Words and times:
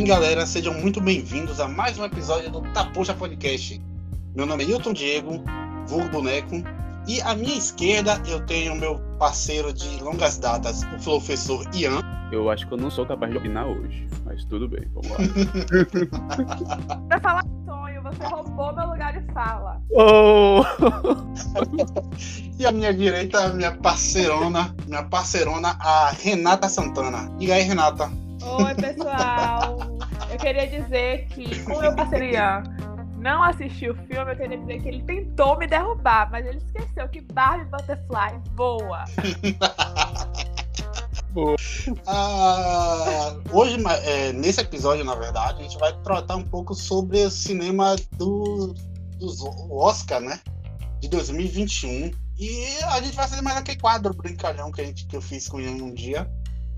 bem, 0.00 0.06
galera? 0.06 0.46
Sejam 0.46 0.72
muito 0.72 0.98
bem-vindos 0.98 1.60
a 1.60 1.68
mais 1.68 1.98
um 1.98 2.04
episódio 2.06 2.50
do 2.50 2.62
Tapuxa 2.72 3.12
Podcast. 3.12 3.82
Meu 4.34 4.46
nome 4.46 4.64
é 4.64 4.68
Hilton 4.68 4.94
Diego, 4.94 5.44
vulgo 5.86 6.08
boneco, 6.08 6.64
e 7.06 7.20
à 7.20 7.34
minha 7.34 7.54
esquerda 7.54 8.18
eu 8.26 8.40
tenho 8.46 8.74
meu 8.74 8.98
parceiro 9.18 9.74
de 9.74 10.02
longas 10.02 10.38
datas, 10.38 10.84
o 10.84 11.04
professor 11.04 11.62
Ian. 11.74 12.00
Eu 12.32 12.48
acho 12.48 12.66
que 12.66 12.72
eu 12.72 12.78
não 12.78 12.90
sou 12.90 13.04
capaz 13.04 13.30
de 13.30 13.36
opinar 13.36 13.66
hoje, 13.66 14.08
mas 14.24 14.42
tudo 14.46 14.66
bem, 14.66 14.88
vamos 14.94 15.10
lá. 15.10 15.18
pra 17.06 17.20
falar 17.20 17.44
sonho, 17.66 18.02
você 18.02 18.24
roubou 18.24 18.74
meu 18.74 18.86
lugar 18.86 19.20
de 19.20 19.32
fala. 19.34 19.82
Oh! 19.90 20.62
e 22.58 22.64
à 22.64 22.72
minha 22.72 22.94
direita, 22.94 23.44
a 23.44 23.48
minha 23.50 23.72
parceirona, 23.72 24.74
minha 24.86 25.02
parceirona, 25.02 25.76
a 25.78 26.10
Renata 26.12 26.70
Santana. 26.70 27.30
E 27.38 27.52
aí, 27.52 27.64
Renata? 27.64 28.10
Oi, 28.42 28.74
pessoal. 28.74 29.79
Eu 30.30 30.38
queria 30.38 30.66
dizer 30.66 31.26
que, 31.26 31.62
como 31.64 31.80
meu 31.80 31.94
parceiro 31.94 32.24
Ian 32.24 32.62
não 33.18 33.42
assistiu 33.42 33.92
o 33.92 33.96
filme, 34.06 34.32
eu 34.32 34.36
queria 34.36 34.58
dizer 34.58 34.80
que 34.80 34.88
ele 34.88 35.02
tentou 35.02 35.58
me 35.58 35.66
derrubar, 35.66 36.30
mas 36.30 36.46
ele 36.46 36.58
esqueceu 36.58 37.08
que 37.08 37.20
Barbie 37.20 37.66
Butterfly 37.66 38.40
voa. 38.54 39.04
ah, 42.06 43.36
hoje, 43.52 43.76
é, 44.04 44.32
nesse 44.32 44.60
episódio, 44.60 45.04
na 45.04 45.14
verdade, 45.14 45.60
a 45.60 45.62
gente 45.62 45.78
vai 45.78 45.92
tratar 46.02 46.36
um 46.36 46.44
pouco 46.44 46.74
sobre 46.74 47.24
o 47.24 47.30
cinema 47.30 47.96
do, 48.12 48.74
do 49.18 49.74
Oscar, 49.74 50.20
né? 50.20 50.40
De 51.00 51.08
2021. 51.08 52.10
E 52.38 52.78
a 52.84 53.02
gente 53.02 53.16
vai 53.16 53.28
fazer 53.28 53.42
mais 53.42 53.58
aquele 53.58 53.78
quadro 53.78 54.14
brincalhão 54.14 54.72
que, 54.72 54.80
a 54.80 54.84
gente, 54.84 55.06
que 55.06 55.14
eu 55.14 55.20
fiz 55.20 55.46
com 55.46 55.60
Ian 55.60 55.72
um 55.72 55.92
dia, 55.92 56.26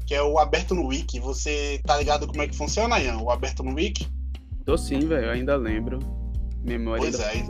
que 0.06 0.14
é 0.14 0.22
o 0.22 0.38
Aberto 0.38 0.74
no 0.74 0.86
Wiki. 0.86 1.20
Você 1.20 1.80
tá 1.84 1.96
ligado 1.96 2.26
como 2.26 2.42
é 2.42 2.48
que 2.48 2.56
funciona, 2.56 2.98
Ian? 2.98 3.18
O 3.18 3.30
Aberto 3.30 3.62
no 3.62 3.74
Wiki? 3.74 4.06
Tô 4.64 4.76
sim, 4.78 5.00
velho, 5.00 5.30
ainda 5.30 5.56
lembro. 5.56 5.98
Memória 6.62 7.02
pois 7.02 7.18
é. 7.20 7.44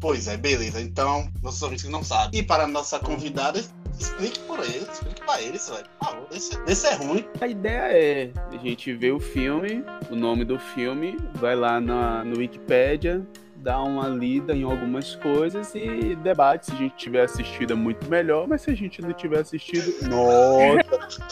Pois 0.00 0.28
é, 0.28 0.36
beleza. 0.36 0.80
Então, 0.80 1.28
nossos 1.42 1.62
ouvintes 1.62 1.84
que 1.84 1.90
não 1.90 2.04
sabem. 2.04 2.40
E 2.40 2.42
para 2.42 2.64
a 2.64 2.66
nossa 2.66 2.98
convidada, 2.98 3.62
explique 3.98 4.38
por 4.40 4.60
eles, 4.60 4.88
explique 4.92 5.22
para 5.24 5.40
eles, 5.40 5.68
velho. 5.68 5.86
Por 5.98 6.08
favor, 6.08 6.26
esse, 6.32 6.58
esse 6.66 6.86
é 6.86 6.94
ruim. 6.94 7.24
A 7.40 7.46
ideia 7.46 7.92
é 7.92 8.32
a 8.52 8.56
gente 8.58 8.92
ver 8.94 9.12
o 9.12 9.20
filme, 9.20 9.82
o 10.10 10.16
nome 10.16 10.44
do 10.44 10.58
filme, 10.58 11.16
vai 11.34 11.56
lá 11.56 11.80
na, 11.80 12.24
no 12.24 12.38
Wikipedia, 12.38 13.26
dá 13.66 13.82
uma 13.82 14.08
lida 14.08 14.54
em 14.54 14.62
algumas 14.62 15.16
coisas 15.16 15.74
e 15.74 16.14
debate 16.22 16.66
se 16.66 16.72
a 16.72 16.76
gente 16.76 16.94
tiver 16.94 17.24
assistido 17.24 17.72
é 17.72 17.76
muito 17.76 18.08
melhor, 18.08 18.46
mas 18.46 18.62
se 18.62 18.70
a 18.70 18.76
gente 18.76 19.02
não 19.02 19.12
tiver 19.12 19.40
assistido, 19.40 20.08
nossa. 20.08 21.26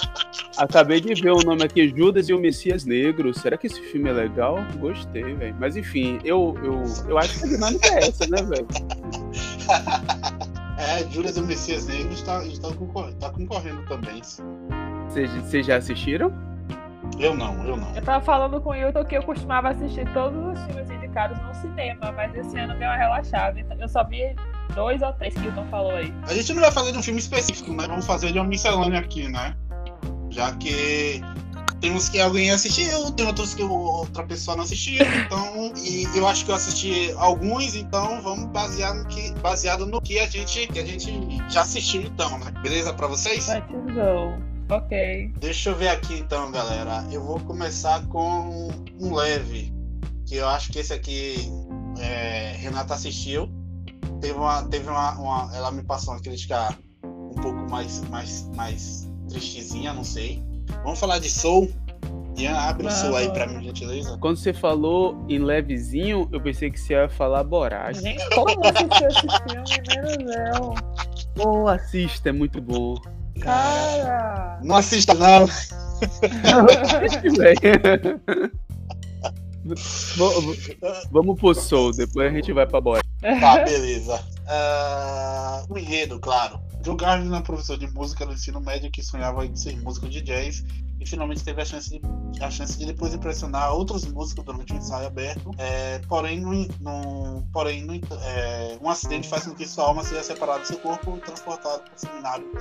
Acabei 0.58 1.00
de 1.00 1.14
ver 1.14 1.30
o 1.30 1.38
nome 1.44 1.62
aqui, 1.62 1.88
Judas 1.96 2.28
e 2.28 2.34
o 2.34 2.41
Messias 2.41 2.84
Negro. 2.84 3.32
Será 3.34 3.56
que 3.56 3.68
esse 3.68 3.80
filme 3.80 4.10
é 4.10 4.12
legal? 4.12 4.58
Gostei, 4.78 5.22
velho. 5.34 5.54
Mas 5.60 5.76
enfim, 5.76 6.18
eu, 6.24 6.56
eu, 6.64 6.82
eu 7.08 7.18
acho 7.18 7.38
que 7.38 7.44
a 7.44 7.48
dinâmica 7.48 7.86
é 7.86 8.08
essa, 8.08 8.26
né, 8.26 8.42
velho? 8.42 8.66
é, 10.78 11.08
Judas 11.10 11.36
e 11.36 11.41
o 11.41 11.46
Messias 11.46 11.86
Negro 11.86 12.12
está, 12.12 12.44
está, 12.44 12.72
concorrendo, 12.74 13.14
está 13.14 13.30
concorrendo 13.30 13.84
também. 13.86 14.20
Vocês 15.08 15.66
já 15.66 15.76
assistiram? 15.76 16.32
Eu 17.20 17.32
não, 17.36 17.64
eu 17.64 17.76
não. 17.76 17.94
Eu 17.94 18.02
tava 18.02 18.24
falando 18.24 18.60
com 18.60 18.70
o 18.70 18.74
Hilton 18.74 19.04
que 19.04 19.16
eu 19.16 19.22
costumava 19.22 19.69
assistir 19.69 20.04
todos 20.12 20.36
os 20.52 20.66
filmes 20.66 21.03
indicados 21.14 21.38
no 21.40 21.54
cinema, 21.54 22.12
mas 22.12 22.34
esse 22.34 22.58
ano 22.58 22.74
deu 22.74 22.88
uma 22.88 22.96
relaxada. 22.96 23.58
Então 23.58 23.78
eu 23.78 23.88
só 23.88 24.04
vi 24.04 24.34
dois 24.74 25.00
ou 25.00 25.12
três 25.12 25.32
que 25.34 25.40
o 25.40 25.44
Hilton 25.44 25.66
falou 25.70 25.92
aí. 25.92 26.12
A 26.24 26.34
gente 26.34 26.52
não 26.52 26.60
vai 26.60 26.72
fazer 26.72 26.92
de 26.92 26.98
um 26.98 27.02
filme 27.02 27.20
específico, 27.20 27.72
né? 27.72 27.86
Vamos 27.86 28.04
fazer 28.04 28.32
de 28.32 28.38
uma 28.38 28.48
miscelânea 28.48 28.98
aqui, 28.98 29.28
né? 29.28 29.54
Já 30.30 30.52
que 30.56 31.22
tem 31.80 31.92
uns 31.92 32.08
que 32.08 32.20
alguém 32.20 32.50
assistiu, 32.50 33.12
tem 33.12 33.26
outros 33.26 33.54
que 33.54 33.62
outra 33.62 34.24
pessoa 34.24 34.56
não 34.56 34.64
assistiu, 34.64 35.04
então. 35.24 35.72
E 35.76 36.04
eu 36.16 36.26
acho 36.26 36.44
que 36.44 36.50
eu 36.50 36.54
assisti 36.56 37.12
alguns, 37.16 37.76
então 37.76 38.20
vamos 38.20 38.47
basear 38.47 38.94
no 38.94 39.06
que, 39.06 39.32
baseado 39.41 39.86
no 39.86 40.00
que 40.00 40.19
a 40.19 40.26
gente, 40.26 40.66
que 40.66 40.78
a 40.80 40.84
gente 40.84 41.12
já 41.48 41.60
assistiu, 41.60 42.03
então, 42.03 42.38
né? 42.38 42.50
Beleza 42.62 42.92
pra 42.92 43.06
vocês? 43.06 43.47
Go. 43.47 44.42
Ok. 44.74 45.30
Deixa 45.38 45.70
eu 45.70 45.76
ver 45.76 45.88
aqui 45.88 46.14
então, 46.14 46.50
galera. 46.50 47.04
Eu 47.12 47.22
vou 47.22 47.38
começar 47.41 48.04
com 48.06 48.70
um 48.98 49.14
leve, 49.14 49.72
que 50.26 50.36
eu 50.36 50.48
acho 50.48 50.72
que 50.72 50.78
esse 50.78 50.92
aqui 50.92 51.50
é, 51.98 52.54
Renata 52.58 52.94
assistiu. 52.94 53.50
Teve 54.20 54.34
uma, 54.34 54.62
teve 54.64 54.88
uma, 54.88 55.18
uma, 55.18 55.50
ela 55.54 55.70
me 55.70 55.82
passou 55.82 56.14
uma 56.14 56.20
crítica 56.20 56.76
um 57.04 57.34
pouco 57.34 57.70
mais, 57.70 58.00
mais, 58.08 58.48
mais 58.54 59.08
tristezinha, 59.28 59.92
não 59.92 60.04
sei. 60.04 60.42
Vamos 60.82 60.98
falar 60.98 61.18
de 61.18 61.30
Soul. 61.30 61.70
Ian, 62.36 62.56
abre 62.56 62.86
o 62.86 62.90
Soul 62.90 63.16
aí 63.16 63.30
pra 63.30 63.46
mim, 63.46 63.62
gentileza. 63.62 64.18
Quando 64.18 64.36
você 64.36 64.52
falou 64.52 65.24
em 65.28 65.38
levezinho, 65.38 66.28
eu 66.32 66.41
pensei 66.41 66.70
que 66.70 66.80
você 66.80 66.94
ia 66.94 67.08
falar 67.08 67.44
Borage. 67.44 68.02
Nem 68.02 68.16
como 68.34 68.60
assistiu 68.66 69.08
esse 69.08 69.20
filme, 69.20 70.24
meu 70.24 70.26
Deus. 70.26 70.74
Oh, 71.38 71.68
assista, 71.68 72.30
é 72.30 72.32
muito 72.32 72.60
bom. 72.60 72.96
Cara! 73.41 74.58
Não 74.62 74.76
assista, 74.76 75.14
não! 75.14 75.46
Vamos 81.10 81.41
pro 81.41 81.54
Soul, 81.54 81.92
depois 81.92 82.30
a 82.30 82.34
gente 82.34 82.52
vai 82.52 82.66
pra 82.66 82.80
boia. 82.80 83.02
Tá, 83.41 83.60
beleza. 83.64 84.22
Uh, 84.44 85.72
o 85.72 85.78
enredo, 85.78 86.19
claro. 86.20 86.60
Joe 86.84 86.97
Garvin 86.97 87.34
é 87.34 87.38
um 87.38 87.42
professor 87.42 87.78
de 87.78 87.86
música 87.86 88.26
no 88.26 88.34
ensino 88.34 88.60
médio 88.60 88.91
que 88.91 89.03
sonhava 89.03 89.47
em 89.47 89.56
ser 89.56 89.76
músico 89.80 90.06
de 90.06 90.20
jazz 90.20 90.62
e 91.00 91.06
finalmente 91.06 91.42
teve 91.42 91.60
a 91.62 91.64
chance 91.64 91.91
de, 91.91 92.00
a 92.42 92.50
chance 92.50 92.78
de 92.78 92.84
depois 92.84 93.14
impressionar 93.14 93.72
outros 93.72 94.04
músicos 94.04 94.44
durante 94.44 94.74
um 94.74 94.76
ensaio 94.76 95.06
aberto. 95.06 95.50
É, 95.56 95.98
porém, 96.00 96.41
no, 96.41 96.53
no 96.80 97.47
porém 97.53 97.82
no, 97.82 97.94
é, 97.94 98.78
um 98.82 98.88
acidente 98.91 99.28
faz 99.28 99.44
com 99.44 99.54
que 99.54 99.66
sua 99.66 99.84
alma 99.84 100.04
seja 100.04 100.22
separada 100.22 100.60
do 100.60 100.66
seu 100.66 100.78
corpo 100.78 101.16
e 101.16 101.20
transportada 101.20 101.78
para 101.78 101.94
o 101.94 101.98
seminário 101.98 102.44
para 102.50 102.60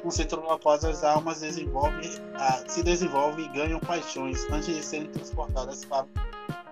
si 0.00 0.02
conceito 0.02 0.36
no 0.36 0.58
qual 0.58 0.74
as 0.74 1.04
almas 1.04 1.42
ah, 1.42 2.64
se 2.66 2.82
desenvolvem 2.82 3.44
e 3.44 3.48
ganham 3.48 3.78
paixões 3.80 4.46
antes 4.50 4.74
de 4.74 4.82
serem 4.82 5.08
transportadas 5.08 5.84
para 5.84 6.06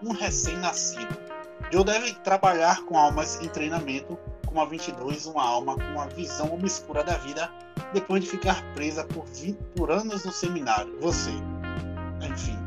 um 0.03 0.13
recém-nascido. 0.13 1.17
Joe 1.71 1.85
deve 1.85 2.15
trabalhar 2.15 2.83
com 2.85 2.97
almas 2.97 3.41
em 3.43 3.49
treinamento, 3.49 4.19
como 4.47 4.61
a 4.61 4.65
22, 4.65 5.27
uma 5.27 5.43
alma 5.43 5.75
com 5.75 5.83
uma 5.83 6.07
visão 6.07 6.53
obscura 6.55 7.05
da 7.05 7.19
vida, 7.19 7.51
depois 7.93 8.25
de 8.25 8.31
ficar 8.31 8.63
presa 8.75 9.05
por, 9.05 9.27
20, 9.27 9.59
por 9.77 9.91
anos 9.91 10.25
no 10.25 10.33
seminário. 10.33 10.99
Você. 11.01 11.31
Enfim. 12.23 12.59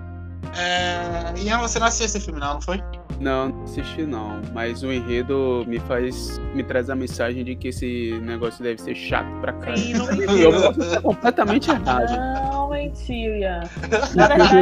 É... 0.55 1.33
Ian, 1.39 1.59
você 1.59 1.79
não 1.79 1.87
assistiu 1.87 2.05
esse 2.05 2.19
filme, 2.19 2.39
não, 2.39 2.55
não 2.55 2.61
foi? 2.61 2.77
Não, 3.21 3.49
não 3.49 3.63
assisti 3.63 4.03
não, 4.03 4.41
mas 4.51 4.81
o 4.81 4.91
enredo 4.91 5.63
me 5.67 5.79
faz, 5.79 6.39
me 6.55 6.63
traz 6.63 6.89
a 6.89 6.95
mensagem 6.95 7.43
de 7.43 7.55
que 7.55 7.67
esse 7.67 8.19
negócio 8.23 8.63
deve 8.63 8.81
ser 8.81 8.95
chato 8.95 9.29
pra 9.39 9.53
caramba. 9.53 9.77
Sim, 9.77 9.93
não 9.93 10.37
e 10.37 10.41
eu 10.41 10.51
posso 10.51 10.81
estar 10.81 11.01
completamente 11.01 11.69
errado. 11.69 12.11
Não, 12.17 12.69
mentira. 12.71 13.61
Na 14.15 14.27
verdade, 14.27 14.59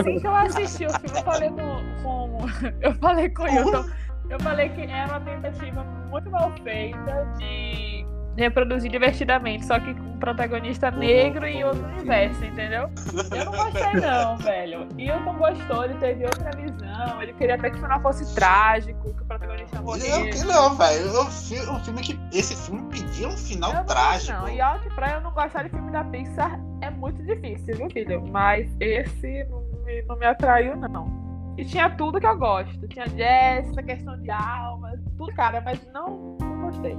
assim 0.00 0.20
que 0.20 0.26
eu 0.26 0.34
assisti 0.34 0.86
o 0.86 0.90
filme, 0.90 1.18
eu 1.18 1.24
falei 1.24 1.50
com, 1.50 2.02
com 2.02 2.38
eu 2.80 2.94
falei 2.94 3.28
com 3.28 3.42
o 3.42 3.48
Hilton, 3.48 3.84
eu 4.30 4.40
falei 4.40 4.68
que 4.70 4.82
era 4.82 5.06
uma 5.08 5.20
tentativa 5.20 5.84
muito 6.10 6.30
mal 6.30 6.52
feita 6.62 7.26
de 7.38 8.03
reproduzir 8.36 8.90
divertidamente, 8.90 9.64
só 9.64 9.78
que 9.78 9.94
com 9.94 10.02
um 10.02 10.18
protagonista 10.18 10.90
negro 10.90 11.46
e 11.46 11.62
outro 11.64 11.84
universo, 11.86 12.44
entendeu? 12.44 12.90
Eu 13.36 13.44
não 13.44 13.52
gostei 13.52 14.00
não, 14.00 14.36
velho. 14.38 14.88
Hilton 14.98 15.34
gostou, 15.34 15.84
ele 15.84 15.94
teve 15.94 16.24
outra 16.24 16.50
visão, 16.50 17.22
ele 17.22 17.32
queria 17.34 17.54
até 17.54 17.70
que 17.70 17.76
o 17.76 17.80
final 17.80 18.00
fosse 18.00 18.34
trágico, 18.34 19.14
que 19.14 19.22
o 19.22 19.24
protagonista 19.24 19.80
morresse. 19.80 20.44
Não, 20.46 20.74
velho, 20.76 21.20
o, 21.20 21.30
filme 21.30 22.02
que 22.02 22.18
esse 22.32 22.56
filme 22.66 22.82
pedia 22.90 23.28
um 23.28 23.36
final 23.36 23.72
eu 23.72 23.84
trágico. 23.84 24.38
Não, 24.40 24.48
e 24.48 24.60
alto 24.60 24.88
pra 24.94 25.12
eu 25.12 25.20
não 25.20 25.32
gostar 25.32 25.64
de 25.64 25.70
filme 25.70 25.92
da 25.92 26.04
Pixar 26.04 26.58
é 26.80 26.90
muito 26.90 27.22
difícil, 27.22 27.76
viu, 27.76 27.90
filho? 27.90 28.26
Mas 28.28 28.68
esse 28.80 29.44
não 29.44 29.62
me, 29.84 30.02
não 30.02 30.16
me 30.16 30.26
atraiu, 30.26 30.76
não. 30.76 31.24
E 31.56 31.64
tinha 31.64 31.88
tudo 31.90 32.20
que 32.20 32.26
eu 32.26 32.36
gosto. 32.36 32.88
Tinha 32.88 33.06
jazz, 33.06 33.68
essa 33.68 33.82
questão 33.82 34.20
de 34.20 34.30
alma, 34.30 34.92
tudo, 35.16 35.32
cara, 35.34 35.60
mas 35.60 35.80
não, 35.92 36.36
não 36.40 36.62
gostei. 36.62 36.96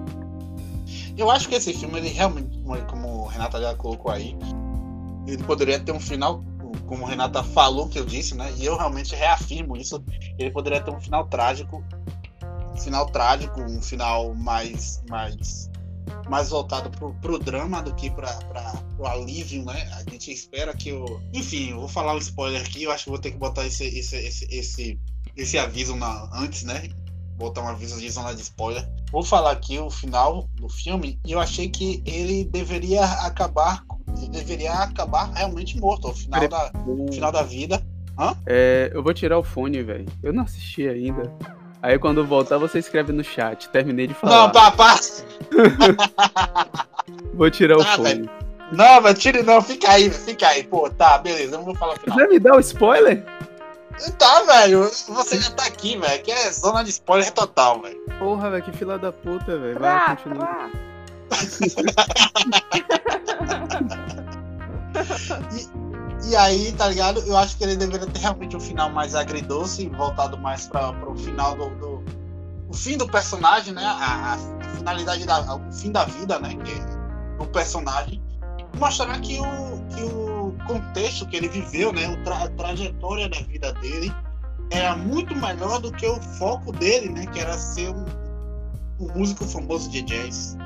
Eu 1.18 1.30
acho 1.30 1.48
que 1.48 1.56
esse 1.56 1.74
filme, 1.74 1.98
ele 2.00 2.10
realmente, 2.10 2.60
como 2.88 3.24
o 3.24 3.28
Renata 3.28 3.62
já 3.62 3.76
colocou 3.76 4.12
aí, 4.12 4.36
ele 5.28 5.44
poderia 5.44 5.80
ter 5.80 5.92
um 5.92 6.00
final, 6.00 6.44
como 6.86 7.06
a 7.06 7.10
Renata 7.10 7.44
falou 7.44 7.88
que 7.88 8.00
eu 8.00 8.06
disse, 8.06 8.36
né? 8.36 8.54
E 8.58 8.66
eu 8.66 8.78
realmente 8.78 9.16
reafirmo 9.16 9.76
isso. 9.76 10.04
Ele 10.38 10.52
poderia 10.52 10.82
ter 10.82 10.92
um 10.92 11.00
final 11.00 11.26
trágico, 11.28 11.84
um 12.74 12.78
final 12.78 13.06
trágico, 13.08 13.62
um 13.62 13.82
final 13.82 14.34
mais, 14.36 15.02
mais, 15.10 15.70
mais 16.30 16.50
voltado 16.50 16.90
pro, 16.92 17.14
pro 17.16 17.40
drama 17.40 17.82
do 17.82 17.94
que 17.96 18.10
para 18.10 18.38
o 19.00 19.06
alívio, 19.08 19.64
né? 19.66 19.90
A 19.94 20.10
gente 20.10 20.32
espera 20.32 20.76
que 20.76 20.92
o, 20.92 21.22
enfim, 21.34 21.72
eu 21.72 21.80
vou 21.80 21.88
falar 21.88 22.14
um 22.14 22.20
spoiler 22.20 22.62
aqui. 22.62 22.84
Eu 22.84 22.92
acho 22.92 23.06
que 23.06 23.10
vou 23.10 23.20
ter 23.20 23.32
que 23.32 23.38
botar 23.38 23.66
esse, 23.66 23.86
esse, 23.86 24.16
esse, 24.18 24.46
esse, 24.52 25.00
esse 25.36 25.58
aviso 25.58 25.96
na, 25.96 26.30
antes, 26.34 26.64
né? 26.64 26.90
botar 27.38 27.62
um 27.62 27.68
aviso 27.68 28.00
de 28.00 28.10
zona 28.10 28.34
de 28.34 28.42
spoiler. 28.42 28.88
Vou 29.16 29.24
falar 29.24 29.52
aqui 29.52 29.80
o 29.80 29.90
final 29.90 30.50
do 30.56 30.68
filme 30.68 31.18
e 31.26 31.32
eu 31.32 31.40
achei 31.40 31.70
que 31.70 32.04
ele 32.06 32.44
deveria 32.44 33.06
acabar 33.06 33.82
Ele 34.18 34.28
deveria 34.28 34.74
acabar 34.74 35.32
realmente 35.34 35.80
morto, 35.80 36.08
ao 36.10 36.14
final, 36.14 36.46
da, 36.50 36.70
ao 36.76 37.14
final 37.14 37.32
da 37.32 37.42
vida. 37.42 37.82
É, 38.46 38.92
eu 38.94 39.02
vou 39.02 39.14
tirar 39.14 39.40
o 39.40 39.44
fone, 39.44 39.82
velho. 39.82 40.06
Eu 40.22 40.34
não 40.34 40.44
assisti 40.44 40.86
ainda. 40.86 41.34
Aí 41.82 41.98
quando 41.98 42.26
voltar, 42.26 42.58
você 42.58 42.80
escreve 42.80 43.14
no 43.14 43.24
chat. 43.24 43.70
Terminei 43.70 44.06
de 44.08 44.14
falar. 44.14 44.48
Não, 44.48 44.52
papá! 44.52 45.00
Vou 47.36 47.50
tirar 47.50 47.78
o 47.78 47.86
Tá, 47.86 47.96
fone. 47.96 48.10
velho. 48.10 48.30
Não, 48.74 49.00
mas 49.00 49.18
tire 49.18 49.44
não, 49.44 49.62
fica 49.62 49.92
aí, 49.92 50.10
fica 50.10 50.46
aí. 50.50 50.62
Pô, 50.66 50.90
tá, 50.90 51.18
beleza, 51.20 51.56
eu 51.56 51.60
não 51.60 51.64
vou 51.64 51.76
falar 51.78 51.94
o 51.94 52.00
final. 52.02 52.18
Vai 52.18 52.28
me 52.28 52.38
dar 52.38 52.58
o 52.58 52.60
spoiler? 52.60 53.24
Tá, 54.18 54.44
velho, 54.44 54.84
você 55.08 55.40
já 55.40 55.52
tá 55.52 55.66
aqui, 55.66 55.98
velho, 55.98 56.24
que 56.24 56.32
é 56.32 56.52
zona 56.52 56.84
de 56.84 56.90
spoiler 56.90 57.32
total, 57.32 57.82
velho. 57.82 58.00
Porra, 58.20 58.50
velho, 58.52 58.64
que 58.64 58.72
fila 58.74 59.00
da 59.00 59.12
puta, 59.12 59.58
velho. 59.58 59.80
Vai, 59.80 60.16
continua. 60.18 60.46
trá. 60.46 60.70
E 66.28 66.36
aí, 66.36 66.72
tá 66.72 66.88
ligado? 66.88 67.20
Eu 67.28 67.38
acho 67.38 67.56
que 67.58 67.64
ele 67.64 67.76
deveria 67.76 68.08
ter 68.08 68.20
realmente 68.20 68.56
um 68.56 68.60
final 68.60 68.90
mais 68.90 69.14
agridoce, 69.14 69.88
voltado 69.90 70.38
mais 70.38 70.68
pra, 70.68 70.92
pro 70.94 71.16
final 71.16 71.56
do, 71.56 71.70
do- 71.76 72.04
O 72.68 72.74
fim 72.74 72.98
do 72.98 73.08
personagem, 73.08 73.74
né? 73.74 73.84
A, 73.86 74.34
a 74.34 74.38
finalidade 74.76 75.26
da. 75.26 75.56
O 75.56 75.72
fim 75.72 75.92
da 75.92 76.06
vida, 76.06 76.40
né? 76.40 76.50
Que, 76.64 76.74
do 77.38 77.46
personagem. 77.52 78.22
Mostrar 78.80 79.20
que 79.22 79.40
o, 79.40 79.46
que 79.94 80.02
o 80.04 80.25
contexto 80.66 81.26
que 81.28 81.36
ele 81.38 81.48
viveu, 81.50 81.94
né? 81.94 82.08
o 82.10 82.24
tra- 82.24 82.44
a 82.44 82.50
trajetória 82.50 83.30
da 83.30 83.38
vida 83.42 83.72
dele 83.74 84.12
era 84.72 84.96
muito 84.96 85.36
melhor 85.36 85.80
do 85.80 85.92
que 85.92 86.06
o 86.08 86.20
foco 86.38 86.72
dele, 86.72 87.10
né? 87.10 87.26
Que 87.28 87.40
era 87.40 87.54
ser 87.54 87.90
um, 87.90 88.06
um 89.00 89.18
músico 89.18 89.46
famoso 89.46 89.90
de 89.90 90.02
jazz. 90.02 90.58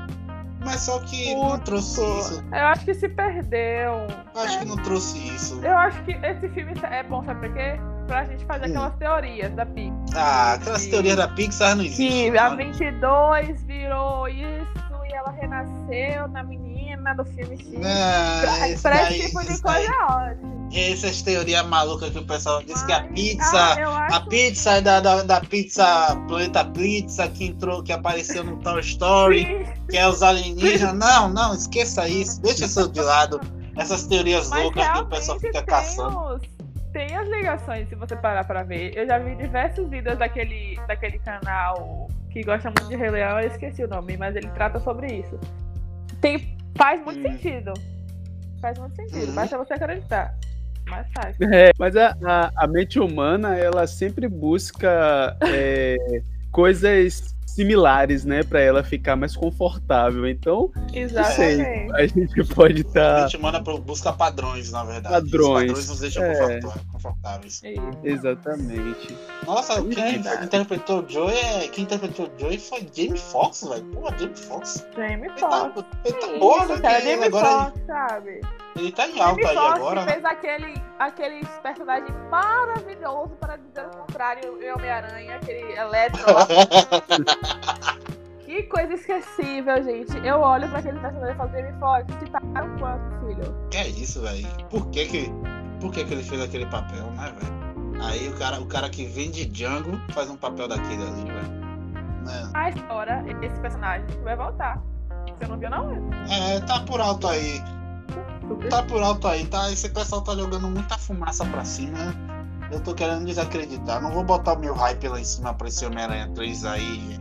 Mas 0.64 0.82
só 0.82 0.98
que 1.00 1.34
não 1.34 1.58
trouxe 1.58 2.00
isso. 2.18 2.44
Eu 2.52 2.66
acho 2.66 2.84
que 2.84 2.94
se 2.94 3.08
perdeu. 3.08 3.92
Eu 4.34 4.40
acho 4.42 4.58
que 4.58 4.64
não 4.66 4.76
trouxe 4.76 5.18
isso. 5.34 5.58
Eu 5.64 5.76
acho 5.76 6.02
que 6.04 6.12
esse 6.12 6.48
filme 6.50 6.72
é 6.90 7.02
bom, 7.02 7.22
sabe 7.24 7.46
por 7.48 7.54
quê? 7.56 7.80
Pra 8.06 8.24
gente 8.24 8.44
fazer 8.44 8.66
Hum. 8.66 8.70
aquelas 8.70 8.96
teorias 8.96 9.52
da 9.54 9.64
Pix. 9.64 9.94
Ah, 10.14 10.52
aquelas 10.54 10.84
Que- 10.84 10.90
teorias 10.90 11.16
da 11.16 11.28
Pixar 11.28 11.76
não 11.76 11.84
existem. 11.84 12.30
Que 12.32 12.38
a 12.38 12.50
não. 12.50 12.56
22 12.56 13.62
virou 13.64 14.28
isso 14.28 14.66
e 15.08 15.12
ela 15.14 15.30
renasceu 15.30 16.28
na 16.28 16.42
menina 16.42 16.79
do 17.16 17.24
filme 17.24 17.56
X. 17.56 17.72
Não, 17.72 17.80
Pra, 18.40 18.68
esse 18.68 18.82
pra 18.82 19.02
esse 19.12 19.26
tipo 19.26 19.40
de 19.40 19.60
coisa 19.60 19.80
é 19.92 20.04
ótimo. 20.04 20.68
Essas 20.72 21.20
teorias 21.22 21.66
malucas 21.66 22.10
que 22.10 22.18
o 22.18 22.24
pessoal 22.24 22.62
diz 22.62 22.80
que 22.84 22.92
a 22.92 23.02
pizza. 23.02 23.58
Ah, 23.58 24.16
A 24.16 24.20
pizza 24.20 24.70
é 24.74 24.80
da, 24.80 25.00
da, 25.00 25.22
da 25.24 25.40
pizza 25.40 25.84
Planeta 26.28 26.64
Pizza 26.64 27.26
que 27.28 27.46
entrou, 27.46 27.82
que 27.82 27.92
apareceu 27.92 28.44
no 28.44 28.56
Toy 28.58 28.80
Story, 28.80 29.44
que- 29.44 29.90
que 29.92 29.96
é 29.98 30.06
os 30.08 30.22
alienígenas. 30.22 30.94
Não, 30.94 31.28
não, 31.28 31.54
esqueça 31.54 32.08
isso. 32.08 32.40
Deixa 32.40 32.66
isso 32.66 32.88
de 32.88 33.00
lado. 33.00 33.40
Essas 33.76 34.06
teorias 34.06 34.48
Mas 34.48 34.62
loucas 34.62 34.88
que 34.88 34.98
o 34.98 35.06
pessoal 35.06 35.40
fica 35.40 35.62
caçando. 35.62 36.18
os, 36.34 36.42
tem 36.92 37.16
as 37.16 37.28
ligações, 37.28 37.88
se 37.88 37.94
você 37.96 38.14
parar 38.16 38.44
pra 38.44 38.62
ver. 38.62 38.96
Eu 38.96 39.06
já 39.06 39.18
vi 39.18 39.34
diversos 39.36 39.88
vídeos 39.88 40.18
daquele, 40.18 40.78
daquele 40.86 41.18
canal 41.20 42.06
que 42.30 42.42
gosta 42.44 42.68
muito 42.68 42.88
de 42.88 42.94
Rei 42.96 43.10
Leão, 43.10 43.40
eu 43.40 43.48
esqueci 43.48 43.82
o 43.82 43.88
nome, 43.88 44.16
mas 44.16 44.36
ele 44.36 44.48
trata 44.50 44.78
sobre 44.78 45.06
isso. 45.14 45.36
Tem, 46.20 46.56
faz 46.76 47.02
muito 47.04 47.18
Hum. 47.20 47.22
sentido. 47.32 47.72
Faz 48.60 48.78
muito 48.78 48.94
sentido, 48.96 49.28
Uhum. 49.28 49.34
basta 49.34 49.56
você 49.58 49.74
acreditar. 49.74 50.34
Mas 50.88 51.06
faz. 51.12 51.36
É, 51.40 51.70
mas 51.78 51.96
a, 51.96 52.16
a, 52.24 52.50
a 52.56 52.66
mente 52.66 52.98
humana, 52.98 53.56
ela 53.56 53.86
sempre 53.86 54.28
busca 54.28 55.36
é, 55.52 55.96
coisas 56.50 57.34
similares, 57.60 58.24
né? 58.24 58.42
Pra 58.42 58.60
ela 58.60 58.82
ficar 58.82 59.16
mais 59.16 59.36
confortável. 59.36 60.26
Então, 60.26 60.70
Exatamente. 60.92 61.92
a 61.92 62.06
gente 62.06 62.44
pode 62.54 62.78
A 62.78 62.80
estar. 62.80 63.28
gente 63.28 63.40
manda 63.42 63.62
pro, 63.62 63.78
busca 63.78 64.12
padrões, 64.12 64.72
na 64.72 64.82
verdade. 64.84 65.14
Padrões. 65.30 65.70
Os 65.72 65.86
padrões 65.86 65.88
nos 65.88 66.00
deixam 66.00 66.22
É. 66.24 66.60
confortáveis-. 66.92 67.62
Isso. 67.62 67.98
Exatamente. 68.02 69.16
Nossa, 69.46 69.74
É 69.74 69.76
quem 69.82 69.90
verdade. 69.90 70.44
interpretou 70.46 71.02
o 71.04 71.08
Joey 71.08 71.34
é. 71.36 71.68
Quem 71.68 71.84
interpretou 71.84 72.26
o 72.26 72.40
Joey 72.40 72.58
foi 72.58 72.86
Jamie 72.94 73.18
Foxx, 73.18 73.64
velho. 73.68 73.84
Pô, 73.84 74.08
Jamie 74.18 74.36
Foxx. 74.36 74.86
Jamie 74.96 75.14
Ele 75.26 75.34
tá, 75.34 75.70
Foxx. 75.74 75.84
ele 76.04 76.14
tá 76.14 76.26
né? 76.26 76.80
cara, 76.80 77.00
que 77.00 77.06
ele 77.08 77.10
Jamie 77.10 77.24
agora 77.26 77.64
Foxx, 77.64 77.86
sabe? 77.86 78.40
Ele 78.76 78.92
tá 78.92 79.06
em 79.06 79.20
alta 79.20 79.48
aí 79.48 79.56
agora, 79.56 80.04
né? 80.04 80.12
fez 80.12 80.24
aquele, 80.24 80.82
aquele 80.98 81.46
personagem 81.62 82.14
maravilhoso, 82.30 83.30
para 83.40 83.56
dizer 83.56 83.86
o 83.86 83.90
contrário, 83.90 84.62
em 84.62 84.72
Homem-Aranha, 84.72 85.36
aquele 85.36 85.72
eletro 85.72 86.22
lá. 86.32 86.46
Que 88.50 88.64
coisa 88.64 88.94
esquecível, 88.94 89.80
gente. 89.80 90.26
Eu 90.26 90.40
olho 90.40 90.68
pra 90.68 90.80
aquele 90.80 90.98
personagem 90.98 91.34
e 91.34 91.36
falo, 91.36 91.50
Jamie 91.52 91.72
Foxx, 91.78 92.16
te 92.18 92.30
pagaram 92.32 92.76
quanto, 92.78 93.20
filho? 93.20 93.68
Que 93.70 93.76
é 93.76 93.88
isso, 93.90 94.20
velho? 94.22 94.48
Por 94.68 94.90
que 94.90 95.06
que, 95.06 95.32
por 95.80 95.92
que 95.92 96.04
que 96.04 96.12
ele 96.12 96.24
fez 96.24 96.42
aquele 96.42 96.66
papel, 96.66 97.04
né, 97.12 97.32
velho? 97.38 98.04
Aí 98.04 98.28
o 98.28 98.36
cara, 98.36 98.60
o 98.60 98.66
cara 98.66 98.90
que 98.90 99.06
vem 99.06 99.30
de 99.30 99.46
Django 99.46 100.00
faz 100.12 100.28
um 100.28 100.36
papel 100.36 100.66
daquele 100.66 101.00
ali, 101.00 101.24
velho. 101.26 101.48
Né? 102.26 102.50
A 102.54 102.70
história, 102.70 103.24
esse 103.40 103.60
personagem 103.60 104.04
vai 104.24 104.34
voltar. 104.34 104.82
Você 105.38 105.46
não 105.46 105.56
viu, 105.56 105.70
não? 105.70 106.10
É, 106.28 106.58
tá 106.62 106.80
por 106.80 107.00
alto 107.00 107.28
aí. 107.28 107.62
Tá 108.68 108.82
por 108.82 109.02
alto 109.02 109.26
aí, 109.28 109.46
tá? 109.46 109.70
Esse 109.70 109.88
pessoal 109.88 110.22
tá 110.22 110.34
jogando 110.34 110.68
muita 110.68 110.96
fumaça 110.98 111.44
pra 111.44 111.64
cima. 111.64 112.14
Eu 112.70 112.80
tô 112.80 112.94
querendo 112.94 113.24
desacreditar. 113.24 114.00
Não 114.00 114.10
vou 114.12 114.22
botar 114.24 114.54
o 114.54 114.58
meu 114.58 114.74
hype 114.74 115.08
lá 115.08 115.20
em 115.20 115.24
cima 115.24 115.52
pra 115.54 115.68
esse 115.68 115.84
Homem-Aranha 115.84 116.28
3 116.34 116.64
aí. 116.64 117.18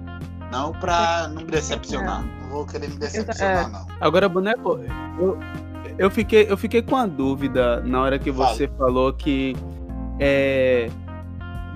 Não 0.52 0.72
pra 0.74 1.28
não 1.28 1.44
me 1.44 1.52
decepcionar. 1.52 2.24
Não 2.24 2.50
vou 2.50 2.66
querer 2.66 2.90
me 2.90 2.98
decepcionar, 2.98 3.70
não. 3.70 3.88
Agora, 4.02 4.28
boneco, 4.28 4.80
eu, 5.20 5.38
eu, 5.98 6.10
fiquei, 6.12 6.46
eu 6.50 6.58
fiquei 6.58 6.82
com 6.82 6.96
a 6.96 7.06
dúvida 7.06 7.82
na 7.82 8.02
hora 8.02 8.20
que 8.20 8.32
você 8.32 8.68
falou 8.78 9.14
que 9.14 9.56
é, 10.20 10.90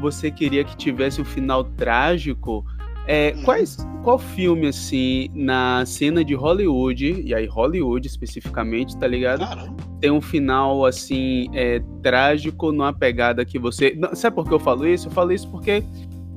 você 0.01 0.29
queria 0.31 0.63
que 0.63 0.75
tivesse 0.75 1.21
um 1.21 1.25
final 1.25 1.63
trágico. 1.63 2.65
É, 3.07 3.33
Uhum. 3.35 3.43
quais, 3.43 3.77
qual 4.03 4.19
filme, 4.19 4.67
assim, 4.67 5.29
na 5.33 5.85
cena 5.85 6.23
de 6.23 6.35
Hollywood, 6.35 7.23
e 7.25 7.33
aí 7.33 7.47
Hollywood 7.47 8.05
especificamente, 8.05 8.97
tá 8.97 9.07
ligado? 9.07 9.39
Caramba. 9.39 9.75
Tem 9.99 10.11
um 10.11 10.21
final, 10.21 10.85
assim, 10.85 11.49
é, 11.53 11.81
trágico 12.01 12.71
numa 12.71 12.93
pegada 12.93 13.45
que 13.45 13.57
você. 13.57 13.95
Não, 13.97 14.13
sabe 14.13 14.35
por 14.35 14.45
que 14.45 14.53
eu 14.53 14.59
falo 14.59 14.85
isso? 14.85 15.07
Eu 15.07 15.11
falo 15.11 15.31
isso 15.31 15.49
porque 15.49 15.83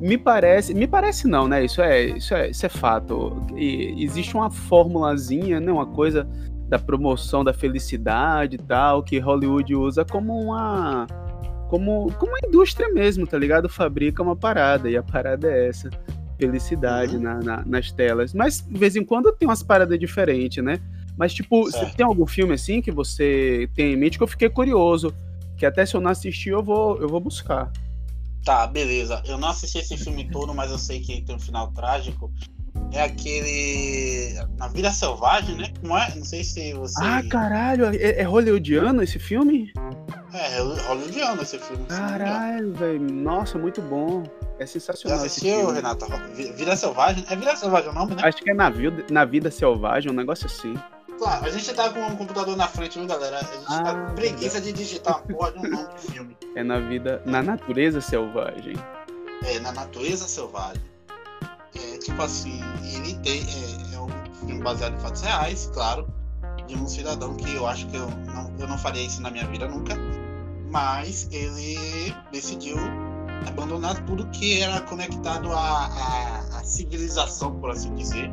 me 0.01 0.17
parece. 0.17 0.73
Me 0.73 0.87
parece 0.87 1.27
não, 1.27 1.49
né? 1.49 1.65
Isso 1.65 1.83
é, 1.83 2.05
isso 2.05 2.35
é, 2.35 2.51
isso 2.51 2.65
é 2.65 2.69
fato. 2.69 3.45
E 3.57 4.03
existe 4.03 4.37
uma 4.37 4.49
formulazinha, 4.49 5.59
né? 5.59 5.73
Uma 5.73 5.87
coisa 5.87 6.27
da 6.69 6.79
promoção 6.79 7.43
da 7.43 7.53
felicidade 7.53 8.57
e 8.57 8.59
tal, 8.59 9.03
que 9.03 9.19
Hollywood 9.19 9.75
usa 9.75 10.05
como 10.05 10.39
uma. 10.39 11.07
Como, 11.69 12.13
como 12.13 12.31
uma 12.31 12.39
indústria 12.47 12.89
mesmo, 12.93 13.27
tá 13.27 13.37
ligado? 13.37 13.69
Fabrica 13.69 14.23
uma 14.23 14.37
parada, 14.37 14.89
e 14.89 14.97
a 14.97 15.03
parada 15.03 15.51
é 15.51 15.69
essa. 15.69 15.91
Felicidade 16.39 17.17
Uhum. 17.17 17.23
na- 17.23 17.41
na- 17.41 17.63
nas 17.65 17.91
telas. 17.91 18.33
Mas 18.35 18.61
de 18.61 18.79
vez 18.79 18.95
em 18.97 19.05
quando 19.05 19.33
tem 19.33 19.49
umas 19.49 19.63
paradas 19.63 19.99
diferentes, 19.99 20.63
né? 20.63 20.79
Mas, 21.17 21.33
tipo, 21.33 21.71
tem 21.97 22.05
algum 22.05 22.27
filme 22.27 22.53
assim 22.55 22.83
que 22.83 22.91
você 22.93 23.69
tem 23.75 23.95
em 23.95 23.97
mente 23.97 24.19
que 24.19 24.23
eu 24.25 24.29
fiquei 24.29 24.51
curioso? 24.51 25.15
Que 25.57 25.65
até 25.65 25.87
se 25.87 25.95
eu 25.95 26.01
não 26.01 26.11
assistir, 26.11 26.51
eu 26.51 26.63
vou, 26.63 26.99
eu 26.99 27.09
vou 27.09 27.21
buscar. 27.21 27.73
Tá, 28.45 28.67
beleza. 28.67 29.23
Eu 29.27 29.39
não 29.39 29.49
assisti 29.49 29.79
esse 29.79 29.97
filme 29.97 30.29
todo, 30.31 30.55
mas 30.55 30.71
eu 30.71 30.79
sei 30.79 31.01
que 31.01 31.23
tem 31.23 31.35
um 31.35 31.39
final 31.41 31.69
trágico. 31.73 32.31
É 32.93 33.03
aquele. 33.03 34.35
Na 34.59 34.69
Vida 34.69 34.93
Selvagem, 34.93 35.57
né? 35.57 35.73
Não 35.83 35.97
é? 35.99 36.15
Não 36.15 36.25
sei 36.25 36.45
se 36.45 36.73
você. 36.75 37.03
Ah, 37.03 37.23
caralho, 37.29 37.87
é, 37.87 38.21
é 38.21 38.23
hollywoodiano 38.23 39.03
esse 39.03 39.19
filme? 39.19 39.73
É, 40.33 40.59
é 40.59 40.61
hollywoodiano 40.61 41.43
esse 41.43 41.59
filme. 41.59 41.83
engano. 41.85 42.01
Caralho, 42.09 42.73
velho. 42.75 43.01
Nossa, 43.01 43.59
muito 43.59 43.81
bom. 43.81 44.23
É 44.59 44.65
Já 44.65 44.67
sensacional 44.73 45.19
esse 45.27 45.47
assistiu? 45.49 45.73
Vi- 46.35 46.53
Vida 46.53 46.75
Selvagem? 46.77 47.25
É 47.29 47.37
Vida 47.37 47.55
Selvagem 47.57 47.91
o 47.91 47.93
nome, 47.93 48.15
né? 48.15 48.23
Acho 48.25 48.39
que 48.39 48.51
é 48.51 48.55
na 48.55 48.71
vida, 48.71 49.05
na 49.11 49.25
vida 49.25 49.51
selvagem, 49.51 50.11
um 50.11 50.15
negócio 50.15 50.47
assim. 50.47 50.75
Claro, 51.19 51.45
a 51.47 51.51
gente 51.51 51.73
tá 51.75 51.91
com 51.91 52.01
um 52.01 52.17
computador 52.17 52.57
na 52.57 52.67
frente, 52.69 52.99
viu, 52.99 53.07
galera? 53.09 53.39
A 53.39 53.43
gente 53.43 53.67
tá 53.67 53.91
Ah, 53.91 53.95
com 54.09 54.15
preguiça 54.15 54.61
de 54.61 54.73
digitar 54.73 55.17
uma 55.19 55.23
porra 55.27 55.53
de 55.53 55.59
um 55.59 55.71
nome 55.71 55.89
de 55.95 56.13
filme. 56.13 56.37
É 56.55 56.63
na 56.63 56.79
vida, 56.79 57.23
na 57.27 57.43
natureza 57.43 58.01
selvagem. 58.01 58.75
É, 59.45 59.59
na 59.61 59.73
natureza 59.73 60.27
selvagem. 60.27 60.83
É, 61.75 61.99
tipo 61.99 62.21
assim, 62.23 62.61
ele 62.95 63.15
tem. 63.21 63.41
É, 63.43 63.95
é 63.97 64.01
um 64.01 64.09
filme 64.47 64.63
baseado 64.63 64.95
em 64.95 65.01
fatos 65.01 65.21
reais, 65.23 65.71
claro. 65.75 66.07
De 66.67 66.75
um 66.77 66.87
cidadão 66.87 67.35
que 67.37 67.55
eu 67.55 67.67
acho 67.67 67.87
que 67.89 67.97
eu 67.97 68.09
não, 68.09 68.53
eu 68.59 68.67
não 68.67 68.77
faria 68.79 69.03
isso 69.03 69.21
na 69.23 69.31
minha 69.31 69.47
vida 69.47 69.69
nunca. 69.69 69.95
Mas 70.71 71.29
ele 71.31 72.15
decidiu 72.33 72.77
abandonar 73.47 73.95
tudo 74.05 74.27
que 74.29 74.61
era 74.63 74.81
conectado 74.83 75.53
à, 75.53 75.59
à, 75.87 76.39
à 76.59 76.65
civilização, 76.65 77.55
por 77.61 77.71
assim 77.71 77.95
dizer. 77.95 78.31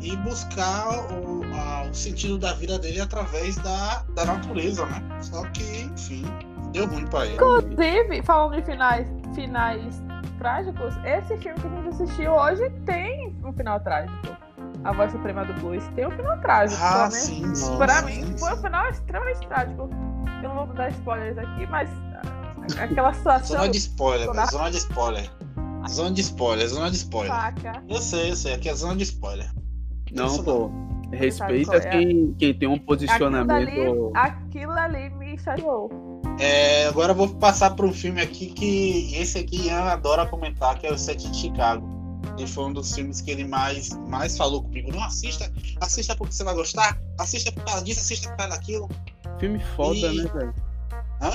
E 0.00 0.16
buscar 0.18 0.88
o, 1.12 1.42
a- 1.54 1.88
o 1.90 1.94
sentido 1.94 2.38
da 2.38 2.52
vida 2.54 2.78
dele 2.78 3.00
através 3.00 3.56
da, 3.56 4.04
da 4.14 4.24
natureza, 4.24 4.86
né? 4.86 5.02
Só 5.20 5.42
que, 5.50 5.82
enfim, 5.82 6.24
deu 6.72 6.86
ruim 6.86 7.06
pra 7.06 7.26
ele. 7.26 7.34
Inclusive, 7.34 8.22
falando 8.22 8.54
de 8.56 8.62
finais, 8.62 9.08
finais 9.34 10.00
trágicos, 10.38 10.94
esse 11.04 11.36
filme 11.38 11.58
que 11.60 11.66
a 11.66 11.70
gente 11.70 11.88
assistiu 11.88 12.32
hoje 12.32 12.70
tem 12.86 13.36
um 13.44 13.52
final 13.52 13.80
trágico. 13.80 14.36
A 14.84 14.92
Voz 14.92 15.10
Suprema 15.10 15.44
do 15.44 15.52
Blues, 15.54 15.82
tem 15.96 16.06
um 16.06 16.10
final 16.12 16.38
trágico. 16.38 16.80
Ah, 16.80 17.04
né? 17.06 17.10
sim, 17.10 17.52
sim. 17.52 17.76
Pra 17.78 18.00
mim, 18.02 18.24
sim. 18.24 18.38
foi 18.38 18.52
um 18.54 18.56
final 18.58 18.88
extremamente 18.88 19.48
trágico. 19.48 19.90
Eu 20.40 20.54
não 20.54 20.66
vou 20.66 20.76
dar 20.76 20.90
spoilers 20.90 21.36
aqui, 21.36 21.66
mas 21.66 21.90
aquela 22.78 23.12
situação 23.12 23.56
Zona 23.56 23.68
de 23.68 23.78
spoiler, 23.78 24.26
Tô 24.26 24.32
velho. 24.32 24.44
na- 24.44 24.50
Zona 24.50 24.70
de 24.70 24.76
spoiler. 24.78 25.30
Zona 25.88 26.10
de 26.10 26.20
spoiler, 26.20 26.68
zona 26.68 26.90
de 26.90 26.96
spoiler. 26.96 27.32
faca. 27.32 27.82
Eu 27.88 27.98
sei, 28.00 28.30
eu 28.30 28.36
sei. 28.36 28.54
Aqui 28.54 28.68
é 28.68 28.74
zona 28.74 28.96
de 28.96 29.04
spoiler. 29.04 29.50
Não, 30.12 30.26
Isso 30.26 30.42
pô. 30.44 30.70
Respeita 31.10 31.76
é? 31.76 31.80
quem, 31.88 32.34
quem 32.38 32.52
tem 32.52 32.68
um 32.68 32.72
Aquilo 32.72 32.86
posicionamento. 32.86 33.50
ali, 33.52 33.80
aquilo 34.14 34.72
ali 34.72 35.08
me 35.10 35.38
chateou. 35.38 35.90
É, 36.38 36.84
agora 36.86 37.12
eu 37.12 37.16
vou 37.16 37.28
passar 37.28 37.70
para 37.70 37.86
um 37.86 37.92
filme 37.92 38.20
aqui 38.20 38.46
que 38.48 39.14
esse 39.16 39.38
aqui 39.38 39.66
Ian 39.68 39.80
adora 39.84 40.26
comentar, 40.26 40.78
que 40.78 40.86
é 40.86 40.92
o 40.92 40.98
Sete 40.98 41.30
de 41.30 41.36
Chicago. 41.38 41.88
E 42.36 42.46
foi 42.46 42.64
um 42.64 42.72
dos 42.74 42.94
filmes 42.94 43.20
que 43.22 43.30
ele 43.30 43.44
mais, 43.46 43.88
mais 44.08 44.36
falou 44.36 44.62
comigo. 44.62 44.92
Não 44.92 45.02
assista, 45.02 45.50
assista 45.80 46.14
porque 46.14 46.34
você 46.34 46.44
vai 46.44 46.54
gostar, 46.54 46.98
assista 47.18 47.50
por 47.50 47.64
causa 47.64 47.82
disso, 47.82 48.00
assista 48.00 48.28
por 48.28 48.36
causa 48.36 48.54
daquilo. 48.54 48.88
Filme 49.40 49.58
foda, 49.76 49.96
E- 49.98 50.22
né, 50.22 50.30
velho? 50.34 50.54
Hã? 51.22 51.30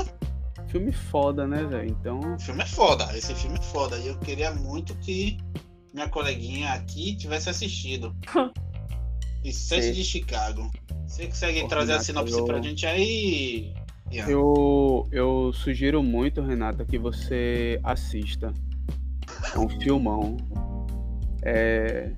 Filme 0.73 0.91
foda, 0.91 1.47
né, 1.47 1.63
velho? 1.63 1.89
Então, 1.89 2.19
O 2.19 2.39
filme 2.39 2.63
é 2.63 2.65
foda, 2.65 3.15
esse 3.15 3.33
filme 3.35 3.57
é 3.57 3.61
foda. 3.61 3.95
E 3.99 4.07
eu 4.07 4.17
queria 4.17 4.51
muito 4.51 4.95
que 4.95 5.37
minha 5.93 6.09
coleguinha 6.09 6.71
aqui 6.73 7.15
tivesse 7.15 7.49
assistido. 7.49 8.13
E 9.45 9.51
Sete 9.51 9.91
de 9.93 10.05
Chicago. 10.05 10.71
Você 11.05 11.27
consegue 11.27 11.59
Pô, 11.61 11.67
trazer 11.67 11.91
a 11.91 11.95
Renato, 11.95 12.05
sinopse 12.05 12.33
eu- 12.33 12.45
pra 12.45 12.61
gente 12.61 12.85
aí? 12.85 13.73
Ian? 14.09 14.25
eu, 14.29 15.05
eu 15.11 15.51
sugiro 15.53 16.01
muito, 16.01 16.41
Renata, 16.41 16.85
que 16.85 16.97
você 16.97 17.77
assista. 17.83 18.53
É 19.53 19.59
um 19.59 19.67
filmão. 19.81 20.37
É. 21.43 22.13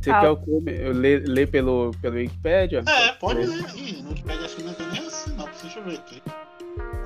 Você 0.00 0.10
Ah. 0.12 0.20
quer 0.20 0.30
o 0.30 0.36
quê? 0.36 0.50
Eu 0.66 0.92
ler, 0.92 1.26
ler 1.26 1.50
pelo, 1.50 1.90
pelo 2.00 2.14
Wikipedia? 2.14 2.84
É, 2.86 3.12
pode 3.14 3.40
ler 3.44 3.64
aí. 3.66 4.00
No 4.00 4.10
Wikipedia 4.10 4.44
acho 4.44 4.54
que 4.56 4.62
não 4.62 4.74
tem 4.74 4.86
nem 4.92 5.06
assim, 5.08 5.30
não. 5.34 5.46
Deixa 5.60 5.78
eu 5.80 5.84
ver 5.84 5.94
aqui. 5.96 6.22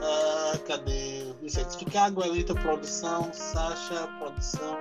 Ah, 0.02 0.59
cadê? 0.67 1.25
Vicente 1.43 1.78
Chicago, 1.78 2.23
Elita 2.25 2.55
Produção, 2.55 3.31
Sasha 3.33 4.09
Produção. 4.19 4.78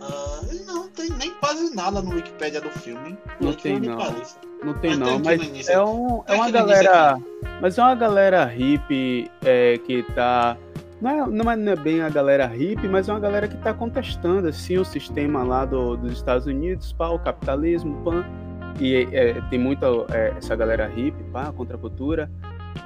Ah, 0.00 0.40
não 0.66 0.88
tem 0.88 1.10
nem 1.10 1.30
quase 1.34 1.74
nada 1.74 2.00
no 2.00 2.14
Wikipedia 2.14 2.60
do 2.60 2.70
filme. 2.70 3.16
Não 3.40 3.52
tem, 3.52 3.78
não. 3.78 3.98
Não 4.64 4.74
tem 4.74 4.96
Mas 4.96 4.98
tem 4.98 4.98
não, 4.98 5.16
aqui 5.16 5.24
mas 5.24 5.68
é, 5.68 5.82
um, 5.82 6.22
é 6.26 6.32
Tem 6.32 6.36
uma 6.36 6.50
galera. 6.50 7.18
Mas 7.60 7.78
é 7.78 7.82
uma 7.82 7.94
galera 7.94 8.44
hippie 8.46 9.30
é, 9.44 9.78
que 9.78 10.02
tá. 10.14 10.56
Não 11.00 11.10
é, 11.10 11.26
não, 11.26 11.50
é, 11.50 11.56
não 11.56 11.72
é 11.72 11.76
bem 11.76 12.02
a 12.02 12.10
galera 12.10 12.46
hippie, 12.46 12.88
mas 12.88 13.08
é 13.08 13.12
uma 13.12 13.20
galera 13.20 13.48
que 13.48 13.56
tá 13.58 13.72
contestando 13.72 14.48
assim, 14.48 14.76
o 14.76 14.84
sistema 14.84 15.42
lá 15.42 15.64
do, 15.64 15.96
dos 15.96 16.12
Estados 16.12 16.46
Unidos, 16.46 16.92
pá, 16.92 17.08
o 17.08 17.18
capitalismo, 17.18 18.02
pá. 18.04 18.24
E 18.78 19.08
é, 19.12 19.40
tem 19.48 19.58
muita 19.58 19.86
é, 20.12 20.34
essa 20.36 20.54
galera 20.54 20.86
hippie, 20.86 21.22
pá, 21.32 21.48
a 21.48 21.52
contracultura. 21.52 22.30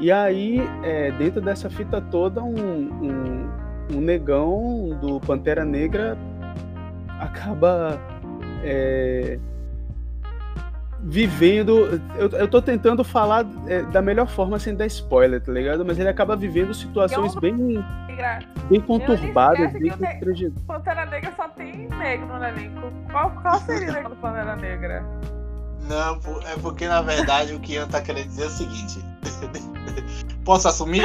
E 0.01 0.11
aí, 0.11 0.61
é, 0.83 1.11
dentro 1.13 1.41
dessa 1.41 1.71
fita 1.71 2.01
toda, 2.01 2.43
um, 2.43 2.55
um, 2.55 3.51
um 3.97 4.01
negão 4.01 4.99
do 5.01 5.21
Pantera 5.21 5.65
Negra 5.65 6.17
acaba 7.21 8.01
é, 8.63 9.39
vivendo. 11.01 12.01
Eu, 12.17 12.29
eu 12.31 12.49
tô 12.49 12.61
tentando 12.61 13.05
falar 13.05 13.47
é, 13.67 13.83
da 13.83 14.03
melhor 14.03 14.27
forma 14.27 14.59
sem 14.59 14.75
dar 14.75 14.87
spoiler, 14.87 15.41
tá 15.41 15.53
ligado? 15.53 15.85
Mas 15.85 15.99
ele 15.99 16.09
acaba 16.09 16.35
vivendo 16.35 16.73
situações 16.75 17.35
Eu- 17.35 17.41
bem, 17.41 17.55
Negra. 18.09 18.41
bem 18.69 18.81
conturbadas, 18.81 19.73
bem 19.73 19.91
eu 19.91 19.99
constrangedoras. 19.99 20.63
Pantera 20.67 21.07
Negra 21.07 21.33
só 21.37 21.49
tem 21.49 21.89
negro 21.89 22.27
no 22.27 22.45
elenco. 22.45 22.93
Qual, 23.11 23.31
qual 23.43 23.61
seria 23.61 23.91
o 23.91 23.93
negro 23.93 24.11
do 24.11 24.17
Pantera 24.17 24.57
Negra? 24.57 25.05
Não, 25.89 26.19
é 26.51 26.57
porque 26.63 26.89
na 26.89 27.03
verdade 27.03 27.53
o 27.55 27.61
que 27.61 27.75
Ian 27.75 27.87
tá 27.87 28.01
querendo 28.01 28.29
dizer 28.29 28.45
é 28.45 28.47
o 28.47 28.51
seguinte. 28.51 29.05
Posso 30.45 30.69
assumir? 30.69 31.03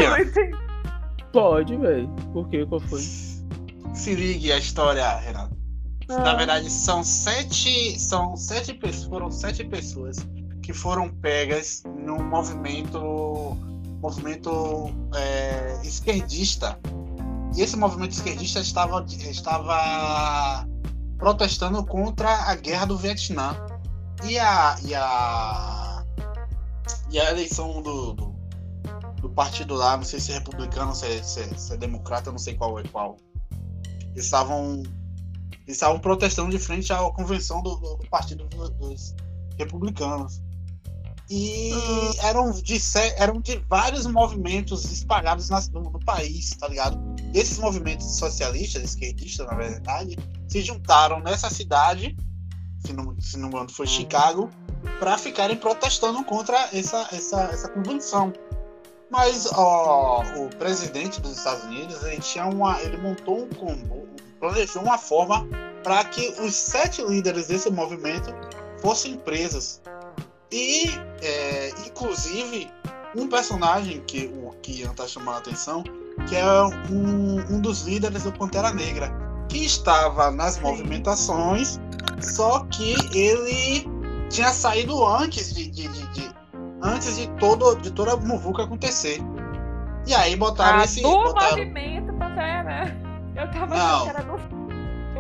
Pode, 1.31 1.75
velho. 1.77 2.07
Por 2.33 2.49
quê? 2.49 2.65
Qual 2.65 2.81
foi? 2.81 3.01
Se 3.93 4.15
ligue 4.15 4.51
a 4.51 4.57
história, 4.57 5.17
Renato. 5.17 5.57
Na 6.07 6.33
verdade, 6.33 6.69
são 6.69 7.03
sete. 7.03 7.99
São 7.99 8.35
sete 8.35 8.73
pessoas. 8.73 9.07
Foram 9.07 9.31
sete 9.31 9.63
pessoas 9.63 10.17
que 10.63 10.73
foram 10.73 11.09
pegas 11.09 11.83
num 11.85 12.23
movimento. 12.23 12.99
Movimento 14.01 14.91
é, 15.15 15.79
esquerdista. 15.83 16.79
E 17.55 17.61
esse 17.61 17.75
movimento 17.75 18.11
esquerdista 18.11 18.59
estava, 18.59 19.05
estava 19.07 20.67
protestando 21.17 21.83
contra 21.85 22.29
a 22.29 22.55
guerra 22.55 22.85
do 22.85 22.97
Vietnã. 22.97 23.55
E 24.23 24.39
a. 24.39 24.75
E 24.83 24.95
a, 24.95 25.88
e 27.11 27.19
a 27.19 27.29
eleição 27.31 27.81
do, 27.81 28.13
do, 28.13 28.35
do 29.21 29.29
partido 29.29 29.73
lá, 29.75 29.97
não 29.97 30.03
sei 30.03 30.19
se 30.19 30.31
é 30.31 30.35
republicano, 30.35 30.93
se 30.95 31.05
é, 31.05 31.23
se 31.23 31.39
é- 31.41 31.57
se 31.57 31.73
é 31.73 31.77
democrata, 31.77 32.31
não 32.31 32.39
sei 32.39 32.55
qual 32.55 32.79
é 32.79 32.83
qual. 32.83 33.17
Eles 34.13 34.25
estavam 34.25 34.83
eles 35.65 35.77
estavam 35.77 35.99
protestando 35.99 36.49
de 36.49 36.57
frente 36.59 36.91
à 36.91 36.97
convenção 37.11 37.61
do, 37.61 37.75
do- 37.75 37.95
do 37.97 38.09
Partido 38.09 38.45
do- 38.47 38.69
dos 38.71 39.15
Republicanos. 39.57 40.41
E 41.31 41.71
eram 42.23 42.51
de, 42.51 42.75
eram 43.17 43.39
de 43.39 43.57
vários 43.69 44.07
movimentos 44.07 44.83
espalhados 44.85 45.47
no, 45.69 45.81
no 45.81 45.99
país, 45.99 46.49
tá 46.59 46.67
ligado? 46.67 46.97
Esses 47.35 47.59
movimentos 47.59 48.17
socialistas, 48.17 48.81
esquerdistas, 48.83 49.45
na 49.45 49.53
verdade, 49.53 50.17
se 50.47 50.61
juntaram 50.63 51.19
nessa 51.19 51.47
cidade, 51.51 52.17
se 52.79 52.93
não, 52.93 53.15
se 53.21 53.37
não 53.37 53.49
me 53.49 53.53
engano 53.55 53.69
foi 53.71 53.85
Chicago, 53.85 54.49
para 54.99 55.17
ficarem 55.17 55.57
protestando 55.57 56.23
contra 56.23 56.57
essa, 56.73 57.07
essa, 57.11 57.41
essa 57.43 57.69
convenção. 57.69 58.33
Mas 59.09 59.49
ó, 59.53 60.23
o 60.37 60.49
presidente 60.57 61.19
dos 61.19 61.37
Estados 61.37 61.63
Unidos 61.63 62.03
ele 62.03 62.19
tinha 62.19 62.45
uma, 62.45 62.79
ele 62.81 62.97
montou 62.97 63.43
um 63.43 63.49
combo, 63.49 64.07
planejou 64.39 64.83
uma 64.83 64.97
forma 64.97 65.47
para 65.83 66.03
que 66.03 66.35
os 66.41 66.53
sete 66.53 67.01
líderes 67.01 67.47
desse 67.47 67.69
movimento 67.71 68.33
fossem 68.81 69.17
presos. 69.17 69.81
E, 70.51 70.89
é, 71.21 71.69
inclusive, 71.87 72.71
um 73.15 73.27
personagem 73.27 74.01
que 74.01 74.27
o 74.27 74.51
que 74.61 74.81
Ian 74.81 74.93
tá 74.93 75.07
chamando 75.07 75.35
a 75.35 75.39
atenção, 75.39 75.83
que 76.27 76.35
é 76.35 76.63
um, 76.91 77.55
um 77.55 77.61
dos 77.61 77.81
líderes 77.83 78.23
do 78.23 78.31
Pantera 78.31 78.71
Negra, 78.71 79.11
que 79.47 79.65
estava 79.65 80.29
nas 80.29 80.59
movimentações, 80.59 81.79
só 82.21 82.65
que 82.65 82.95
ele 83.17 83.87
tinha 84.29 84.51
saído 84.53 85.05
antes 85.05 85.53
de, 85.53 85.67
de- 85.69 85.87
de- 85.87 86.07
de- 86.09 86.31
antes 86.81 87.17
de 87.17 87.27
todo 87.39 87.75
de 87.75 87.91
toda 87.91 88.13
a 88.13 88.17
muvuca 88.17 88.63
acontecer. 88.63 89.19
E 90.07 90.13
aí 90.13 90.35
botaram 90.35 90.79
Ah, 90.79 90.83
esse 90.85 91.01
do 91.01 91.09
botaram- 91.09 91.49
movimento 91.57 92.13
Pantera. 92.13 92.97
Eu 93.35 93.51
tava 93.51 93.75
Não. 93.75 93.85
achando 93.85 94.03
que 94.03 94.09
era 94.09 94.21
do. 94.23 94.59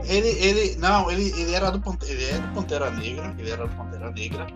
Ele, 0.05 0.27
ele, 0.29 0.75
não, 0.77 1.11
ele, 1.11 1.29
ele 1.39 1.53
era 1.53 1.69
do 1.71 1.79
Pante- 1.81 2.05
ele 2.09 2.23
é 2.25 2.39
do 2.39 2.47
Pantera 2.53 2.89
Negra, 2.91 3.35
ele 3.37 3.51
era 3.51 3.67
do 3.67 3.75
Pantera 3.75 4.09
Negra. 4.11 4.47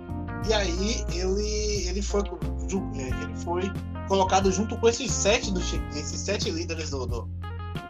E 0.48 0.53
aí 0.53 1.05
ele, 1.13 1.88
ele 1.89 2.01
foi, 2.01 2.22
é, 2.22 3.01
ele 3.24 3.36
foi 3.43 3.72
colocado 4.07 4.51
junto 4.51 4.77
com 4.77 4.88
esses 4.88 5.12
sete, 5.12 5.51
dos, 5.51 5.74
esses 5.95 6.19
sete 6.19 6.50
líderes 6.50 6.89
do, 6.89 7.05
do- 7.05 7.29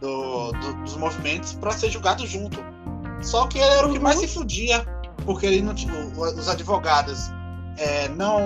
do- 0.02 0.52
do- 0.52 0.74
dos 0.84 0.96
movimentos 0.98 1.54
para 1.54 1.72
ser 1.72 1.90
julgado 1.90 2.26
junto. 2.26 2.58
Só 3.22 3.48
que 3.48 3.60
ele 3.60 3.70
era 3.74 3.88
o 3.88 3.94
que 3.94 4.00
mais 4.00 4.20
se 4.20 4.28
fudia, 4.28 4.84
porque 5.26 5.46
ele 5.46 5.62
não 5.62 5.74
tinha, 5.74 5.94
os 6.18 6.48
advogados 6.48 7.30
é, 7.78 8.08
não, 8.10 8.42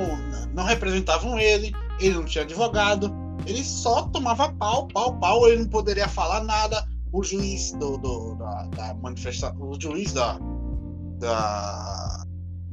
não 0.54 0.64
representavam 0.64 1.38
ele, 1.40 1.74
ele 2.00 2.16
não 2.16 2.26
tinha 2.26 2.44
advogado, 2.44 3.12
ele 3.46 3.64
só 3.64 4.04
tomava 4.04 4.52
pau, 4.54 4.88
pau, 4.88 5.14
pau, 5.20 5.48
ele 5.48 5.64
não 5.64 5.70
poderia 5.70 6.08
falar 6.08 6.44
nada 6.44 6.86
o 7.12 7.24
juiz 7.24 7.72
do, 7.74 7.98
do- 7.98 8.36
da, 8.36 8.64
da 8.76 8.94
manifestação, 8.96 9.56
o 9.60 9.80
juiz 9.80 10.14
da, 10.14 10.38
da 11.20 12.24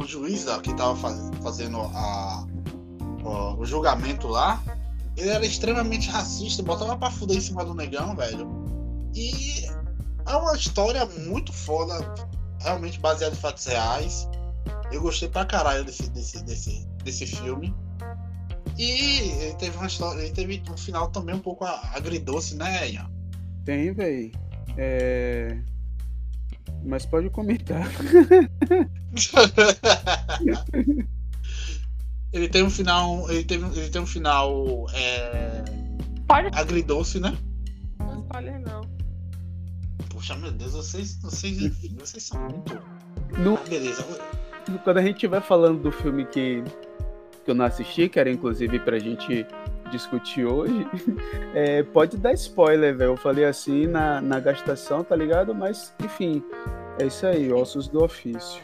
o 0.01 0.05
juiz 0.05 0.45
da, 0.45 0.59
que 0.61 0.71
estava 0.71 0.97
fazendo 1.43 1.79
a, 1.95 2.45
o 3.59 3.65
julgamento 3.65 4.27
lá, 4.29 4.61
ele 5.17 5.29
era 5.31 5.47
extremamente 5.47 6.11
racista, 6.11 6.63
botava 6.63 6.97
pra 6.97 7.11
fuder 7.11 7.37
em 7.37 7.41
cima 7.41 7.65
do 7.65 7.73
negão, 7.75 8.15
velho. 8.17 8.49
E 9.15 9.65
é 10.27 10.37
uma 10.37 10.55
história 10.57 11.07
muito 11.27 11.53
foda, 11.53 11.95
realmente 12.61 12.99
baseada 13.01 13.35
em 13.35 13.39
fatos 13.39 13.67
reais. 13.67 14.29
Eu 14.93 15.01
gostei 15.03 15.29
pra 15.29 15.45
caralho 15.45 15.85
desse, 15.85 16.09
desse, 16.11 16.45
desse, 16.45 16.87
desse 17.03 17.27
filme. 17.27 17.75
E 18.79 18.91
ele 19.41 19.55
teve 19.55 19.77
uma 19.77 19.87
história, 19.87 20.21
ele 20.21 20.33
teve 20.33 20.63
um 20.71 20.77
final 20.77 21.09
também 21.11 21.35
um 21.35 21.41
pouco 21.41 21.65
agridoce, 21.65 22.57
né, 22.57 22.91
Ian? 22.91 23.11
Tem, 23.65 23.93
velho. 23.93 24.33
É... 24.77 25.57
Mas 26.85 27.07
pode 27.07 27.31
comentar. 27.31 27.87
ele 32.33 32.49
tem 32.49 32.63
um 32.63 32.71
final. 32.71 33.31
Ele, 33.31 33.45
teve, 33.45 33.65
ele 33.79 33.89
tem 33.89 34.03
um 34.03 34.07
final 34.07 34.87
é, 34.93 35.65
Pode 36.27 36.49
agridoce, 36.53 37.21
né? 37.21 37.37
Meu 40.33 40.51
Deus, 40.53 40.73
vocês, 40.73 41.17
vocês, 41.21 41.61
enfim, 41.61 41.95
vocês 41.99 42.23
são 42.25 42.41
muito. 42.41 42.79
Não, 43.39 43.57
Ah, 43.57 43.69
beleza. 43.69 44.05
quando 44.83 44.99
a 44.99 45.03
gente 45.03 45.15
estiver 45.17 45.43
falando 45.43 45.83
do 45.83 45.93
filme 45.93 46.25
que, 46.25 46.63
que 47.45 47.51
eu 47.51 47.55
não 47.55 47.65
assisti, 47.65 48.09
que 48.09 48.19
era 48.19 48.31
inclusive 48.31 48.79
pra 48.81 48.99
gente 48.99 49.47
discutir 49.91 50.45
hoje, 50.47 50.87
é, 51.55 51.83
pode 51.83 52.17
dar 52.17 52.33
spoiler, 52.33 52.97
velho. 52.97 53.13
Eu 53.13 53.17
falei 53.17 53.45
assim 53.45 53.87
na, 53.87 54.21
na 54.21 54.41
gastação, 54.41 55.05
tá 55.05 55.15
ligado? 55.15 55.55
Mas, 55.55 55.93
enfim, 56.03 56.43
é 56.99 57.07
isso 57.07 57.27
aí, 57.27 57.53
ossos 57.53 57.89
do 57.89 58.03
ofício. 58.03 58.63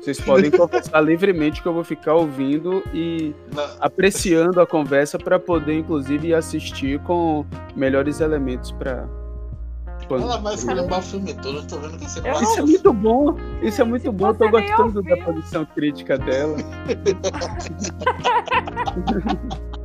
Vocês 0.00 0.20
podem 0.22 0.50
conversar 0.50 1.00
livremente 1.00 1.60
que 1.60 1.68
eu 1.68 1.74
vou 1.74 1.84
ficar 1.84 2.14
ouvindo 2.14 2.82
e 2.94 3.34
não. 3.54 3.68
apreciando 3.80 4.60
a 4.60 4.66
conversa 4.66 5.18
para 5.18 5.38
poder, 5.38 5.74
inclusive, 5.78 6.32
assistir 6.34 7.00
com 7.00 7.44
melhores 7.74 8.20
elementos 8.20 8.70
para. 8.72 9.08
Ela 10.10 10.38
vai 10.38 10.54
escolher 10.54 10.80
o 10.80 11.02
filme 11.02 11.34
todo, 11.34 11.58
eu 11.58 11.66
tô 11.66 11.78
vendo 11.78 11.98
que 11.98 12.10
você 12.10 12.20
Isso 12.20 12.58
é 12.58 12.62
muito 12.62 12.92
bom. 12.92 13.36
Isso 13.62 13.80
é 13.80 13.84
muito 13.84 14.12
bom. 14.12 14.28
Eu 14.28 14.34
tô 14.34 14.50
gostando 14.50 15.02
da 15.02 15.16
posição 15.18 15.64
crítica 15.64 16.18
dela. 16.18 16.56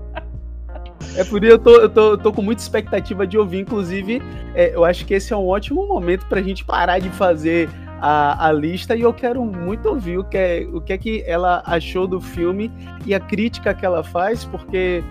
É 1.18 1.24
por 1.24 1.46
isso 1.46 1.54
eu 1.54 1.60
tô, 1.60 1.72
eu 1.78 1.90
tô, 1.90 2.12
eu 2.12 2.18
tô 2.18 2.34
com 2.34 2.42
muita 2.42 2.62
expectativa 2.62 3.26
de 3.26 3.38
ouvir. 3.38 3.60
Inclusive, 3.60 4.22
é, 4.54 4.76
eu 4.76 4.84
acho 4.84 5.06
que 5.06 5.14
esse 5.14 5.32
é 5.32 5.38
um 5.38 5.48
ótimo 5.48 5.88
momento 5.88 6.26
pra 6.26 6.42
gente 6.42 6.66
parar 6.66 7.00
de 7.00 7.10
fazer 7.10 7.70
a, 8.02 8.48
a 8.48 8.52
lista 8.52 8.96
e 8.96 9.02
eu 9.02 9.14
quero 9.14 9.44
muito 9.46 9.88
ouvir 9.88 10.18
o 10.18 10.24
que, 10.24 10.38
é, 10.38 10.68
o 10.74 10.82
que 10.82 10.94
é 10.94 10.98
que 10.98 11.24
ela 11.26 11.64
achou 11.66 12.06
do 12.06 12.20
filme 12.20 12.70
e 13.06 13.16
a 13.16 13.20
crítica 13.20 13.74
que 13.74 13.86
ela 13.86 14.04
faz, 14.04 14.44
porque, 14.44 15.04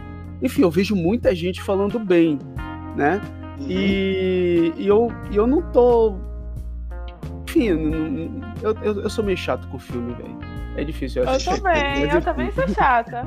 enfim, 0.42 0.62
eu 0.62 0.70
vejo 0.70 0.94
muita 0.94 1.34
gente 1.34 1.62
falando 1.62 1.98
bem, 1.98 2.38
né? 2.94 3.20
Uhum. 3.58 3.66
E, 3.68 4.72
e, 4.76 4.86
eu, 4.86 5.12
e 5.30 5.36
eu 5.36 5.46
não 5.46 5.62
tô. 5.70 6.16
Enfim, 7.48 7.68
eu, 8.62 8.74
eu, 8.82 9.02
eu 9.02 9.10
sou 9.10 9.24
meio 9.24 9.36
chato 9.36 9.66
com 9.68 9.76
o 9.76 9.80
filme, 9.80 10.12
velho. 10.14 10.38
É 10.76 10.84
difícil. 10.84 11.22
Eu, 11.22 11.32
eu 11.32 11.38
também, 11.38 12.10
eu 12.10 12.22
também 12.22 12.50
sou 12.50 12.66
chata 12.68 13.24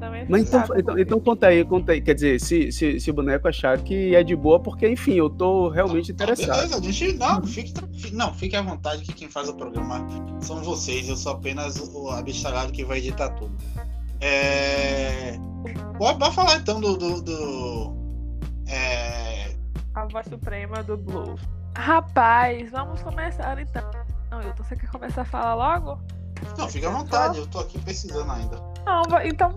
também 0.00 0.26
Mas 0.28 0.48
então, 0.48 0.64
então, 0.76 0.98
então, 0.98 1.20
conta 1.20 1.46
aí, 1.46 1.64
conta 1.64 1.92
aí. 1.92 2.00
Quer 2.00 2.14
dizer, 2.14 2.40
se, 2.40 2.72
se, 2.72 2.98
se 2.98 3.10
o 3.10 3.14
boneco 3.14 3.46
achar 3.46 3.78
que 3.78 4.14
é 4.14 4.24
de 4.24 4.34
boa, 4.34 4.58
porque, 4.58 4.88
enfim, 4.88 5.14
eu 5.14 5.28
tô 5.28 5.68
realmente 5.68 6.10
interessado. 6.10 6.56
Beleza, 6.56 6.78
a 6.78 6.80
gente. 6.80 7.12
Não, 7.18 7.42
fique, 7.44 7.74
não, 8.12 8.34
fique 8.34 8.56
à 8.56 8.62
vontade 8.62 9.02
que 9.02 9.12
quem 9.12 9.28
faz 9.28 9.48
o 9.48 9.54
programa 9.54 10.04
são 10.40 10.62
vocês. 10.64 11.08
Eu 11.08 11.16
sou 11.16 11.32
apenas 11.32 11.78
o 11.94 12.08
abestalhado 12.08 12.72
que 12.72 12.84
vai 12.84 12.98
editar 12.98 13.28
tudo. 13.30 13.54
É. 14.20 15.38
Bora 15.98 16.32
falar 16.32 16.56
então 16.56 16.80
do. 16.80 16.96
do, 16.96 17.22
do 17.22 17.96
é... 18.66 19.29
A 19.94 20.06
voz 20.06 20.26
suprema 20.26 20.82
do 20.82 20.96
Blue. 20.96 21.36
Rapaz, 21.76 22.70
vamos 22.70 23.02
começar 23.02 23.58
então. 23.58 23.90
Não, 24.30 24.40
eu 24.40 24.54
você 24.54 24.76
quer 24.76 24.90
começar 24.90 25.22
a 25.22 25.24
falar 25.24 25.54
logo? 25.54 26.00
Não, 26.56 26.68
fica 26.68 26.88
à 26.88 26.92
vontade, 26.92 27.38
eu 27.38 27.46
tô 27.46 27.58
aqui 27.58 27.78
precisando 27.78 28.30
ainda. 28.30 28.56
Não, 28.84 29.02
então 29.24 29.54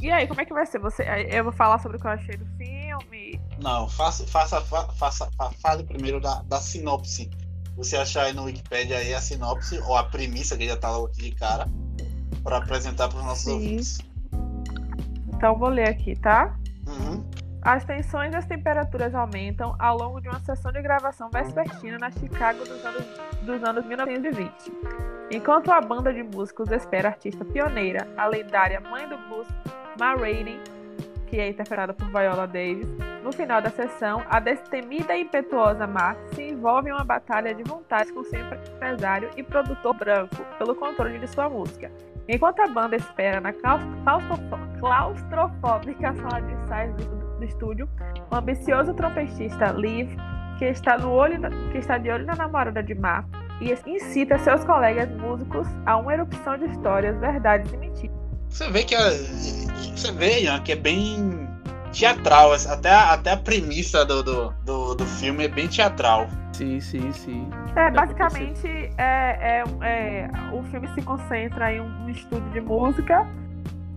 e 0.00 0.10
aí, 0.10 0.26
como 0.26 0.40
é 0.40 0.46
que 0.46 0.54
vai 0.54 0.64
ser? 0.64 0.78
Você, 0.78 1.04
eu 1.30 1.44
vou 1.44 1.52
falar 1.52 1.78
sobre 1.78 1.98
o 1.98 2.00
que 2.00 2.06
eu 2.06 2.10
achei 2.10 2.34
do 2.34 2.46
filme? 2.56 3.38
Não, 3.60 3.86
faça, 3.86 4.26
faça, 4.26 4.60
faça, 4.62 5.28
fale 5.60 5.84
primeiro 5.84 6.18
da, 6.18 6.40
da 6.42 6.58
sinopse. 6.58 7.30
Você 7.76 7.96
achar 7.96 8.24
aí 8.24 8.32
no 8.32 8.44
Wikipedia 8.44 8.96
aí 8.96 9.12
a 9.12 9.20
sinopse 9.20 9.78
ou 9.80 9.96
a 9.96 10.04
premissa 10.04 10.56
que 10.56 10.66
já 10.66 10.76
tá 10.76 10.90
logo 10.90 11.08
aqui 11.08 11.22
de 11.22 11.32
cara 11.32 11.68
para 12.42 12.56
apresentar 12.56 13.08
para 13.08 13.18
os 13.18 13.24
nossos 13.24 13.44
Sim. 13.44 13.52
ouvintes. 13.52 13.98
Então 15.34 15.58
vou 15.58 15.68
ler 15.68 15.88
aqui, 15.88 16.16
tá? 16.16 16.56
Uhum. 16.86 17.22
As 17.62 17.84
tensões 17.84 18.32
e 18.32 18.36
as 18.36 18.46
temperaturas 18.46 19.14
aumentam 19.14 19.76
ao 19.78 19.94
longo 19.96 20.18
de 20.18 20.28
uma 20.28 20.40
sessão 20.40 20.72
de 20.72 20.80
gravação 20.80 21.28
vespertina 21.30 21.98
na 21.98 22.10
Chicago 22.10 22.60
dos 22.60 22.82
anos, 22.82 23.04
dos 23.42 23.62
anos 23.62 23.84
1920. 23.84 24.50
Enquanto 25.30 25.70
a 25.70 25.78
banda 25.78 26.10
de 26.12 26.22
músicos 26.22 26.72
espera 26.72 27.08
a 27.08 27.10
artista 27.12 27.44
pioneira, 27.44 28.08
a 28.16 28.26
lendária 28.26 28.80
mãe 28.80 29.06
do 29.06 29.18
blues, 29.28 29.46
Ma 29.98 30.14
Rainey, 30.14 30.58
que 31.26 31.38
é 31.38 31.50
interpretada 31.50 31.92
por 31.92 32.08
Viola 32.08 32.46
Davis, 32.46 32.88
no 33.22 33.30
final 33.30 33.60
da 33.60 33.68
sessão, 33.68 34.24
a 34.30 34.40
destemida 34.40 35.14
e 35.14 35.20
impetuosa 35.20 35.86
Ma 35.86 36.16
se 36.34 36.42
envolve 36.42 36.88
em 36.88 36.92
uma 36.92 37.04
batalha 37.04 37.54
de 37.54 37.62
vontades 37.62 38.10
com 38.10 38.24
seu 38.24 38.40
empresário 38.40 39.28
e 39.36 39.42
produtor 39.42 39.94
branco 39.94 40.42
pelo 40.58 40.74
controle 40.74 41.18
de 41.18 41.28
sua 41.28 41.50
música. 41.50 41.92
Enquanto 42.26 42.60
a 42.60 42.68
banda 42.68 42.96
espera 42.96 43.38
na 43.38 43.52
claustrofóbica 43.52 46.14
sala 46.14 46.40
de 46.40 46.54
ensaios 46.54 46.96
do 46.96 47.29
estúdio, 47.44 47.88
o 48.30 48.34
ambicioso 48.34 48.94
trompetista 48.94 49.72
Liv, 49.72 50.08
que 50.58 50.64
está, 50.66 50.98
no 50.98 51.10
olho 51.10 51.40
da, 51.40 51.50
que 51.50 51.78
está 51.78 51.98
de 51.98 52.10
olho 52.10 52.26
na 52.26 52.34
namorada 52.34 52.82
de 52.82 52.94
Ma, 52.94 53.24
e 53.60 53.72
incita 53.86 54.38
seus 54.38 54.64
colegas 54.64 55.10
músicos 55.18 55.66
a 55.86 55.96
uma 55.96 56.12
erupção 56.14 56.56
de 56.58 56.66
histórias, 56.66 57.18
verdades 57.18 57.72
e 57.72 57.76
mentiras. 57.76 58.16
Você 58.48 58.70
vê 58.70 58.84
que 58.84 58.94
a, 58.94 59.10
você 59.10 60.12
vê 60.12 60.40
Ian, 60.40 60.60
que 60.60 60.72
é 60.72 60.76
bem 60.76 61.48
teatral, 61.92 62.52
até 62.52 62.90
a, 62.90 63.12
até 63.12 63.32
a 63.32 63.36
premissa 63.36 64.04
do, 64.04 64.22
do, 64.22 64.50
do, 64.64 64.94
do 64.94 65.06
filme 65.06 65.44
é 65.44 65.48
bem 65.48 65.68
teatral. 65.68 66.28
Sim, 66.52 66.80
sim, 66.80 67.12
sim. 67.12 67.48
É, 67.76 67.90
basicamente, 67.90 68.66
é, 68.98 69.62
é, 69.62 69.64
é, 69.82 70.30
o 70.52 70.62
filme 70.64 70.88
se 70.88 71.02
concentra 71.02 71.72
em 71.72 71.80
um 71.80 72.08
estúdio 72.08 72.50
de 72.50 72.60
música, 72.60 73.26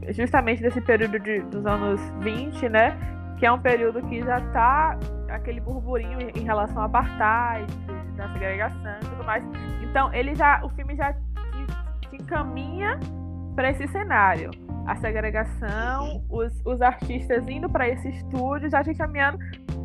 justamente 0.10 0.62
desse 0.62 0.82
período 0.82 1.20
de, 1.20 1.42
dos 1.42 1.66
anos 1.66 2.00
20, 2.22 2.70
né? 2.70 2.98
Que 3.44 3.48
é 3.48 3.52
um 3.52 3.60
período 3.60 4.02
que 4.04 4.22
já 4.22 4.40
tá 4.54 4.98
aquele 5.28 5.60
burburinho 5.60 6.18
em 6.34 6.46
relação 6.46 6.78
ao 6.78 6.86
apartheid, 6.86 7.68
da 8.16 8.32
segregação 8.32 8.96
e 9.02 9.06
tudo 9.06 9.22
mais. 9.26 9.44
Então, 9.82 10.14
ele 10.14 10.34
já, 10.34 10.64
o 10.64 10.70
filme 10.70 10.96
já 10.96 11.12
te, 11.12 12.08
te 12.10 12.24
encaminha 12.24 12.98
para 13.54 13.72
esse 13.72 13.86
cenário. 13.90 14.50
A 14.88 14.96
segregação, 14.96 16.24
os, 16.30 16.54
os 16.66 16.82
artistas 16.82 17.46
indo 17.50 17.70
para 17.70 17.90
esse 17.90 18.12
estúdio, 18.12 18.70
já 18.70 18.82
te 18.82 18.92
encaminhando 18.92 19.38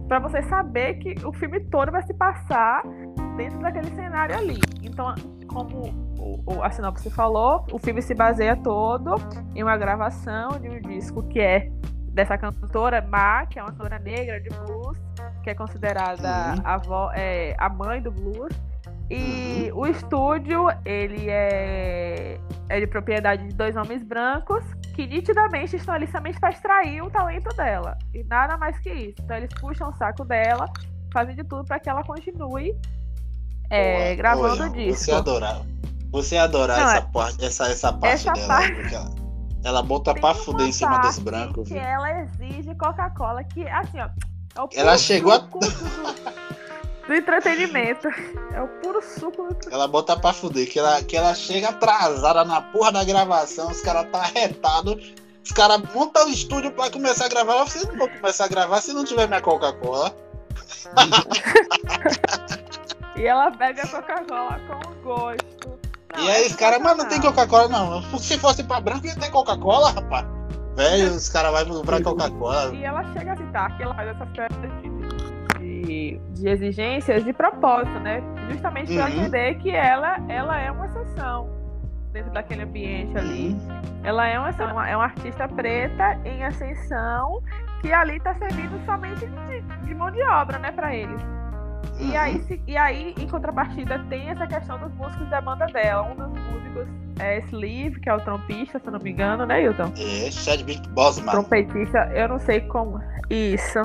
para 0.06 0.20
você 0.20 0.40
saber 0.42 0.94
que 1.00 1.16
o 1.26 1.32
filme 1.32 1.58
todo 1.64 1.90
vai 1.90 2.04
se 2.04 2.14
passar 2.14 2.84
dentro 3.36 3.58
daquele 3.58 3.90
cenário 3.96 4.36
ali. 4.36 4.60
Então, 4.84 5.12
como 5.48 6.62
a 6.62 6.70
sinopse 6.70 7.10
falou, 7.10 7.66
o 7.72 7.78
filme 7.80 8.02
se 8.02 8.14
baseia 8.14 8.54
todo 8.54 9.16
em 9.52 9.64
uma 9.64 9.76
gravação 9.76 10.50
de 10.60 10.68
um 10.68 10.80
disco 10.80 11.24
que 11.24 11.40
é 11.40 11.72
dessa 12.18 12.36
cantora 12.36 13.00
Ma, 13.00 13.46
que 13.46 13.60
é 13.60 13.62
uma 13.62 13.70
cantora 13.70 13.98
negra 14.00 14.40
de 14.40 14.48
blues, 14.48 14.98
que 15.44 15.50
é 15.50 15.54
considerada 15.54 16.28
a, 16.64 16.74
avó, 16.74 17.12
é, 17.14 17.54
a 17.56 17.68
mãe 17.68 18.02
do 18.02 18.10
blues. 18.10 18.52
E 19.08 19.70
uhum. 19.70 19.82
o 19.82 19.86
estúdio, 19.86 20.66
ele 20.84 21.30
é, 21.30 22.38
é 22.68 22.80
de 22.80 22.86
propriedade 22.88 23.46
de 23.46 23.54
dois 23.54 23.76
homens 23.76 24.02
brancos 24.02 24.64
que 24.94 25.06
nitidamente 25.06 25.76
estão 25.76 25.94
ali 25.94 26.08
somente 26.08 26.40
para 26.40 26.50
extrair 26.50 27.00
o 27.02 27.08
talento 27.08 27.54
dela. 27.56 27.96
E 28.12 28.24
nada 28.24 28.58
mais 28.58 28.76
que 28.80 28.90
isso. 28.90 29.22
Então 29.22 29.36
eles 29.36 29.50
puxam 29.60 29.88
o 29.88 29.92
saco 29.94 30.24
dela, 30.24 30.66
fazem 31.12 31.36
de 31.36 31.44
tudo 31.44 31.64
para 31.64 31.78
que 31.78 31.88
ela 31.88 32.02
continue 32.02 32.76
é, 33.70 34.16
gravando 34.16 34.64
o 34.64 34.70
disco. 34.70 35.04
Você 35.04 35.12
adorar. 35.12 35.62
Você 36.10 36.36
adorar 36.36 36.80
essa, 36.80 36.96
é, 36.96 37.12
parte, 37.12 37.44
essa, 37.44 37.68
essa 37.68 37.92
parte 37.92 38.28
essa 38.28 38.32
dela. 38.32 38.48
Parte... 38.48 39.27
Ela, 39.68 39.82
bota 39.82 40.14
pra 40.14 40.32
fuder 40.32 40.66
em 40.66 40.72
cima 40.72 40.96
dos 40.98 41.18
brancos. 41.18 41.68
Que 41.68 41.76
ela 41.76 42.22
exige 42.22 42.74
Coca-Cola, 42.74 43.44
que 43.44 43.68
assim, 43.68 43.98
ó. 44.00 44.08
É 44.72 44.80
ela 44.80 44.96
chegou 44.96 45.30
a. 45.30 45.38
do 47.06 47.14
entretenimento. 47.14 48.08
É 48.54 48.62
o 48.62 48.68
puro 48.80 49.02
suco 49.02 49.42
do 49.42 49.70
Ela 49.70 49.86
bota 49.86 50.16
pra 50.16 50.32
fuder, 50.32 50.66
que 50.70 50.78
ela, 50.78 51.02
que 51.02 51.14
ela 51.14 51.34
chega 51.34 51.68
atrasada 51.68 52.46
na 52.46 52.62
porra 52.62 52.92
da 52.92 53.04
gravação, 53.04 53.70
os 53.70 53.82
caras 53.82 54.10
tá 54.10 54.20
arretados. 54.20 55.12
Os 55.44 55.52
caras 55.52 55.82
montam 55.94 56.26
o 56.26 56.30
estúdio 56.30 56.72
pra 56.72 56.90
começar 56.90 57.26
a 57.26 57.28
gravar. 57.28 57.62
Vocês 57.64 57.86
não 57.86 57.98
vão 57.98 58.08
começar 58.08 58.46
a 58.46 58.48
gravar 58.48 58.80
se 58.80 58.94
não 58.94 59.04
tiver 59.04 59.28
minha 59.28 59.42
Coca-Cola. 59.42 60.16
e 63.16 63.26
ela 63.26 63.50
bebe 63.50 63.82
a 63.82 63.86
Coca-Cola 63.86 64.58
com 64.66 64.94
gosto. 65.02 65.87
Não, 66.16 66.24
e 66.24 66.30
aí 66.30 66.46
os 66.46 66.56
caras, 66.56 66.80
mas 66.80 66.96
não 66.96 67.06
tem 67.06 67.20
Coca-Cola 67.20 67.68
não. 67.68 68.02
Se 68.18 68.38
fosse 68.38 68.64
pra 68.64 68.80
branco 68.80 69.06
ia 69.06 69.14
ter 69.14 69.30
Coca-Cola, 69.30 69.90
rapaz. 69.90 70.26
Velho, 70.76 71.12
os 71.12 71.28
caras 71.28 71.66
vão 71.66 71.78
comprar 71.78 72.02
Coca-Cola. 72.02 72.74
E 72.74 72.84
ela 72.84 73.04
chega 73.12 73.32
a 73.32 73.36
citar 73.36 73.76
que 73.76 73.82
ela 73.82 73.94
faz 73.94 74.08
essa 74.08 74.26
festa 74.26 74.68
de 74.80 74.98
de, 75.58 76.20
de 76.34 76.48
exigências 76.48 77.24
de 77.24 77.32
propósito, 77.32 77.98
né? 78.00 78.22
Justamente 78.50 78.94
para 78.94 79.04
uhum. 79.04 79.10
entender 79.10 79.54
que 79.56 79.70
ela, 79.70 80.18
ela 80.28 80.60
é 80.60 80.70
uma 80.70 80.86
exceção 80.86 81.50
dentro 82.12 82.30
daquele 82.32 82.62
ambiente 82.62 83.16
ali. 83.16 83.48
Uhum. 83.48 83.80
Ela 84.04 84.28
é 84.28 84.38
uma, 84.38 84.88
é 84.88 84.96
uma 84.96 85.04
artista 85.04 85.48
preta 85.48 86.18
em 86.24 86.44
ascensão 86.44 87.42
que 87.80 87.92
ali 87.92 88.16
está 88.16 88.34
servindo 88.34 88.84
somente 88.84 89.26
de, 89.26 89.86
de, 89.86 89.94
mão 89.94 90.10
de 90.10 90.22
obra, 90.22 90.58
né, 90.58 90.72
para 90.72 90.94
eles. 90.94 91.20
Uhum. 92.00 92.10
E, 92.10 92.16
aí, 92.16 92.42
se, 92.42 92.62
e 92.66 92.76
aí, 92.76 93.14
em 93.18 93.26
contrapartida, 93.26 93.98
tem 94.08 94.28
essa 94.28 94.46
questão 94.46 94.78
dos 94.78 94.92
músicos 94.94 95.28
da 95.30 95.40
banda 95.40 95.66
dela. 95.66 96.02
Um 96.02 96.14
dos 96.14 96.28
músicos 96.28 96.88
é 97.18 97.38
Sleeve, 97.46 97.98
que 98.00 98.08
é 98.08 98.14
o 98.14 98.20
trompista, 98.20 98.78
se 98.78 98.90
não 98.90 99.00
me 99.00 99.10
engano, 99.10 99.44
né, 99.46 99.62
Hilton? 99.62 99.92
É, 99.96 100.30
Chadwick 100.30 100.88
Boseman. 100.90 101.32
Trompetista, 101.32 101.98
eu 102.14 102.28
não 102.28 102.38
sei 102.38 102.60
como. 102.62 103.00
Isso. 103.28 103.80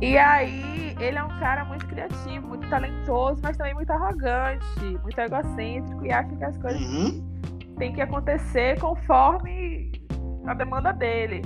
E 0.00 0.16
aí, 0.16 0.96
ele 1.00 1.18
é 1.18 1.22
um 1.24 1.40
cara 1.40 1.64
muito 1.64 1.86
criativo, 1.86 2.46
muito 2.46 2.68
talentoso, 2.68 3.40
mas 3.42 3.56
também 3.56 3.74
muito 3.74 3.90
arrogante, 3.90 4.64
muito 5.02 5.18
egocêntrico 5.18 6.06
e 6.06 6.12
acha 6.12 6.34
que 6.36 6.44
as 6.44 6.56
coisas. 6.58 6.80
Uhum. 6.80 7.38
tem 7.78 7.92
que 7.92 8.00
acontecer 8.00 8.78
conforme 8.80 9.90
a 10.46 10.54
demanda 10.54 10.92
dele. 10.92 11.42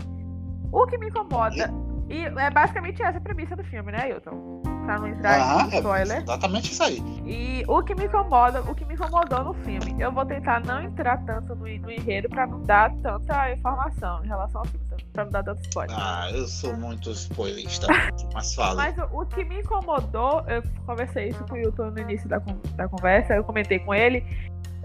O 0.71 0.87
que 0.87 0.97
me 0.99 1.09
incomoda. 1.09 1.71
E 2.09 2.25
é 2.25 2.51
basicamente 2.51 3.03
essa 3.03 3.19
a 3.19 3.21
premissa 3.21 3.57
do 3.57 3.65
filme, 3.65 3.93
né, 3.93 4.11
Hilton? 4.11 4.63
Pra 4.85 4.99
não 4.99 5.07
entrar 5.09 5.41
Ah, 5.41 5.67
em 5.69 5.75
é 5.75 5.77
spoiler. 5.79 6.23
exatamente 6.23 6.73
isso 6.73 6.83
aí. 6.83 6.97
E 7.25 7.65
o 7.69 7.83
que 7.83 7.95
me 7.95 8.07
incomoda, 8.07 8.61
o 8.63 8.75
que 8.75 8.85
me 8.85 8.95
incomodou 8.95 9.45
no 9.45 9.55
filme, 9.55 9.95
eu 9.99 10.11
vou 10.11 10.27
tentar 10.27 10.61
não 10.65 10.83
entrar 10.83 11.19
tanto 11.25 11.55
no, 11.55 11.65
no 11.65 11.91
enredo 11.91 12.29
pra 12.29 12.47
não 12.47 12.61
dar 12.63 12.91
tanta 12.97 13.53
informação 13.53 14.25
em 14.25 14.29
relação 14.29 14.61
ao 14.61 14.67
filme, 14.67 14.87
pra 15.13 15.25
não 15.25 15.31
dar 15.31 15.45
tanto 15.45 15.63
spoiler. 15.63 15.97
Ah, 15.99 16.29
eu 16.33 16.47
sou 16.49 16.77
muito 16.77 17.11
spoilerista, 17.13 17.87
mas 18.35 18.55
fala. 18.55 18.75
Mas 18.75 18.99
o, 18.99 19.21
o 19.21 19.27
que 19.27 19.45
me 19.45 19.61
incomodou, 19.61 20.43
eu 20.49 20.63
conversei 20.85 21.29
isso 21.29 21.45
com 21.45 21.55
o 21.55 21.59
Hilton 21.59 21.91
no 21.91 21.99
início 22.01 22.29
da, 22.29 22.39
da 22.75 22.89
conversa, 22.89 23.35
eu 23.35 23.45
comentei 23.45 23.79
com 23.79 23.95
ele, 23.95 24.25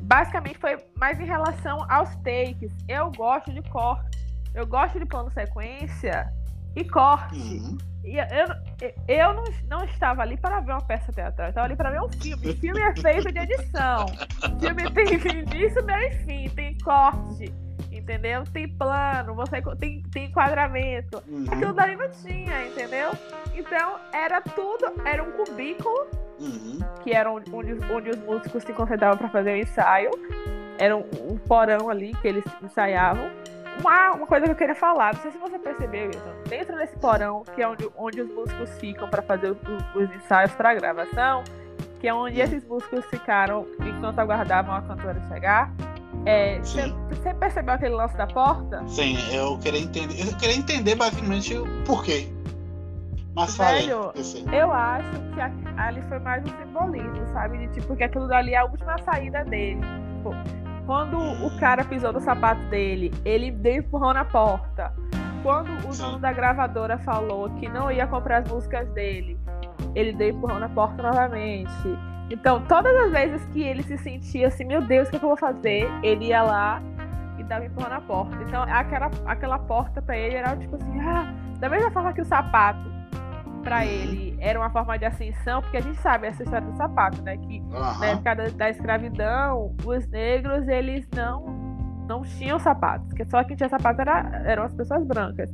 basicamente 0.04 0.60
foi 0.60 0.78
mais 0.96 1.20
em 1.20 1.26
relação 1.26 1.86
aos 1.90 2.16
takes. 2.18 2.72
Eu 2.88 3.12
gosto 3.12 3.52
de 3.52 3.62
corte, 3.70 4.18
eu 4.54 4.66
gosto 4.68 5.00
de 5.00 5.06
plano 5.06 5.32
sequência 5.32 6.32
e 6.80 6.86
corte. 6.86 7.36
Uhum. 7.40 7.78
E 8.04 8.16
eu, 8.18 8.26
eu 9.08 9.34
não, 9.34 9.44
não 9.70 9.84
estava 9.84 10.22
ali 10.22 10.38
para 10.38 10.62
ver 10.62 10.72
uma 10.72 10.82
peça 10.82 11.12
teatral, 11.12 11.48
eu 11.48 11.50
estava 11.50 11.68
ali 11.68 11.76
para 11.76 11.90
ver 11.92 12.02
um 12.02 12.10
filme. 12.10 12.54
Filme 12.56 12.80
é 12.80 12.96
feito 12.96 13.32
de 13.34 13.40
edição. 13.40 14.06
Filme 14.62 14.92
tem 14.92 15.40
início, 15.42 15.84
meio 15.84 16.08
e 16.08 16.12
fim, 16.20 16.50
tem 16.56 16.78
corte, 16.78 17.54
entendeu? 17.92 18.46
Tem 18.46 18.66
plano, 18.78 19.36
você 19.36 19.62
tem, 19.78 20.02
tem 20.04 20.26
enquadramento. 20.28 21.18
Aquilo 21.52 21.72
Uhum. 21.72 21.76
dali 21.76 21.96
não 21.98 22.10
tinha, 22.12 22.66
entendeu? 22.68 23.12
Então 23.54 23.96
era 24.14 24.40
tudo, 24.42 24.86
era 25.04 25.22
um 25.22 25.32
cubículo, 25.32 26.08
Uhum. 26.40 26.80
que 27.04 27.12
era 27.14 27.30
onde, 27.30 27.52
onde 27.92 28.10
os 28.12 28.18
músicos 28.20 28.64
se 28.64 28.72
concentravam 28.72 29.18
para 29.18 29.28
fazer 29.30 29.54
o 29.54 29.58
ensaio. 29.58 30.12
Era 30.78 30.96
um, 30.96 31.04
um 31.30 31.38
porão 31.40 31.90
ali 31.90 32.14
que 32.22 32.28
eles 32.28 32.46
ensaiavam. 32.64 33.28
Uma, 33.80 34.12
uma 34.12 34.28
coisa 34.28 34.46
que 34.46 34.52
eu 34.52 34.56
queria 34.56 34.76
falar, 34.76 35.14
não 35.14 35.22
sei 35.22 35.32
se 35.32 35.38
você 35.38 35.60
percebeu, 35.60 36.08
Wilson, 36.08 36.34
dentro 36.50 36.76
desse 36.78 36.96
porão, 36.98 37.44
que 37.54 37.62
é 37.62 37.68
onde, 37.68 37.88
onde 37.98 38.22
os 38.22 38.34
músicos 38.34 38.72
ficam 38.80 39.08
para 39.10 39.22
fazer 39.22 39.52
os, 39.52 39.58
os 39.96 40.16
ensaios 40.16 40.52
para 40.54 40.74
gravação, 40.74 41.44
que 42.00 42.08
é 42.08 42.14
onde 42.14 42.40
esses 42.40 42.66
músicos 42.66 43.06
ficaram 43.06 43.68
enquanto 43.82 44.20
aguardavam 44.20 44.76
a 44.76 44.82
cantora 44.82 45.22
chegar. 45.28 45.72
é, 46.26 46.60
Você 46.60 47.34
percebeu 47.36 47.74
aquele 47.76 47.96
lance 47.96 48.16
da 48.18 48.28
porta? 48.28 48.84
Sim, 48.88 49.18
eu 49.34 49.58
queria 49.60 49.82
entender. 49.82 50.20
Eu 50.28 50.36
queria 50.38 50.56
entender 50.58 50.96
basicamente 50.96 51.56
o 51.56 51.66
porquê. 51.86 52.28
Mas 53.36 53.56
falei. 53.56 53.86
Velho, 53.88 54.12
eu 54.16 54.24
sei. 54.24 54.44
Eu 54.52 54.72
acho 54.72 55.12
que 55.34 55.80
ali 55.80 56.02
foi 56.04 56.18
mais 56.20 56.44
um 56.44 56.50
simbolismo, 56.58 57.28
sabe? 57.34 57.60
De 57.60 57.68
tipo, 57.74 57.96
que 57.96 58.04
aquilo 58.04 58.28
dali 58.28 58.54
é 58.54 58.58
a 58.58 58.66
última 58.66 58.98
saída 59.04 59.44
dele. 59.46 59.80
Tipo, 60.16 60.32
quando 60.88 61.20
o 61.20 61.60
cara 61.60 61.84
pisou 61.84 62.14
no 62.14 62.22
sapato 62.22 62.62
dele, 62.70 63.14
ele 63.26 63.52
deu 63.52 63.76
empurrão 63.76 64.14
na 64.14 64.24
porta. 64.24 64.94
Quando 65.44 65.70
o 65.86 65.96
dono 65.96 66.18
da 66.18 66.32
gravadora 66.32 66.98
falou 66.98 67.50
que 67.52 67.68
não 67.68 67.92
ia 67.92 68.08
comprar 68.08 68.38
as 68.38 68.50
músicas 68.50 68.88
dele, 68.94 69.38
ele 69.94 70.14
deu 70.14 70.30
empurrão 70.30 70.60
na 70.60 70.70
porta 70.70 71.04
novamente. 71.04 71.70
Então, 72.30 72.64
todas 72.68 72.96
as 72.96 73.12
vezes 73.12 73.46
que 73.48 73.62
ele 73.62 73.84
se 73.84 73.98
sentia 73.98 74.48
assim, 74.48 74.64
meu 74.64 74.82
Deus, 74.82 75.10
o 75.10 75.12
que, 75.12 75.18
é 75.18 75.20
que 75.20 75.26
eu 75.26 75.30
vou 75.30 75.38
fazer? 75.38 75.90
Ele 76.02 76.28
ia 76.28 76.42
lá 76.42 76.82
e 77.38 77.44
dava 77.44 77.66
empurrão 77.66 77.90
na 77.90 78.02
porta. 78.02 78.38
Então, 78.48 78.64
aquela, 78.64 79.12
aquela 79.26 79.60
porta 79.60 80.02
pra 80.02 80.18
ele 80.18 80.36
era 80.36 80.56
tipo 80.56 80.78
assim, 80.78 81.00
ah, 81.02 81.34
da 81.60 81.68
mesma 81.68 81.92
forma 81.92 82.14
que 82.14 82.22
o 82.22 82.26
sapato 82.26 82.97
pra 83.68 83.86
ele 83.86 84.34
era 84.40 84.58
uma 84.58 84.70
forma 84.70 84.98
de 84.98 85.04
ascensão, 85.04 85.62
porque 85.62 85.76
a 85.76 85.82
gente 85.82 86.00
sabe 86.00 86.26
essa 86.28 86.42
história 86.42 86.66
do 86.66 86.78
sapato, 86.78 87.22
né? 87.22 87.36
Que 87.36 87.60
na 87.60 87.78
Aham. 87.78 88.06
época 88.06 88.36
da, 88.36 88.48
da 88.48 88.70
escravidão, 88.70 89.76
os 89.84 90.08
negros, 90.08 90.66
eles 90.70 91.06
não, 91.14 91.46
não 92.08 92.22
tinham 92.24 92.58
sapatos. 92.58 93.12
Que 93.12 93.26
só 93.26 93.44
quem 93.44 93.58
tinha 93.58 93.68
sapato 93.68 94.00
era, 94.00 94.42
eram 94.46 94.64
as 94.64 94.74
pessoas 94.74 95.06
brancas. 95.06 95.50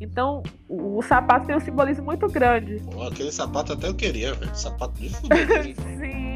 Então, 0.00 0.44
o, 0.68 0.98
o 0.98 1.02
sapato 1.02 1.46
tem 1.46 1.56
um 1.56 1.60
simbolismo 1.60 2.04
muito 2.04 2.28
grande. 2.28 2.80
Pô, 2.84 3.02
aquele 3.02 3.32
sapato 3.32 3.72
até 3.72 3.88
eu 3.88 3.94
queria, 3.94 4.32
velho. 4.34 4.54
Sapato 4.54 5.00
de 5.00 5.08
fuder. 5.16 5.64
sim, 5.64 5.74
sim. 5.74 6.35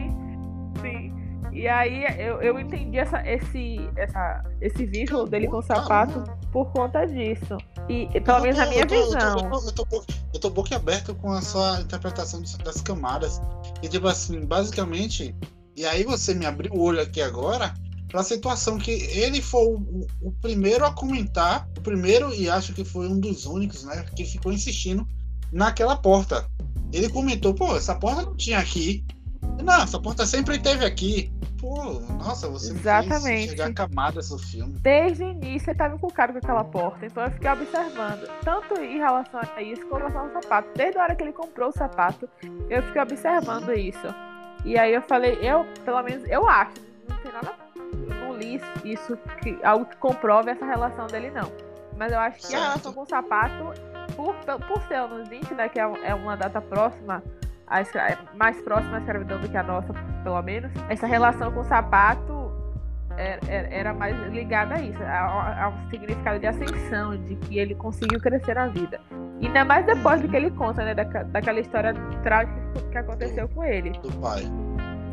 E 1.53 1.67
aí 1.67 2.05
eu, 2.19 2.41
eu 2.41 2.59
entendi 2.61 2.99
essa, 2.99 3.21
esse, 3.29 3.79
essa, 3.97 4.43
esse 4.61 4.87
vínculo 4.87 5.27
dele 5.27 5.49
com 5.49 5.59
o 5.59 5.63
sapato 5.63 6.23
por 6.53 6.71
conta 6.73 7.05
disso. 7.07 7.57
E 7.89 8.07
pelo 8.21 8.41
menos 8.41 8.57
na 8.59 8.67
minha 8.67 8.83
eu 8.83 8.87
tô, 8.87 8.95
visão. 8.95 9.39
eu, 9.39 9.73
tô, 9.73 9.83
eu, 9.83 9.87
tô, 9.87 10.05
eu 10.35 10.41
tô 10.41 10.51
boca 10.51 10.77
aberta 10.77 11.13
com 11.15 11.33
a 11.33 11.43
sua 11.43 11.81
interpretação 11.81 12.41
das- 12.41 12.57
das 12.59 12.81
camadas. 12.81 13.41
E 13.83 13.89
tipo 13.89 14.07
assim, 14.07 14.45
basicamente. 14.45 15.35
E 15.77 15.85
aí 15.87 16.05
você 16.05 16.35
me 16.35 16.47
abriu 16.47 16.73
o 16.73 16.81
olho 16.83 17.01
aqui 17.01 17.21
agora 17.23 17.73
pra 18.09 18.23
situação 18.23 18.77
que 18.79 18.91
ele 18.91 19.41
foi 19.41 19.65
o- 19.67 20.07
o 20.21 20.33
primeiro 20.41 20.85
a 20.85 20.93
comentar, 20.93 21.69
o 21.79 21.81
primeiro 21.81 22.35
e 22.35 22.49
acho 22.51 22.73
que 22.73 22.85
foi 22.85 23.09
um 23.09 23.19
dos 23.19 23.47
únicos, 23.47 23.85
né, 23.85 24.05
que 24.17 24.25
ficou 24.25 24.53
insistindo 24.53 25.07
naquela 25.53 25.97
porta. 25.97 26.47
Ele 26.93 27.09
comentou, 27.09 27.55
pô, 27.55 27.77
essa 27.77 27.95
porta 27.95 28.23
não 28.23 28.37
tinha 28.37 28.59
aqui. 28.59 29.05
Não, 29.63 29.83
essa 29.83 30.01
porta 30.01 30.27
sempre 30.27 30.59
teve 30.59 30.85
aqui. 30.85 31.33
Pô, 31.61 32.01
nossa, 32.19 32.49
você 32.49 32.73
me 32.73 32.79
Exatamente. 32.79 33.51
chegar 33.51 33.73
camadas 33.75 34.31
do 34.31 34.39
filme. 34.39 34.73
Desde 34.81 35.23
o 35.23 35.29
início 35.31 35.67
ele 35.67 35.73
estava 35.73 35.95
encucado 35.95 36.33
com 36.33 36.39
aquela 36.39 36.65
porta, 36.65 37.05
então 37.05 37.23
eu 37.23 37.31
fiquei 37.33 37.51
observando, 37.51 38.27
tanto 38.43 38.81
em 38.81 38.97
relação 38.97 39.41
a 39.55 39.63
isso 39.63 39.83
como 39.87 39.97
em 39.97 40.09
relação 40.11 40.23
ao 40.23 40.43
sapato. 40.43 40.69
Desde 40.75 40.99
a 40.99 41.03
hora 41.03 41.15
que 41.15 41.23
ele 41.23 41.33
comprou 41.33 41.69
o 41.69 41.73
sapato, 41.73 42.27
eu 42.71 42.83
fiquei 42.83 43.03
observando 43.03 43.73
isso. 43.75 44.07
E 44.65 44.79
aí 44.79 44.95
eu 44.95 45.03
falei, 45.03 45.39
eu, 45.43 45.67
pelo 45.85 46.03
menos, 46.03 46.27
eu 46.29 46.49
acho, 46.49 46.73
não 47.09 47.17
tem 47.19 47.33
nada, 47.33 47.55
não 48.21 48.37
li 48.39 48.59
isso, 48.85 49.19
que, 49.43 49.59
algo 49.63 49.85
que 49.85 49.97
comprove 49.97 50.51
essa 50.51 50.65
relação 50.65 51.07
dele, 51.09 51.31
não. 51.31 51.53
Mas 51.99 52.11
eu 52.13 52.19
acho 52.19 52.39
que 52.39 52.47
a 52.47 52.49
Certo. 52.49 52.63
relação 52.63 52.93
com 52.95 53.03
o 53.03 53.07
sapato, 53.07 53.65
por, 54.17 54.35
por 54.67 54.83
ser 54.89 54.95
anos 54.95 55.29
20, 55.29 55.53
né, 55.55 55.69
que 55.69 55.79
é, 55.79 55.83
é 56.05 56.15
uma 56.15 56.37
data 56.37 56.61
próxima, 56.61 57.23
à 57.71 57.81
escra- 57.81 58.19
mais 58.35 58.61
próxima 58.63 58.97
à 58.97 58.99
escravidão 59.01 59.39
do 59.41 59.49
que 59.49 59.57
a 59.57 59.63
nossa, 59.63 59.93
pelo 60.25 60.43
menos, 60.43 60.71
essa 60.89 61.07
relação 61.07 61.53
com 61.53 61.61
o 61.61 61.65
sapato 61.65 62.51
era, 63.17 63.41
era- 63.49 63.69
era 63.75 63.95
mais 63.95 64.17
ligada 64.33 64.75
a 64.75 64.81
isso, 64.83 65.03
a, 65.03 65.65
a 65.65 65.69
um 65.69 65.91
significado 65.91 66.39
de 66.41 66.47
ascensão, 66.47 67.17
de 67.17 67.37
que 67.37 67.59
ele 67.59 67.75
conseguiu 67.75 68.21
crescer 68.21 68.55
na 68.55 68.67
vida. 68.67 69.01
E 69.41 69.47
ainda 69.47 69.65
mais 69.65 69.87
depois 69.87 70.21
do 70.21 70.29
que 70.29 70.37
ele 70.37 70.51
conta, 70.51 70.85
né? 70.85 70.95
daca- 70.95 71.25
daquela 71.25 71.61
história 71.61 71.95
trágica 72.23 72.61
que 72.91 72.99
aconteceu 72.99 73.49
com 73.49 73.65
ele. 73.65 73.91
Do 73.91 74.13
pai. 74.21 74.43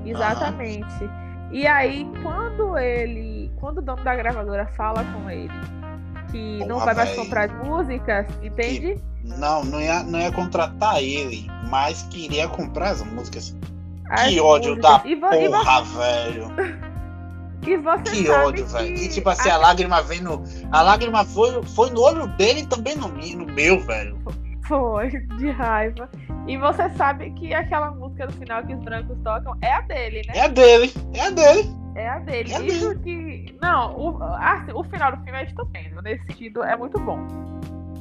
Exatamente. 0.05 1.09
E 1.51 1.65
aí, 1.65 2.09
quando 2.21 2.77
ele. 2.77 3.51
Quando 3.59 3.77
o 3.79 3.81
dono 3.81 4.03
da 4.03 4.15
gravadora 4.15 4.65
fala 4.67 5.03
com 5.13 5.29
ele 5.29 5.49
que 6.31 6.59
não 6.67 6.79
vai 6.79 6.93
mais 6.93 7.15
comprar 7.15 7.45
as 7.45 7.53
músicas, 7.65 8.27
entende? 8.43 9.01
Não, 9.37 9.63
não 9.63 9.81
ia, 9.81 10.03
não 10.03 10.19
ia 10.19 10.31
contratar 10.31 11.01
ele, 11.01 11.47
mas 11.69 12.03
queria 12.03 12.47
comprar 12.47 12.91
as 12.91 13.03
músicas. 13.03 13.55
As 14.09 14.29
que 14.29 14.39
ódio 14.39 14.75
músicas. 14.75 15.03
da 15.03 15.09
e, 15.09 15.15
porra, 15.15 15.83
velho. 15.83 16.47
e 17.63 17.77
você 17.77 18.03
Que 18.03 18.29
ódio, 18.29 18.65
velho. 18.65 18.95
que 18.95 19.03
E 19.03 19.09
tipo 19.09 19.29
assim, 19.29 19.49
a 19.49 19.57
lágrima 19.57 20.01
vem 20.01 20.21
no. 20.21 20.43
A 20.71 20.81
lágrima 20.81 21.25
foi, 21.25 21.61
foi 21.63 21.89
no 21.91 22.01
olho 22.01 22.27
dele 22.37 22.61
e 22.61 22.65
também 22.65 22.95
no, 22.95 23.09
no 23.09 23.53
meu, 23.53 23.79
velho. 23.81 24.17
Foi, 24.67 25.09
de 25.09 25.49
raiva. 25.51 26.09
E 26.47 26.57
você 26.57 26.89
sabe 26.91 27.31
que 27.31 27.53
aquela 27.53 27.91
música 27.91 28.25
no 28.25 28.31
final 28.33 28.63
que 28.65 28.73
os 28.73 28.83
brancos 28.83 29.17
tocam 29.23 29.53
é 29.61 29.71
a 29.71 29.81
dele, 29.81 30.21
né? 30.27 30.33
É 30.37 30.41
a 30.41 30.47
dele, 30.47 30.93
é 31.13 31.21
a 31.21 31.29
dele. 31.29 31.69
É 31.95 32.09
a 32.09 32.19
dele. 32.19 32.53
É 32.53 32.61
Isso 32.65 32.99
que. 32.99 33.57
Não, 33.61 33.97
o, 33.97 34.23
assim, 34.23 34.71
o 34.73 34.83
final 34.83 35.11
do 35.11 35.23
filme 35.23 35.39
é 35.39 35.45
estupendo. 35.45 36.01
Nesse 36.01 36.23
sentido, 36.25 36.63
é 36.63 36.77
muito 36.77 36.99
bom. 36.99 37.19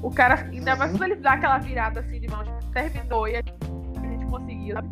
O 0.07 0.11
cara, 0.15 0.37
ainda 0.53 0.77
mais 0.77 0.93
Uhum. 0.93 0.99
quando 0.99 1.11
ele 1.11 1.21
dá 1.21 1.33
aquela 1.33 1.59
virada 1.59 1.99
assim 1.99 2.21
de 2.21 2.29
mão, 2.29 2.45
tipo, 2.45 2.65
terminou 2.73 3.27
e 3.27 3.35
a 3.37 3.43
gente 3.43 4.27
conseguiu. 4.31 4.77
sabe? 4.77 4.89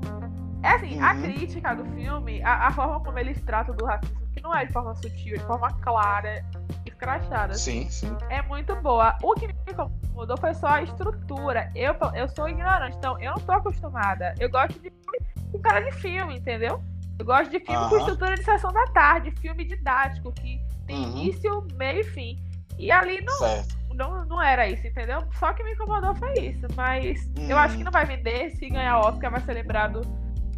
É 0.60 0.68
assim, 0.70 1.00
a 1.00 1.12
Uhum. 1.14 1.22
crítica 1.22 1.74
do 1.76 1.84
filme, 1.94 2.42
a, 2.42 2.66
a 2.66 2.70
forma 2.72 2.98
como 2.98 3.16
eles 3.20 3.40
tratam 3.42 3.76
do 3.76 3.84
racismo, 3.84 4.26
que 4.34 4.42
não 4.42 4.52
é 4.52 4.64
de 4.64 4.72
forma 4.72 4.92
sutil, 4.96 5.34
é 5.36 5.38
de 5.38 5.44
forma 5.44 5.68
clara, 5.82 6.44
escrachada. 6.84 7.54
Sim, 7.54 7.88
sim. 7.88 8.16
é 8.28 8.42
muito 8.42 8.74
boa. 8.82 9.16
O 9.22 9.34
que 9.34 9.46
me 9.46 9.54
incomodou 9.68 10.36
foi 10.36 10.52
só 10.54 10.66
a 10.66 10.82
estrutura. 10.82 11.70
Eu, 11.76 11.94
eu 12.14 12.28
sou 12.28 12.48
ignorante, 12.48 12.96
então 12.96 13.16
eu 13.20 13.30
não 13.32 13.38
tô 13.38 13.52
acostumada. 13.52 14.34
Eu 14.40 14.50
gosto 14.50 14.80
de 14.80 14.90
filme 14.90 15.18
com 15.52 15.58
cara 15.60 15.80
de 15.80 15.92
filme, 15.92 16.38
entendeu? 16.38 16.82
Eu 17.20 17.24
gosto 17.24 17.50
de 17.52 17.60
filme 17.60 17.76
com 17.88 17.94
Aham. 17.94 17.98
estrutura 17.98 18.34
de 18.34 18.42
sessão 18.42 18.72
da 18.72 18.84
tarde, 18.88 19.30
filme 19.40 19.64
didático, 19.64 20.32
que 20.32 20.60
tem 20.88 20.96
Uhum. 21.04 21.10
início, 21.18 21.64
meio 21.76 22.00
e 22.00 22.04
fim. 22.04 22.36
E 22.78 22.90
ali 22.90 23.20
não, 23.24 23.38
Certo. 23.38 23.83
Não, 23.94 24.24
não 24.26 24.42
era 24.42 24.68
isso, 24.68 24.86
entendeu? 24.86 25.24
Só 25.38 25.52
que 25.52 25.62
me 25.62 25.72
incomodou 25.72 26.14
foi 26.14 26.32
isso. 26.34 26.66
Mas 26.76 27.28
eu 27.48 27.56
Hum. 27.56 27.58
acho 27.58 27.76
que 27.78 27.84
não 27.84 27.92
vai 27.92 28.04
vender. 28.04 28.50
Se 28.56 28.68
ganhar 28.68 28.98
Oscar, 29.00 29.30
vai 29.30 29.40
ser 29.40 29.54
lembrado 29.54 30.02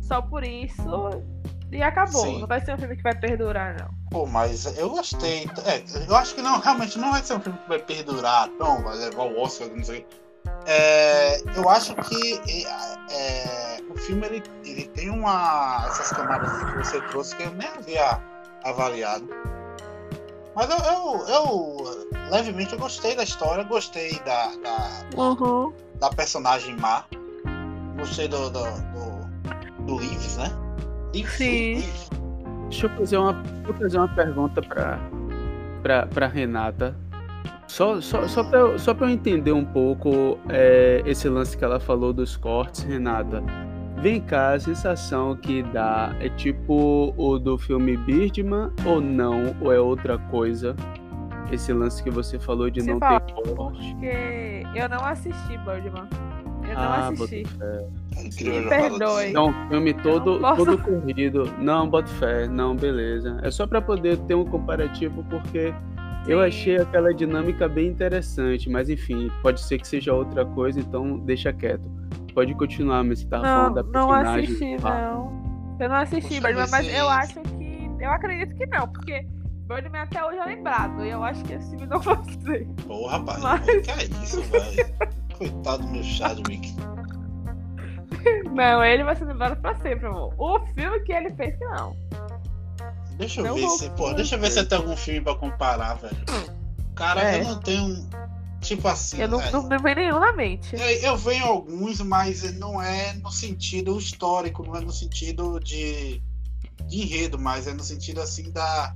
só 0.01 0.20
por 0.22 0.44
isso. 0.44 1.11
E 1.72 1.83
acabou. 1.83 2.22
Sim. 2.25 2.40
Não 2.40 2.46
vai 2.46 2.61
ser 2.64 2.75
um 2.75 2.79
filme 2.79 2.96
que 2.96 3.03
vai 3.03 3.14
perdurar, 3.14 3.77
não. 3.81 3.88
Pô, 4.11 4.25
mas 4.27 4.64
eu 4.79 4.88
gostei. 4.90 5.49
É, 5.64 5.83
eu 6.09 6.14
acho 6.16 6.35
que 6.35 6.40
não, 6.42 6.61
realmente 6.61 6.99
não 6.99 7.11
vai 7.12 7.22
ser 7.22 7.35
um 7.35 7.40
filme 7.40 7.59
que 7.59 7.68
vai 7.68 7.79
perdurar, 7.81 8.49
não, 8.59 8.83
vai 8.83 8.96
levar 8.96 9.25
o 9.25 9.40
Oscar, 9.40 9.68
não 9.68 9.83
sei. 9.83 10.07
É, 10.64 11.40
eu 11.57 11.68
acho 11.68 11.94
que 11.96 12.40
é, 13.11 13.79
o 13.90 13.96
filme 13.99 14.27
ele, 14.27 14.42
ele 14.64 14.85
tem 14.88 15.11
uma. 15.11 15.85
essas 15.88 16.11
camadas 16.12 16.53
que 16.64 16.77
você 16.79 17.01
trouxe 17.09 17.37
que 17.37 17.42
eu 17.42 17.51
nem 17.53 17.68
havia 17.68 18.20
avaliado. 18.64 19.29
Mas 20.56 20.70
eu, 20.70 20.78
eu, 20.78 21.26
eu, 21.28 22.30
levemente 22.30 22.72
eu 22.72 22.78
gostei 22.78 23.14
da 23.14 23.22
história, 23.22 23.62
gostei 23.64 24.18
da, 24.24 24.46
da, 24.56 25.22
Uhum. 25.22 25.70
da 26.00 26.08
personagem 26.10 26.74
má. 26.78 27.04
Gostei 27.98 28.26
do, 28.26 28.48
do, 28.50 28.62
do, 28.64 29.84
do 29.84 29.98
Lives, 30.00 30.36
né? 30.38 30.50
Lives, 31.14 31.32
Sim. 31.34 31.74
Lives. 31.74 32.10
Deixa 32.70 32.86
eu 32.86 32.90
fazer 32.96 33.16
uma, 33.18 33.42
eu 33.68 33.74
fazer 33.74 33.98
uma 33.98 34.08
pergunta 34.08 34.62
pra, 34.62 34.98
pra, 35.82 36.06
pra 36.06 36.26
Renata. 36.26 36.96
Só, 37.68 38.00
só, 38.00 38.26
só, 38.26 38.42
pra, 38.44 38.58
eu- 38.60 38.78
só 38.78 38.94
pra 38.94 39.06
eu 39.08 39.10
entender 39.10 39.52
um 39.52 39.64
pouco 39.64 40.38
é, 40.48 41.02
esse 41.04 41.28
lance 41.28 41.56
que 41.56 41.64
ela 41.64 41.78
falou 41.78 42.12
dos 42.14 42.34
cortes, 42.36 42.82
Renata. 42.82 43.42
Vem 43.98 44.20
cá, 44.20 44.52
a 44.52 44.61
sensação 44.61 45.35
que 45.35 45.62
dá 45.62 46.14
é 46.20 46.28
tipo 46.28 47.14
o 47.16 47.38
do 47.38 47.56
filme 47.59 47.96
Birdman 47.96 48.70
ou 48.85 49.00
não? 49.00 49.54
Ou 49.61 49.72
é 49.72 49.80
outra 49.80 50.18
coisa? 50.18 50.76
Esse 51.50 51.72
lance 51.72 52.02
que 52.02 52.11
você 52.11 52.38
falou 52.38 52.68
de 52.70 52.80
Você 52.82 52.90
não 52.92 52.98
fala, 52.98 53.20
ter 53.20 53.32
corte. 53.54 53.92
Porque 53.94 54.62
eu 54.74 54.88
não 54.88 55.04
assisti 55.04 55.59
Birdman. 55.59 56.09
Eu 56.68 56.74
não 56.74 56.82
Ah, 56.82 57.09
assisti. 57.09 57.42
É 58.14 58.26
incrível 58.26 58.62
Me 58.62 58.68
perdoe. 58.68 59.30
Então, 59.30 59.54
filme 59.70 59.94
todo, 59.94 60.40
posso- 60.40 60.64
todo 60.64 60.78
corrido. 60.78 61.44
Não, 61.59 61.88
boto 61.88 62.11
fé. 62.11 62.46
Não, 62.48 62.74
beleza. 62.76 63.38
É 63.42 63.50
só 63.50 63.66
pra 63.66 63.80
poder 63.80 64.18
ter 64.18 64.35
um 64.35 64.44
comparativo, 64.44 65.24
porque 65.30 65.72
eu 66.26 66.40
Sim. 66.40 66.46
achei 66.46 66.76
aquela 66.78 67.14
dinâmica 67.14 67.68
bem 67.68 67.87
interessante. 67.88 68.68
Mas 68.68 68.90
enfim, 68.90 69.30
pode 69.42 69.61
ser 69.61 69.78
que 69.78 69.87
seja 69.88 70.12
outra 70.12 70.44
coisa, 70.44 70.80
então 70.80 71.18
deixa 71.18 71.52
quieto. 71.52 71.88
Pode 72.37 72.55
continuar, 72.55 73.03
mas 73.03 73.20
você 73.20 73.27
tava 73.29 73.42
Não, 73.44 73.57
falando 73.57 73.75
da 73.75 73.83
não 73.83 74.09
personagem. 74.09 74.44
assisti, 74.44 74.77
Ah, 74.87 75.01
não. 75.01 75.77
Eu 75.81 75.88
não 75.88 75.96
assisti 75.96 76.38
Birdman, 76.40 76.66
mas 76.70 76.87
eu 76.87 77.09
acho 77.09 77.40
que. 77.40 77.90
Eu 77.99 78.11
acredito 78.12 78.55
que 78.55 78.66
não, 78.66 78.87
porque 78.88 79.27
Birdman 79.66 80.03
até 80.03 80.22
hoje 80.22 80.38
é 80.40 80.44
lembrado. 80.44 81.03
E 81.03 81.09
eu 81.09 81.25
acho 81.25 81.42
que 81.44 81.55
esse 81.55 81.70
filme 81.70 81.87
não 81.87 81.99
vai 81.99 82.18
ser. 82.44 82.66
Pô, 82.87 83.07
rapaz, 83.07 83.40
Mas- 83.42 83.61
pô, 83.61 83.81
que 83.81 83.90
é 83.90 84.05
isso, 84.22 84.42
velho? 84.42 84.87
Coitado 85.38 85.83
do 85.85 85.88
meu 85.88 86.03
Chadwick. 86.03 86.75
Não, 88.53 88.85
ele 88.85 89.03
vai 89.05 89.16
ser 89.16 89.25
lembrado 89.25 89.59
pra 89.61 89.75
sempre, 89.77 90.07
amor. 90.07 90.35
O 90.37 90.59
filme 90.75 91.01
que 91.01 91.12
ele 91.12 91.31
fez 91.37 91.57
que 91.57 91.64
não. 91.64 91.96
Deixa 93.16 93.40
eu 93.40 93.44
Não 93.46 93.55
ver 93.55 93.68
se, 93.70 93.88
pô, 93.90 94.12
deixa 94.12 94.35
eu 94.35 94.40
ver 94.40 94.51
se 94.51 94.64
tem 94.66 94.77
algum 94.79 94.96
filme 94.96 95.20
pra 95.22 95.35
comparar, 95.37 95.94
velho. 95.94 96.16
Cara, 96.94 97.22
É. 97.22 97.40
eu 97.40 97.44
não 97.44 97.61
tenho. 97.61 97.94
Tipo 98.60 98.88
assim, 98.88 99.20
Eu 99.20 99.28
não, 99.28 99.38
velho. 99.38 99.52
não 99.52 99.68
me 99.68 99.78
vem 99.78 99.94
nenhum 99.94 100.18
na 100.18 100.32
mente. 100.32 100.74
Eu, 100.74 100.80
eu 100.80 101.16
venho 101.16 101.44
alguns, 101.44 102.00
mas 102.00 102.42
não 102.58 102.80
é 102.82 103.12
no 103.14 103.30
sentido 103.30 103.96
histórico, 103.98 104.64
não 104.64 104.74
é 104.76 104.80
no 104.80 104.92
sentido 104.92 105.60
de, 105.60 106.20
de 106.86 107.02
enredo, 107.02 107.38
mas 107.38 107.66
é 107.66 107.72
no 107.74 107.82
sentido 107.82 108.20
assim 108.20 108.50
da. 108.50 108.94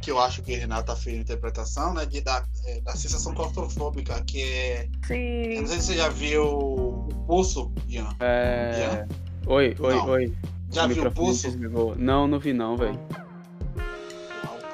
Que 0.00 0.10
eu 0.12 0.18
acho 0.20 0.42
que 0.42 0.54
Renata 0.54 0.94
fez 0.96 1.18
a 1.18 1.20
interpretação, 1.20 1.92
né? 1.92 2.06
De, 2.06 2.20
da, 2.20 2.44
é, 2.64 2.80
da 2.80 2.92
sensação 2.96 3.34
claustrofóbica, 3.34 4.22
que 4.24 4.42
é. 4.42 4.84
Eu 4.84 5.06
Sim. 5.06 5.60
não 5.60 5.66
sei 5.68 5.80
se 5.80 5.86
você 5.86 5.94
já 5.96 6.08
viu 6.08 6.44
o 6.44 7.08
Poço, 7.26 7.70
Ian. 7.88 8.08
É... 8.20 9.06
Oi, 9.46 9.76
oi, 9.78 9.94
Não. 9.94 10.08
oi. 10.08 10.34
Já 10.70 10.86
O 10.86 10.88
viu 10.88 11.04
o 11.06 11.12
Poço? 11.12 11.42
desligou. 11.50 11.94
Não, 11.96 12.26
não 12.26 12.38
vi 12.38 12.52
não, 12.52 12.76
velho. 12.76 12.98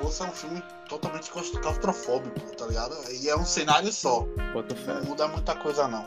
Poço 0.05 0.23
é 0.23 0.27
um 0.27 0.33
filme 0.33 0.63
totalmente 0.89 1.31
claustrofóbico, 1.31 2.39
tá 2.57 2.67
ligado? 2.67 2.95
E 3.11 3.29
é 3.29 3.37
um 3.37 3.45
cenário 3.45 3.91
só. 3.93 4.27
Não 4.87 5.05
muda 5.05 5.27
muita 5.29 5.55
coisa, 5.55 5.89
não. 5.89 6.05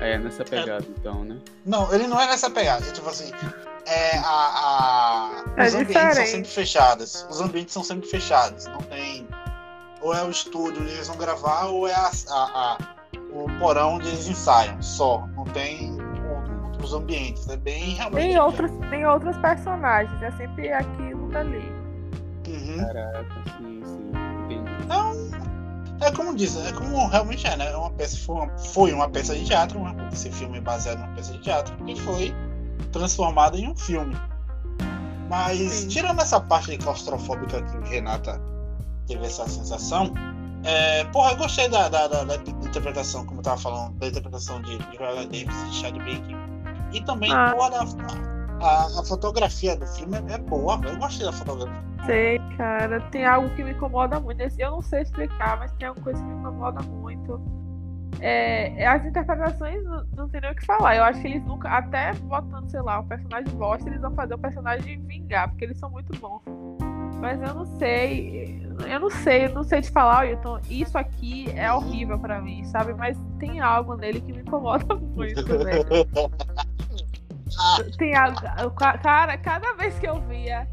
É, 0.00 0.18
nessa 0.18 0.44
pegada 0.44 0.84
então, 0.98 1.24
né? 1.24 1.38
Não, 1.64 1.92
ele 1.94 2.06
não 2.08 2.20
é 2.20 2.26
nessa 2.26 2.50
pegada. 2.50 2.84
Tipo 2.90 3.08
assim, 3.08 3.30
é 3.86 4.18
a, 4.18 4.24
a- 4.24 5.44
É 5.56 5.66
os 5.66 5.74
ambientes 5.74 5.94
são 5.94 6.08
diferente. 6.08 6.30
sempre 6.30 6.50
fechados. 6.50 7.26
Os 7.30 7.40
ambientes 7.40 7.72
são 7.72 7.84
sempre 7.84 8.08
fechados. 8.08 8.66
Não 8.66 8.78
tem. 8.78 9.28
Ou 10.02 10.12
é 10.14 10.22
o 10.24 10.30
estúdio 10.30 10.82
onde 10.82 10.90
eles 10.92 11.06
vão 11.06 11.16
gravar, 11.16 11.66
ou 11.66 11.86
é 11.86 11.94
a, 11.94 12.10
a- 12.30 12.32
a- 12.32 12.78
o 13.32 13.46
porão 13.60 13.94
onde 13.94 14.08
eles 14.08 14.26
ensaiam. 14.26 14.82
Só. 14.82 15.26
Não 15.36 15.44
tem 15.44 15.96
outros 16.66 16.92
ambientes. 16.92 17.48
É 17.48 17.56
bem 17.56 17.90
realmente. 17.94 18.26
Tem 18.26 18.38
outros, 18.40 18.70
tem 18.90 19.06
outros 19.06 19.36
personagens. 19.36 20.20
É 20.22 20.32
sempre 20.32 20.72
aquilo 20.72 21.28
dali. 21.30 21.83
Uhum. 22.56 22.78
Caraca, 22.78 23.26
sim, 23.58 23.82
sim. 23.84 24.12
Entendi. 24.44 24.84
É 26.00 26.10
como 26.10 26.34
diz, 26.36 26.54
é 26.56 26.72
como 26.72 27.06
realmente 27.08 27.46
é, 27.46 27.56
né? 27.56 27.70
É 27.72 27.76
uma 27.76 27.90
peça, 27.90 28.16
foi, 28.18 28.34
uma, 28.36 28.58
foi 28.58 28.92
uma 28.92 29.08
peça 29.08 29.34
de 29.34 29.44
teatro, 29.44 29.78
uma, 29.78 29.94
esse 30.12 30.30
filme 30.30 30.58
é 30.58 30.60
baseado 30.60 30.98
numa 30.98 31.14
peça 31.14 31.32
de 31.32 31.38
teatro, 31.38 31.74
que 31.84 31.98
foi 32.02 32.34
transformada 32.92 33.56
em 33.58 33.68
um 33.70 33.76
filme. 33.76 34.14
Mas, 35.30 35.58
Sim. 35.58 35.88
tirando 35.88 36.20
essa 36.20 36.38
parte 36.40 36.76
claustrofóbica 36.76 37.62
que 37.62 37.88
Renata 37.88 38.38
teve 39.06 39.24
essa 39.24 39.48
sensação, 39.48 40.12
é, 40.64 41.04
porra, 41.04 41.32
eu 41.32 41.36
gostei 41.38 41.68
da, 41.68 41.88
da, 41.88 42.06
da- 42.06 42.24
da 42.24 42.34
interpretação, 42.36 43.24
como 43.24 43.38
eu 43.40 43.42
tava 43.44 43.56
falando, 43.60 43.94
da 43.96 44.06
interpretação 44.08 44.60
de, 44.60 44.76
de 44.76 44.98
Viola 44.98 45.22
Davis 45.24 45.56
e 45.70 45.74
Chad 45.74 45.96
Baker. 45.96 46.36
E 46.92 47.00
também, 47.02 47.32
Ah. 47.32 47.52
porra, 47.54 47.70
da, 47.70 47.84
a, 48.64 49.00
a 49.00 49.04
fotografia 49.04 49.76
do 49.76 49.86
filme 49.86 50.16
é, 50.16 50.34
é 50.34 50.38
boa, 50.38 50.80
eu 50.84 50.96
gostei 50.96 51.26
da 51.26 51.32
fotografia. 51.32 51.84
Sei, 52.06 52.38
cara. 52.56 53.00
Tem 53.10 53.24
algo 53.24 53.54
que 53.54 53.62
me 53.62 53.72
incomoda 53.72 54.18
muito. 54.18 54.40
Eu 54.58 54.70
não 54.70 54.82
sei 54.82 55.02
explicar, 55.02 55.58
mas 55.58 55.72
tem 55.72 55.88
alguma 55.88 56.04
coisa 56.04 56.20
que 56.20 56.26
me 56.26 56.40
incomoda 56.40 56.82
muito. 56.82 57.40
É, 58.20 58.86
as 58.86 59.04
interpretações 59.04 59.82
não, 59.84 60.04
não 60.16 60.28
tem 60.28 60.40
nem 60.40 60.52
o 60.52 60.54
que 60.54 60.64
falar. 60.64 60.96
Eu 60.96 61.04
acho 61.04 61.20
que 61.20 61.26
eles 61.26 61.44
nunca, 61.44 61.68
até 61.68 62.14
botando, 62.14 62.70
sei 62.70 62.80
lá, 62.80 63.00
um 63.00 63.06
personagem 63.06 63.54
bosta, 63.54 63.88
eles 63.88 64.00
vão 64.00 64.14
fazer 64.14 64.34
um 64.34 64.38
personagem 64.38 65.00
vingar, 65.06 65.48
porque 65.48 65.64
eles 65.64 65.78
são 65.78 65.90
muito 65.90 66.18
bons. 66.18 66.42
Mas 67.20 67.40
eu 67.40 67.54
não 67.54 67.66
sei. 67.78 68.64
Eu 68.86 69.00
não 69.00 69.10
sei, 69.10 69.46
eu 69.46 69.54
não 69.54 69.62
sei 69.62 69.80
te 69.80 69.90
falar, 69.90 70.26
Wilton. 70.26 70.60
Isso 70.68 70.98
aqui 70.98 71.50
é 71.56 71.72
horrível 71.72 72.18
pra 72.18 72.40
mim, 72.40 72.64
sabe? 72.64 72.92
Mas 72.92 73.16
tem 73.38 73.60
algo 73.60 73.94
nele 73.94 74.20
que 74.20 74.32
me 74.32 74.40
incomoda 74.40 74.94
muito, 75.14 75.44
velho. 75.46 75.84
Tem 77.98 78.14
algo. 78.16 78.40
ca- 78.72 78.98
Cara, 78.98 79.36
cada 79.38 79.72
vez 79.74 79.98
que 79.98 80.06
eu 80.08 80.20
via 80.22 80.66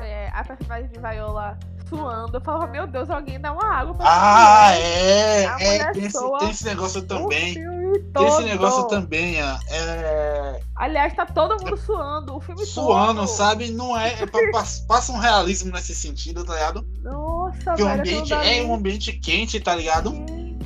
é, 0.00 0.28
a 0.32 0.42
personagem 0.44 0.88
de 0.88 0.98
Viola 0.98 1.58
suando, 1.88 2.38
eu 2.38 2.40
falava, 2.40 2.66
meu 2.68 2.86
Deus, 2.86 3.10
alguém 3.10 3.38
dá 3.38 3.52
uma 3.52 3.66
água 3.74 3.94
pra 3.94 4.06
Ah, 4.08 4.70
mulher. 4.72 4.80
é! 4.80 5.46
A 5.46 5.56
é 5.60 5.92
tem, 5.92 6.04
esse, 6.06 6.38
tem 6.38 6.50
esse 6.50 6.64
negócio 6.64 7.02
também. 7.02 7.54
Tem 7.54 8.26
esse 8.26 8.42
negócio 8.44 8.84
também, 8.88 9.36
ó, 9.42 9.58
é, 9.68 10.60
Aliás, 10.76 11.14
tá 11.14 11.26
todo 11.26 11.62
mundo 11.62 11.76
suando. 11.76 12.34
O 12.36 12.40
filme 12.40 12.64
suando, 12.64 13.20
todo. 13.20 13.28
sabe? 13.28 13.70
Não 13.70 13.94
é. 13.96 14.14
é 14.14 14.26
passa 14.88 15.12
um 15.12 15.18
realismo 15.18 15.70
nesse 15.70 15.94
sentido, 15.94 16.42
tá 16.44 16.54
ligado? 16.54 16.86
Nossa, 17.02 17.58
Porque 17.64 17.82
o 17.82 17.86
velho. 17.86 18.00
ambiente 18.00 18.32
é 18.32 18.62
um 18.62 18.74
ambiente 18.74 19.12
quente, 19.12 19.60
tá 19.60 19.74
ligado? 19.74 20.10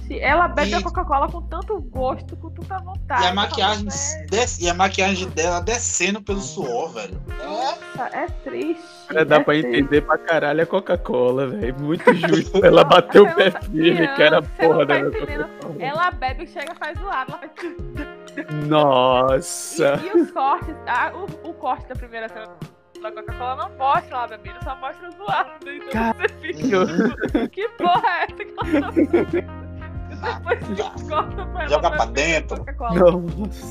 Gente, 0.09 0.21
ela 0.21 0.49
bebe 0.49 0.71
E- 0.71 0.75
a 0.75 0.83
Coca-Cola 0.83 1.29
com 1.31 1.43
tanto 1.43 1.81
gosto, 1.81 2.37
com 2.37 2.51
tanta 2.51 2.79
vontade. 2.79 3.25
E 3.25 3.27
a 3.27 3.35
maquiagem, 3.35 3.85
Eu 3.87 3.91
falo, 3.91 4.13
"Velho, 4.17 4.31
des- 4.31 4.59
e 4.61 4.69
a 4.71 4.75
maquiagem 4.75 5.29
dela 5.31 5.61
descendo 5.61 6.23
pelo 6.23 6.41
suor, 6.41 6.93
velho. 6.93 7.21
É, 7.41 7.47
Nossa, 7.47 8.17
é 8.17 8.27
triste. 8.45 8.83
Cara, 9.09 9.25
dá 9.25 9.37
é 9.37 9.41
pra 9.41 9.55
triste. 9.55 9.69
entender 9.69 10.01
pra 10.03 10.19
caralho 10.19 10.63
a 10.63 10.67
Coca-Cola, 10.67 11.49
velho. 11.49 11.75
Muito 11.81 12.15
justo. 12.15 12.61
Ela 12.65 12.85
bateu 12.85 13.25
o 13.25 13.35
pé 13.35 13.51
tá- 13.51 13.61
firme, 13.63 14.09
que 14.15 14.23
era 14.23 14.39
a 14.39 14.43
porra 14.43 14.87
tá. 14.87 15.01
Coca-Cola. 15.05 15.51
Ela 15.79 16.11
bebe 16.13 16.45
e 16.45 16.47
chega 16.47 16.73
e 16.73 16.77
faz 16.77 16.99
do 16.99 17.05
lado. 17.05 17.33
Ela 17.33 17.41
faz... 17.41 18.57
Nossa. 18.67 20.01
E, 20.03 20.07
e 20.19 20.21
os 20.23 20.31
cortes, 20.31 20.75
ah, 20.87 21.13
o, 21.15 21.49
o 21.51 21.55
corte 21.55 21.89
da 21.89 21.95
primeira 21.95 22.29
cena 22.29 22.49
da 23.03 23.13
Coca-Cola 23.13 23.57
não 23.57 23.77
mostra 23.79 24.17
ela 24.17 24.27
bebendo, 24.29 24.59
só 24.65 24.77
mostra 24.77 25.09
os 25.09 25.19
lados. 25.19 25.53
Então 25.67 25.89
Cara, 25.91 26.15
você 26.19 26.29
fica. 26.53 27.49
que 27.49 27.69
porra 27.71 28.09
é 28.09 28.25
essa 28.25 28.45
que 28.45 28.55
ela 28.77 28.83
tá 28.83 28.93
fazendo? 28.93 29.56
Depois 30.35 31.03
corta 31.09 31.47
pra 31.47 31.61
ela 31.63 31.69
Joga 31.69 31.91
pra 31.91 32.07
beber 32.07 32.43
dentro. 32.43 32.65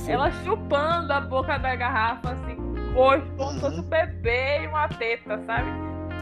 Ela 0.08 0.32
chupando 0.44 1.14
a 1.14 1.22
boca 1.22 1.58
da 1.58 1.76
garrafa, 1.76 2.32
assim, 2.32 2.56
gosto, 2.94 3.26
como 3.38 3.52
se 3.52 3.60
fosse 3.60 3.80
um 3.80 3.84
bebê 3.84 4.64
e 4.64 4.68
uma 4.68 4.88
teta, 4.88 5.40
sabe? 5.46 5.70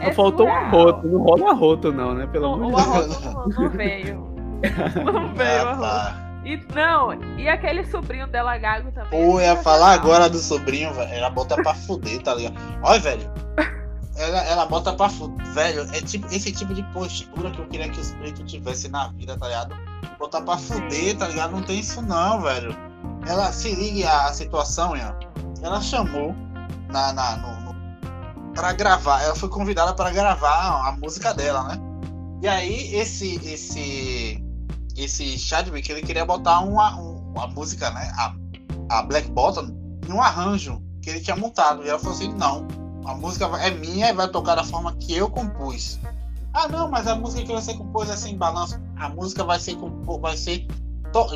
Só 0.02 0.12
faltou 0.12 0.46
um 0.46 0.50
surreal. 0.50 0.66
arroto. 0.66 1.06
Não 1.06 1.22
rola 1.22 1.50
arroto, 1.50 1.92
não, 1.92 2.14
né? 2.14 2.26
Pelo 2.26 2.54
amor 2.54 2.82
de 2.82 2.90
Deus. 2.92 3.24
não, 3.56 3.68
veio. 3.70 4.34
Não 5.04 5.34
veio 5.34 5.64
o 5.64 5.68
ah, 5.68 5.70
arroto. 5.70 5.80
tá. 5.82 6.24
E, 6.44 6.60
não, 6.74 7.38
e 7.38 7.48
aquele 7.48 7.84
sobrinho 7.86 8.26
dela, 8.26 8.56
Gago, 8.58 8.92
também. 8.92 9.10
Pô, 9.10 9.40
é 9.40 9.46
ia 9.46 9.56
falar 9.56 9.92
agora 9.92 10.28
do 10.28 10.36
sobrinho, 10.36 10.92
velho. 10.92 11.10
Ela 11.12 11.30
bota 11.30 11.56
pra 11.56 11.74
fuder, 11.74 12.22
tá 12.22 12.34
ligado? 12.34 12.56
Olha, 12.82 13.00
velho. 13.00 13.30
Ela, 14.16 14.38
ela 14.44 14.66
bota 14.66 14.92
pra 14.92 15.08
fuder. 15.08 15.44
Velho, 15.52 15.82
é 15.92 16.00
tipo, 16.00 16.26
esse 16.32 16.52
tipo 16.52 16.72
de 16.74 16.82
postura 16.92 17.50
que 17.50 17.60
eu 17.60 17.66
queria 17.68 17.88
que 17.88 18.00
os 18.00 18.12
pretos 18.12 18.50
tivessem 18.50 18.90
na 18.90 19.08
vida, 19.08 19.36
tá 19.36 19.46
ligado? 19.46 19.74
Botar 20.18 20.40
pra 20.42 20.56
fuder, 20.56 21.16
tá 21.16 21.28
ligado? 21.28 21.50
Não 21.52 21.62
tem 21.62 21.80
isso 21.80 22.00
não, 22.02 22.40
velho. 22.40 22.76
Ela 23.26 23.52
se 23.52 23.74
ligue 23.74 24.04
a 24.04 24.32
situação, 24.32 24.96
Ian. 24.96 25.16
Ela 25.62 25.80
chamou 25.80 26.34
na, 26.92 27.12
na, 27.12 27.36
no, 27.38 27.60
no- 27.62 27.74
pra 28.54 28.72
gravar. 28.72 29.22
Ela 29.22 29.34
foi 29.34 29.48
convidada 29.48 29.92
pra 29.94 30.10
gravar 30.10 30.88
a 30.88 30.92
música 30.92 31.32
dela, 31.34 31.64
né? 31.64 31.78
E 32.42 32.46
aí, 32.48 32.94
esse, 32.94 33.36
esse, 33.44 34.44
esse 34.96 35.38
Chadwick, 35.38 35.90
ele 35.90 36.02
queria 36.02 36.24
botar 36.24 36.60
uma, 36.60 36.94
um- 36.96 37.32
uma 37.34 37.46
música, 37.48 37.90
né? 37.90 38.12
A, 38.16 38.34
a 38.90 39.02
Black 39.02 39.28
Bottom, 39.30 39.70
em 40.08 40.12
um 40.12 40.22
arranjo 40.22 40.80
que 41.02 41.10
ele 41.10 41.20
tinha 41.20 41.36
montado. 41.36 41.82
E 41.84 41.88
ela 41.88 41.98
falou 41.98 42.14
assim: 42.14 42.32
não, 42.34 42.66
a 43.06 43.14
música 43.14 43.46
é 43.58 43.70
minha 43.70 44.08
e 44.08 44.12
vai 44.12 44.28
tocar 44.28 44.54
da 44.54 44.64
forma 44.64 44.94
que 44.96 45.16
eu 45.16 45.28
compus. 45.30 45.98
Ah, 46.52 46.68
não, 46.68 46.88
mas 46.90 47.06
a 47.06 47.16
música 47.16 47.42
que 47.44 47.52
você 47.52 47.74
compôs 47.74 48.08
é 48.08 48.16
sem 48.16 48.36
balanço. 48.36 48.80
A 48.96 49.08
música 49.08 49.42
vai 49.44 49.58
ser, 49.58 49.76
vai 50.20 50.36
ser 50.36 50.66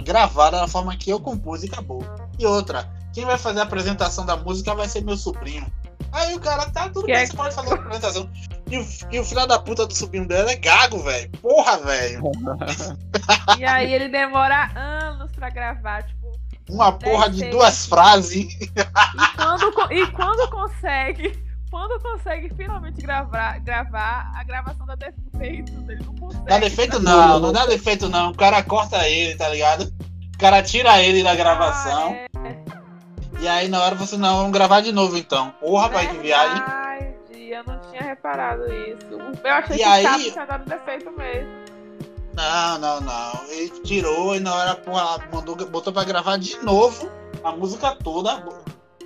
gravada 0.05 0.59
da 0.59 0.69
forma 0.69 0.97
que 0.97 1.11
eu 1.11 1.21
compus 1.21 1.63
e 1.65 1.67
acabou. 1.67 2.05
E 2.39 2.47
outra, 2.47 2.89
quem 3.13 3.25
vai 3.25 3.37
fazer 3.37 3.61
a 3.61 3.65
apresentação 3.65 4.25
da 4.25 4.37
música 4.37 4.75
vai 4.75 4.89
ser 4.89 5.03
meu 5.03 5.17
sobrinho. 5.17 5.67
Aí 6.13 6.35
o 6.35 6.41
cara 6.41 6.71
tá 6.71 6.89
tudo 6.89 7.05
Que 7.05 7.13
bem, 7.13 7.23
é- 7.23 7.27
você 7.27 7.37
pode 7.37 7.55
fazer 7.55 7.73
a 7.73 7.75
apresentação. 7.75 8.31
E 8.71 8.79
o, 8.79 8.87
e 9.11 9.19
o 9.19 9.25
filho 9.25 9.47
da 9.47 9.59
puta 9.59 9.87
do 9.87 9.95
sobrinho 9.95 10.27
dela 10.27 10.51
é 10.51 10.57
gago, 10.57 11.03
velho. 11.03 11.31
Porra, 11.43 11.79
velho. 11.79 12.23
E 13.59 13.65
aí 13.65 13.93
ele 13.93 14.09
demora 14.09 14.71
anos 14.75 15.33
pra 15.33 15.51
gravar, 15.51 16.03
tipo. 16.05 16.29
Uma 16.71 16.93
porra 16.93 17.31
de 17.31 17.49
duas 17.51 17.87
frases. 17.87 18.47
E 18.61 19.37
quando, 19.37 19.93
e 19.93 20.07
quando 20.13 20.51
consegue, 20.51 21.48
quando 21.71 22.01
consegue 22.01 22.53
finalmente 22.55 23.01
gravar, 23.03 23.59
gravar, 23.61 24.33
a 24.35 24.43
gravação 24.45 24.87
dá 24.87 24.95
defeito, 24.95 25.73
ele 25.89 26.03
não 26.05 26.15
consegue. 26.17 26.45
Dá 26.47 26.59
defeito 26.59 27.01
não, 27.01 27.39
não 27.39 27.53
dá 27.53 27.67
defeito 27.67 28.09
não. 28.09 28.31
O 28.31 28.35
cara 28.35 28.63
corta 28.63 29.07
ele, 29.09 29.35
tá 29.37 29.49
ligado? 29.49 29.93
O 30.35 30.39
cara 30.39 30.63
tira 30.63 31.03
ele 31.03 31.23
da 31.23 31.35
gravação. 31.35 32.17
Ah, 32.37 32.49
é. 32.49 32.59
E 33.41 33.47
aí 33.49 33.69
na 33.69 33.83
hora 33.83 33.95
você 33.95 34.17
não, 34.17 34.39
vamos 34.39 34.53
gravar 34.53 34.81
de 34.81 34.93
novo 34.93 35.17
então. 35.17 35.51
Porra, 35.61 35.89
pai, 35.91 36.09
que 36.09 36.19
viagem. 36.19 36.55
Verdade, 36.63 37.51
eu 37.51 37.65
não 37.65 37.79
tinha 37.91 38.03
reparado 38.03 38.63
isso. 38.75 39.07
Eu 39.45 39.53
achei 39.53 39.77
E 39.77 39.79
que 39.79 39.85
aí- 39.85 40.05
cabo 40.05 40.25
tinha 40.25 40.45
dado 40.47 40.69
defeito 40.69 41.11
mesmo. 41.13 41.51
Não, 42.35 42.79
não, 42.79 43.01
não. 43.01 43.45
Ele 43.51 43.69
tirou 43.81 44.37
e 44.37 44.41
na 44.41 44.55
hora, 44.55 44.75
porra, 44.77 45.19
mandou, 45.33 45.57
botou 45.57 45.93
pra 45.93 46.05
gravar 46.05 46.37
de 46.39 46.57
novo 46.65 47.11
a 47.43 47.51
música 47.53 47.97
toda. 47.97 48.45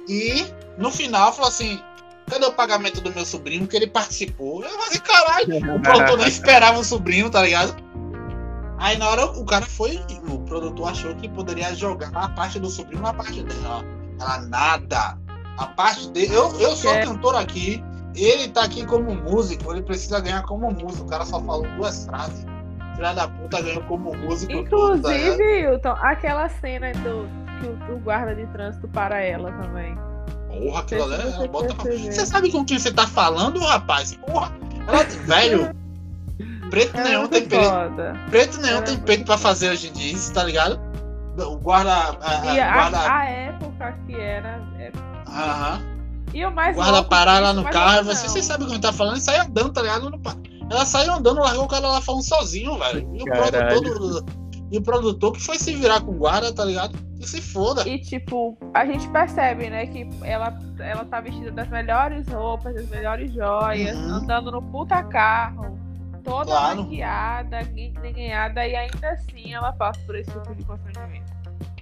E 0.09 0.45
no 0.77 0.91
final 0.91 1.33
falou 1.33 1.49
assim: 1.49 1.81
cadê 2.29 2.45
o 2.47 2.53
pagamento 2.53 3.01
do 3.01 3.13
meu 3.13 3.25
sobrinho 3.25 3.67
que 3.67 3.77
ele 3.77 3.87
participou? 3.87 4.63
Eu 4.65 4.71
falei, 4.71 4.99
caralho, 4.99 5.77
o 5.77 5.81
produtor 5.83 6.19
nem 6.19 6.29
esperava 6.29 6.79
o 6.79 6.85
sobrinho, 6.85 7.31
tá 7.31 7.43
ligado? 7.43 7.75
Aí 8.79 8.99
na 8.99 9.09
hora 9.09 9.27
o 9.27 9.45
cara 9.45 9.65
foi, 9.65 10.01
o 10.29 10.39
produtor 10.41 10.91
achou 10.91 11.15
que 11.15 11.29
poderia 11.29 11.75
jogar 11.75 12.11
a 12.15 12.29
parte 12.31 12.59
do 12.59 12.69
sobrinho 12.69 13.03
na 13.03 13.15
parte 13.15 13.43
dele. 13.43 13.61
Ó. 13.67 13.83
Ela 14.21 14.39
nada. 14.47 15.19
A 15.57 15.67
parte 15.67 16.09
dele. 16.11 16.35
Eu, 16.35 16.53
eu 16.59 16.75
sou 16.75 16.93
É. 16.93 17.05
cantor 17.05 17.37
aqui. 17.37 17.83
Ele 18.15 18.49
tá 18.49 18.65
aqui 18.65 18.85
como 18.85 19.15
músico, 19.15 19.73
ele 19.73 19.83
precisa 19.83 20.21
ganhar 20.21 20.43
como 20.43 20.71
músico. 20.71 21.05
O 21.05 21.09
cara 21.09 21.25
só 21.25 21.41
falou 21.41 21.67
duas 21.77 22.05
frases. 22.05 22.45
Filha 22.97 23.15
da 23.15 23.27
puta 23.29 23.63
ganhou 23.63 23.83
como 23.85 24.15
músico. 24.15 24.53
tá? 24.53 24.59
Inclusive, 24.59 25.61
Hilton, 25.63 25.97
aquela 26.01 26.49
cena 26.49 26.93
do, 26.93 27.27
que 27.61 27.93
o 27.93 27.99
guarda 28.01 28.35
de 28.35 28.47
trânsito 28.49 28.87
para 28.89 29.21
ela 29.21 29.51
também. 29.53 29.97
Porra, 30.61 30.81
aquilo 30.81 31.05
ali, 31.05 31.15
ela 31.15 31.31
você 31.33 31.49
bota 31.49 31.75
pra... 31.75 31.85
percebeu. 31.85 32.13
Você 32.13 32.27
sabe 32.27 32.51
com 32.53 32.65
quem 32.65 32.79
você 32.79 32.93
tá 32.93 33.07
falando, 33.07 33.59
rapaz? 33.61 34.13
Porra, 34.27 34.53
ela, 34.87 35.05
velho. 35.05 35.75
Preto 36.71 36.97
é 36.97 37.05
nenhum 37.05 37.29
tem 37.29 37.47
peito. 37.47 37.71
Preto 38.31 38.61
nenhum 38.61 38.79
é 38.79 38.83
tem 38.83 38.97
peito 38.99 39.25
pra 39.25 39.37
fazer 39.37 39.71
hoje 39.71 39.89
em 39.89 39.93
dia, 39.93 40.17
tá 40.33 40.43
ligado? 40.45 40.81
O 41.39 41.57
guarda. 41.59 41.93
a- 41.93 42.17
a- 42.21 42.55
E 42.55 42.61
a, 42.61 42.73
guarda. 42.75 42.99
a 43.13 43.25
época 43.25 43.99
que 44.07 44.15
era. 44.15 44.61
é- 44.79 44.93
Aham. 45.29 45.81
E 46.35 46.45
o 46.47 46.51
mais 46.51 46.75
guarda 46.75 46.93
louco 46.93 47.11
parar 47.11 47.41
lá 47.41 47.53
no 47.53 47.63
carro, 47.65 48.05
você, 48.05 48.27
você 48.27 48.43
sabe 48.43 48.65
o 48.65 48.67
que 48.67 48.79
tá 48.79 48.91
falando, 48.93 49.19
e 49.19 49.21
sai 49.21 49.39
andando, 49.39 49.71
tá 49.71 49.83
ligado? 49.83 50.11
Ela 50.71 50.87
saiu 50.87 51.13
andando, 51.13 51.41
largou 51.41 51.65
o 51.65 51.69
cara 51.69 51.87
lá 51.89 52.01
falando 52.01 52.23
sozinho, 52.27 52.79
velho. 52.79 53.11
E 53.15 53.23
o 53.23 53.25
Caralho. 53.27 53.51
produtor 53.69 53.99
do- 54.23 54.25
E 54.71 54.79
o 54.79 54.83
produtor 54.83 55.33
que 55.33 55.43
foi 55.43 55.59
se 55.59 55.75
virar 55.75 56.01
com 56.01 56.13
o 56.13 56.15
guarda, 56.15 56.51
tá 56.55 56.65
ligado? 56.65 56.99
Que 57.23 57.29
se 57.29 57.41
foda. 57.41 57.89
E 57.89 57.99
tipo, 57.99 58.59
a 58.75 58.85
gente 58.85 59.09
percebe, 59.09 59.71
né, 59.71 59.87
que 59.87 60.09
ela, 60.25 60.59
ela 60.79 61.05
tá 61.05 61.21
vestida 61.21 61.51
das 61.51 61.69
melhores 61.69 62.27
roupas, 62.29 62.75
das 62.75 62.89
melhores 62.89 63.33
joias, 63.33 63.97
Uhum. 63.97 64.15
andando 64.17 64.51
no 64.51 64.61
puta 64.63 65.03
carro, 65.05 65.79
toda 66.25 66.51
Claro. 66.51 66.83
maquiada, 66.83 67.63
guinguinhada, 67.63 68.67
e 68.67 68.77
ainda 68.77 69.11
assim 69.11 69.55
ela 69.55 69.73
passa 69.73 70.01
por 70.05 70.17
esse 70.17 70.31
tipo 70.31 70.55
de 70.55 70.65
constrangimento. 70.65 71.33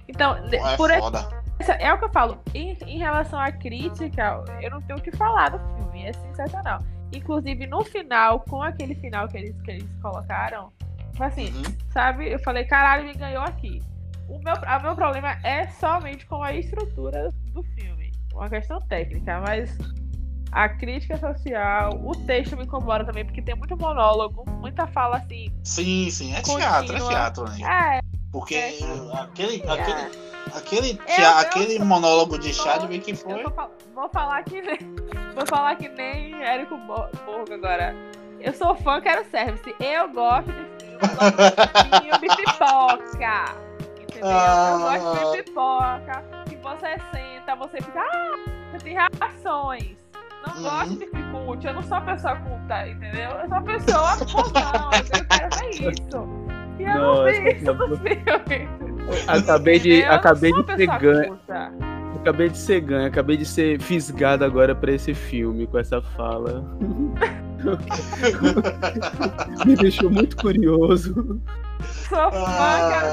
Então, 0.07 0.35
é 0.51 0.77
por 0.77 0.91
foda. 0.91 1.27
essa, 1.59 1.73
é 1.73 1.93
o 1.93 1.97
que 1.97 2.05
eu 2.05 2.09
falo, 2.11 2.37
em, 2.53 2.77
em 2.85 2.97
relação 2.97 3.39
à 3.39 3.51
crítica, 3.51 4.43
eu 4.61 4.69
não 4.71 4.81
tenho 4.81 4.99
o 4.99 5.01
que 5.01 5.11
falar 5.15 5.49
do 5.49 5.59
filme, 5.77 6.05
é 6.05 6.13
sensacional. 6.13 6.79
Inclusive, 7.13 7.65
no 7.67 7.83
final, 7.83 8.39
com 8.41 8.61
aquele 8.61 8.95
final 8.95 9.27
que 9.27 9.37
eles, 9.37 9.61
que 9.61 9.71
eles 9.71 9.89
colocaram, 10.01 10.71
foi 11.15 11.27
assim, 11.27 11.53
Uhum. 11.53 11.63
sabe? 11.91 12.29
Eu 12.31 12.39
falei, 12.39 12.63
caralho, 12.65 13.05
me 13.05 13.13
ganhou 13.13 13.43
aqui. 13.43 13.81
O 14.31 14.39
meu, 14.39 14.53
o 14.55 14.81
meu 14.81 14.95
problema 14.95 15.37
é 15.43 15.67
somente 15.67 16.25
com 16.25 16.41
a 16.41 16.53
estrutura 16.53 17.29
do 17.53 17.61
filme. 17.63 18.11
Uma 18.33 18.49
questão 18.49 18.79
técnica, 18.79 19.41
mas 19.41 19.77
a 20.53 20.69
crítica 20.69 21.17
social, 21.17 21.99
o 22.03 22.15
texto 22.25 22.55
me 22.55 22.63
incomoda 22.63 23.03
também, 23.05 23.25
porque 23.25 23.41
tem 23.41 23.55
muito 23.55 23.75
monólogo, 23.77 24.43
muita 24.59 24.87
fala 24.87 25.17
assim. 25.17 25.47
Sim, 25.65 26.09
sim, 26.09 26.31
é 26.33 26.37
Contínua. 26.37 26.59
teatro, 26.83 26.95
é 26.95 26.99
teatro, 27.09 27.43
né? 27.49 27.97
É, 27.97 27.99
Porque 28.31 28.55
É. 28.55 28.69
aquele, 29.21 29.61
é. 29.63 29.69
aquele, 29.69 30.01
aquele, 30.55 30.99
Eu- 31.17 31.23
eu 31.23 31.37
aquele 31.37 31.77
sou- 31.77 31.85
monólogo 31.85 32.39
de 32.39 32.53
Chadwick 32.53 33.11
eu 33.11 33.17
foi. 33.17 33.43
vou, 33.43 33.71
vou 33.93 34.09
falar 34.09 34.43
que 34.43 34.61
nem. 34.61 34.77
Vou 35.35 35.45
falar 35.45 35.75
que 35.77 35.87
nem 35.87 36.41
Érico 36.43 36.77
Bo- 36.79 37.07
Borgo 37.25 37.53
agora. 37.53 37.95
Eu 38.41 38.53
sou 38.53 38.75
fã, 38.75 38.99
quero 38.99 39.23
service. 39.29 39.73
Eu 39.79 40.09
gosto 40.09 40.51
de 40.51 40.85
filme, 40.85 40.99
eu 41.01 41.15
gosto 41.15 41.37
de 41.37 42.01
filme 42.03 42.35
pipoca. 42.35 43.70
Entendeu? 44.21 44.71
Eu 44.71 44.79
gosto 44.79 45.31
de 45.37 45.43
pipoca. 45.43 46.23
Que 46.47 46.55
você 46.57 46.97
senta, 47.11 47.55
você 47.55 47.81
fica. 47.81 47.99
Ah, 47.99 48.35
você 48.71 48.77
tem 48.83 48.93
reações. 48.93 49.95
Não 50.47 50.55
Uhum. 50.55 50.63
gosto 50.63 50.95
de 50.97 51.05
filme 51.07 51.31
culto. 51.31 51.67
Eu 51.67 51.73
não 51.73 51.83
sou 51.83 51.97
uma 51.97 52.05
pessoa 52.13 52.35
culta, 52.37 52.87
entendeu? 52.87 53.29
Eu 53.31 53.39
sou 53.39 53.57
uma 53.57 53.61
pessoa 53.63 54.17
comum. 54.17 54.89
Eu 55.13 55.25
quero 55.27 55.55
ver 55.59 55.69
isso. 55.91 56.51
E 56.79 56.83
eu 56.83 56.93
não 56.95 57.15
Nossa, 57.15 57.31
vi 57.31 57.51
isso 57.51 57.73
no 57.73 57.97
filme. 57.97 58.69
Acabei 59.27 59.79
de, 59.79 59.99
Eu 60.01 60.11
acabei 60.13 60.51
de 60.53 60.75
ser 60.75 60.87
ganho. 60.99 61.39
Acabei 62.21 62.49
de 62.49 62.57
ser 62.57 62.81
ganho, 62.81 63.07
acabei 63.07 63.35
de 63.35 63.45
ser 63.45 63.81
fisgado 63.81 64.45
agora 64.45 64.75
pra 64.75 64.91
esse 64.91 65.13
filme 65.13 65.65
com 65.65 65.79
essa 65.79 66.01
fala. 66.01 66.63
Me 69.65 69.75
deixou 69.75 70.09
muito 70.09 70.35
curioso. 70.37 71.41
Sou 71.81 72.31
fã, 72.31 72.45
Ah. 72.47 72.89
quero 72.91 73.11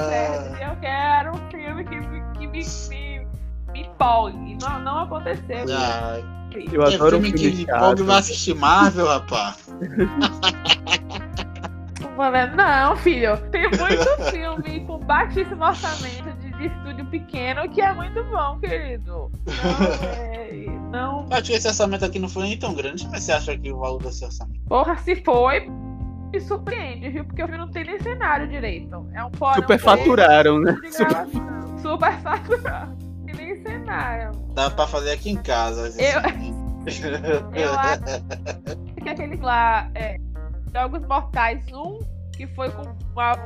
ser. 0.59 0.68
Eu 0.68 0.77
quero 0.81 1.33
um 1.33 1.51
filme 1.51 1.85
que, 1.85 1.97
me- 1.97 2.23
que 2.35 2.47
me, 2.47 2.62
me, 2.90 3.27
me 3.73 3.81
empolgue. 3.87 4.59
Não, 4.61 4.79
não 4.81 4.99
aconteceu. 5.01 5.64
Ah, 5.71 6.18
Eu 6.73 6.83
é 6.83 6.94
adoro 6.94 7.12
filme 7.12 7.29
um 7.29 7.33
que 7.33 7.38
filme 7.38 7.57
de 7.57 7.64
chato. 7.66 7.81
Pog 7.81 8.03
vai 8.03 8.18
assistir 8.18 8.55
Marvel, 8.55 9.07
rapaz. 9.07 9.68
Mano, 12.16 12.57
Não, 12.57 12.97
filho. 12.97 13.37
Tem 13.51 13.62
muito 13.71 14.31
filme 14.31 14.81
com 14.87 14.99
baixíssimo 14.99 15.64
orçamento 15.64 16.29
estúdio 16.66 17.05
pequeno 17.07 17.68
que 17.71 17.81
é 17.81 17.92
muito 17.92 18.23
bom, 18.25 18.59
querido. 18.59 19.31
Não, 19.47 19.87
é, 20.14 20.66
não. 20.90 21.21
Eu 21.31 21.33
acho 21.37 21.44
que 21.44 21.53
esse 21.53 21.68
orçamento 21.68 22.05
aqui 22.05 22.18
não 22.18 22.29
foi 22.29 22.44
nem 22.44 22.59
tão 22.59 22.75
grande, 22.75 23.07
mas 23.11 23.23
você 23.25 23.33
acha 23.33 23.57
que 23.57 23.73
o 23.73 23.79
valor 23.79 24.03
desse 24.03 24.25
orçamento? 24.25 24.61
Porra, 24.68 24.97
se 24.99 25.16
foi, 25.16 25.68
me 26.33 26.40
surpreende, 26.40 27.09
viu? 27.11 27.25
Porque 27.25 27.42
o 27.42 27.47
filme 27.47 27.59
não 27.59 27.71
tem 27.71 27.85
nem 27.85 27.99
cenário 28.01 28.49
direito. 28.49 29.07
É 29.14 29.25
um 29.25 29.31
porão 29.31 29.55
Superfaturaram, 29.55 30.61
né? 30.61 30.73
de 30.83 30.90
gravação. 30.90 31.79
Super 31.79 32.12
faturado. 32.21 32.97
Tem 33.27 33.35
nem 33.35 33.62
cenário. 33.62 34.33
Dá 34.55 34.71
pra 34.71 34.87
fazer 34.87 35.12
aqui 35.12 35.31
em 35.31 35.37
casa. 35.37 35.88
Eu-. 36.01 36.59
Eu 37.55 37.73
acho 37.79 38.23
que 39.03 39.09
aquele 39.09 39.37
lá, 39.37 39.90
é, 39.94 40.16
Jogos 40.75 41.07
Mortais 41.07 41.62
1, 41.71 41.99
que 42.35 42.47
foi 42.47 42.71
com 42.71 42.83
uma- 43.12 43.37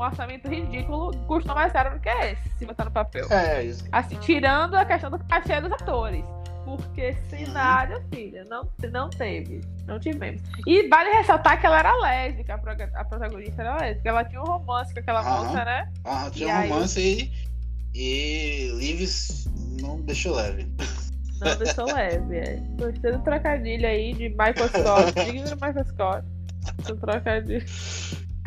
um 0.00 0.06
orçamento 0.06 0.48
ridículo, 0.48 1.16
custou 1.26 1.54
mais 1.54 1.72
caro 1.72 1.94
do 1.94 2.00
que 2.00 2.08
esse, 2.08 2.48
se 2.58 2.66
botar 2.66 2.84
no 2.84 2.90
papel. 2.90 3.26
É 3.30 3.62
isso. 3.64 3.84
Assim, 3.92 4.16
tirando 4.18 4.74
a 4.74 4.84
questão 4.84 5.10
do 5.10 5.18
cachê 5.24 5.60
dos 5.60 5.72
atores. 5.72 6.24
Porque 6.64 7.14
cenário, 7.28 8.02
filha, 8.12 8.44
não, 8.44 8.68
não 8.92 9.08
teve. 9.10 9.60
Não 9.86 9.98
tivemos. 9.98 10.42
E 10.66 10.86
vale 10.88 11.10
ressaltar 11.10 11.58
que 11.58 11.66
ela 11.66 11.78
era 11.78 11.96
lésbica, 12.00 12.54
a 12.54 13.04
protagonista 13.04 13.62
era 13.62 13.76
lésbica. 13.78 14.08
Ela 14.10 14.24
tinha 14.24 14.40
um 14.40 14.44
romance 14.44 14.92
com 14.92 15.00
aquela 15.00 15.20
Aham. 15.20 15.44
moça, 15.46 15.64
né? 15.64 15.88
Ah, 16.04 16.30
tinha 16.30 16.48
E 16.48 16.52
um 16.52 16.56
aí? 16.56 16.68
romance 16.70 17.00
e, 17.00 17.32
e 17.94 18.70
Lives 18.78 19.46
não 19.80 20.00
deixou 20.02 20.34
leve. 20.36 20.70
Não 21.40 21.56
deixou 21.56 21.86
leve, 21.86 22.36
é. 22.36 22.56
Gostei 22.78 23.12
do 23.12 23.18
trocadilho 23.20 23.86
aí 23.88 24.12
de 24.12 24.28
Michael 24.28 24.68
Scott. 24.68 25.12
Digno 25.24 25.48
do 25.48 25.54
Michael 25.56 25.86
Scott. 25.86 26.26
Do 26.86 26.96
trocadilho. 26.98 27.64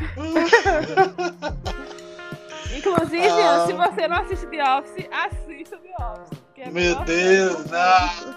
Inclusive, 2.75 3.27
Ah. 3.29 3.65
se 3.67 3.73
você 3.73 4.07
não 4.07 4.17
assiste 4.17 4.47
The 4.47 4.63
Office, 4.77 5.07
assista 5.11 5.77
The 5.77 5.93
Office. 6.03 6.39
é 6.57 6.69
Meu 6.71 6.95
Deus, 7.03 7.65
não. 7.65 8.07
mundo. 8.15 8.35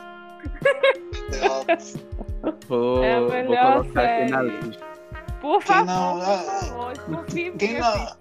Vou, 2.68 3.02
É 3.04 3.14
a 3.16 3.20
vou 3.20 3.28
melhor 3.30 3.84
na 3.84 3.92
série. 3.92 4.36
lista. 4.42 4.86
Por 5.40 5.62
Quem 5.62 5.76
favor, 5.76 5.86
não- 5.86 6.18
por 6.18 6.26
favor, 6.46 6.92
Quem 7.58 7.74
não- 7.78 7.82
vai. 7.82 8.06
Tá. 8.06 8.16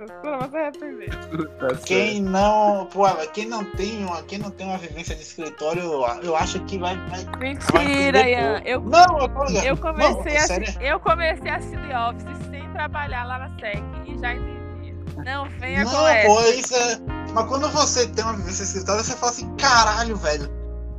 Quem 1.85 2.21
não, 2.21 2.85
pô, 2.87 3.05
quem 3.33 3.45
não 3.47 3.63
tem 3.63 4.03
uma, 4.05 4.21
quem 4.23 4.37
não 4.37 4.51
tem 4.51 4.67
uma 4.67 4.77
vivência 4.77 5.15
de 5.15 5.21
escritório, 5.23 5.81
eu, 5.81 6.01
eu 6.23 6.35
acho 6.35 6.59
que 6.65 6.77
vai, 6.77 6.95
vai 7.09 7.23
vai 7.23 7.37
Mentira, 7.39 8.19
entender 8.19 8.31
Ian. 8.31 8.61
Eu, 8.65 8.81
Não, 8.81 9.17
eu 9.19 9.29
eu, 9.63 9.77
comecei 9.77 10.33
não, 10.33 10.39
a, 10.43 10.47
sério. 10.47 10.67
eu 10.81 10.99
comecei 10.99 11.49
a 11.49 11.55
assistir 11.55 11.79
The 11.87 11.97
Office 11.99 12.25
sem 12.51 12.64
trabalhar 12.75 13.23
lá 13.23 13.39
na 13.39 13.49
SEC 13.59 13.81
e 14.05 14.19
já 14.19 14.33
entendi. 14.35 14.95
Não, 15.25 15.45
venha 15.59 15.83
Não, 15.85 15.91
com 15.91 16.07
essa. 16.07 16.27
pô, 16.27 16.41
isso 16.51 16.75
é. 16.75 16.99
Mas 17.33 17.47
quando 17.47 17.69
você 17.69 18.07
tem 18.07 18.23
uma 18.23 18.33
vivência 18.33 18.63
de 18.65 18.71
escritório, 18.71 19.03
você 19.03 19.15
fala 19.15 19.31
assim, 19.31 19.55
caralho, 19.55 20.15
velho. 20.17 20.49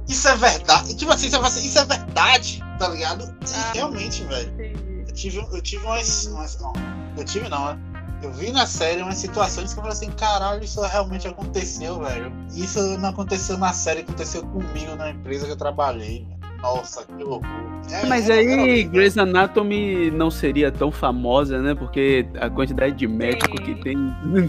Isso 0.09 0.27
é 0.29 0.37
verdade. 0.37 0.95
Tipo 0.97 1.12
assim, 1.12 1.29
você 1.29 1.37
fala 1.37 1.49
assim, 1.49 1.66
isso 1.66 1.79
é 1.79 1.85
verdade, 1.85 2.64
tá 2.79 2.89
ligado? 2.89 3.24
E 3.24 3.55
Ah. 3.55 3.72
realmente, 3.74 4.24
velho. 4.24 4.53
Entendi. 4.55 5.05
Eu 5.07 5.14
tive, 5.14 5.39
eu 5.39 5.62
tive 5.62 5.85
umas, 5.85 6.27
umas- 6.27 6.59
não, 6.61 6.72
Eu 7.16 7.24
tive 7.24 7.49
não, 7.49 7.66
né? 7.72 7.79
Eu 8.22 8.31
vi 8.33 8.51
na 8.53 8.66
série 8.66 9.03
umas 9.03 9.16
situações 9.18 9.72
que 9.72 9.79
eu 9.79 9.83
falei 9.83 9.97
assim, 9.97 10.11
caralho, 10.12 10.62
isso 10.64 10.81
realmente 10.83 11.27
aconteceu, 11.29 11.99
velho. 12.01 12.33
Isso 12.55 12.79
não 12.99 13.09
aconteceu 13.11 13.57
na 13.59 13.72
série, 13.72 14.01
aconteceu 14.01 14.43
comigo 14.47 14.95
na 14.97 15.11
empresa 15.11 15.47
que 15.47 15.53
eu 15.53 15.57
trabalhei, 15.57 16.24
velho. 16.24 16.36
Nossa, 16.75 17.05
que 17.07 17.23
horror. 17.23 17.43
É, 17.91 18.07
Mas 18.07 18.29
é, 18.29 18.33
aí, 18.35 18.81
era- 18.81 18.91
Grey's 18.91 19.17
Anatomy 19.17 20.11
não 20.11 20.31
seria 20.31 20.73
tão 20.73 20.91
famosa, 20.91 21.61
né? 21.62 21.75
Porque 21.75 22.27
a 22.41 22.51
quantidade 22.51 22.97
de 22.97 23.07
médico 23.07 23.57
Sim. 23.59 23.62
que 23.64 23.75
tem 23.83 23.97
no, 23.97 24.41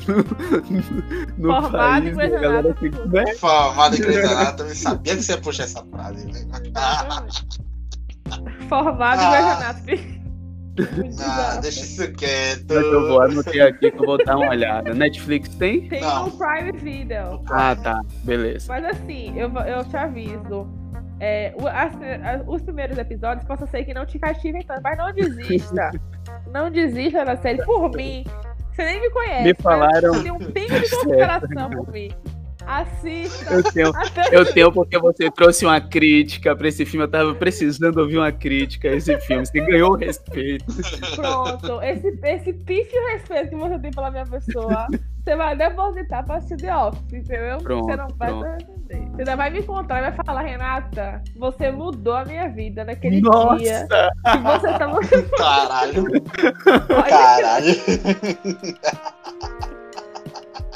no 1.37 1.61
Formado 1.61 1.71
país, 1.71 2.07
em 2.07 2.13
Grey's 2.15 2.33
a 2.33 2.39
galera 2.39 2.59
Anatomy. 2.69 2.91
fica, 2.91 3.05
né? 3.05 3.33
Formado 3.35 3.95
em 3.95 3.99
Grey's 3.99 4.25
Anatomy, 4.31 4.75
sabia 4.75 5.15
que 5.15 5.21
você 5.23 5.31
ia 5.33 5.37
puxar 5.37 5.63
essa 5.63 5.85
frase, 5.85 6.25
velho. 6.31 6.47
Formado 8.67 9.21
em 9.21 9.25
Ah. 9.25 9.31
Grey's 9.31 9.47
Anatomy. 9.95 10.17
Ah, 11.19 11.57
deixa 11.59 11.79
isso 11.81 12.11
quieto. 12.13 12.65
Mas 12.69 12.77
eu 12.85 13.07
vou 13.07 13.19
anotar 13.21 13.67
aqui 13.67 13.89
que 13.91 13.99
eu 13.99 14.05
vou 14.05 14.23
dar 14.23 14.37
uma 14.37 14.49
olhada. 14.49 14.93
Netflix 14.93 15.49
tem? 15.55 15.87
Tem 15.89 16.01
Não. 16.01 16.27
um 16.27 16.31
Prime 16.37 16.71
Video. 16.73 17.41
Ah, 17.49 17.75
tá. 17.75 17.99
Beleza. 18.23 18.67
Mas 18.69 18.85
assim, 18.85 19.33
eu, 19.39 19.49
eu 19.51 19.83
te 19.85 19.97
aviso. 19.97 20.67
É, 21.19 21.53
o- 21.59 21.67
as- 21.67 22.41
os 22.47 22.61
primeiros 22.61 22.97
episódios 22.97 23.45
possa 23.45 23.65
ser 23.67 23.83
que 23.85 23.93
não 23.93 24.05
te 24.05 24.17
cativem 24.19 24.61
tanto, 24.65 24.81
mas 24.83 24.97
não 24.97 25.11
desista. 25.13 25.91
não 26.51 26.69
desista 26.71 27.25
da 27.25 27.35
série 27.37 27.63
por 27.65 27.89
mim. 27.91 28.23
Você 28.73 28.83
nem 28.85 29.01
me 29.01 29.09
conhece. 29.09 29.43
Me 29.43 29.53
mas 29.53 29.61
falaram- 29.61 30.11
um 30.13 30.37
pingo 30.51 30.79
de 30.79 30.89
consideração 30.91 31.69
por 31.71 31.91
mim. 31.91 32.09
Assista. 32.65 33.53
Eu 33.53 33.63
tenho, 33.63 33.91
eu 34.31 34.53
tenho 34.53 34.71
porque 34.73 34.99
você 34.99 35.31
trouxe 35.31 35.65
uma 35.65 35.79
crítica 35.79 36.53
pra 36.53 36.67
esse 36.67 36.85
filme. 36.85 37.05
Eu 37.05 37.09
tava 37.09 37.33
precisando 37.33 37.97
ouvir 37.97 38.17
uma 38.17 38.31
crítica 38.31 38.89
a 38.89 38.93
esse 38.95 39.17
filme. 39.21 39.45
Você 39.45 39.61
ganhou 39.61 39.91
o 39.93 39.95
respeito. 39.95 40.65
Pronto. 41.15 41.81
Esse, 41.81 42.19
esse 42.23 42.51
pífio 42.53 43.07
respeito 43.13 43.49
que 43.51 43.55
você 43.55 43.79
tem 43.79 43.91
pela 43.91 44.11
minha 44.11 44.25
pessoa, 44.25 44.85
você 45.23 45.35
vai 45.37 45.55
depositar 45.55 46.25
pra 46.25 46.35
assistir 46.35 46.57
The 46.57 46.75
Office, 46.75 47.13
entendeu? 47.13 47.57
Pronto, 47.59 47.85
você 47.85 47.95
não 47.95 48.07
vai 48.17 48.29
pronto. 48.29 48.65
Você 48.87 49.19
ainda 49.19 49.35
vai 49.35 49.49
me 49.49 49.59
encontrar 49.59 49.99
e 49.99 50.11
vai 50.11 50.25
falar, 50.25 50.41
Renata, 50.41 51.21
você 51.35 51.71
mudou 51.71 52.13
a 52.13 52.23
minha 52.23 52.47
vida 52.49 52.85
naquele 52.85 53.19
Nossa! 53.19 53.57
dia. 53.57 53.87
Que 54.31 54.37
você 54.37 54.77
tava. 54.77 54.99
Caralho, 55.37 56.03
Olha, 56.89 57.09
caralho. 57.09 57.75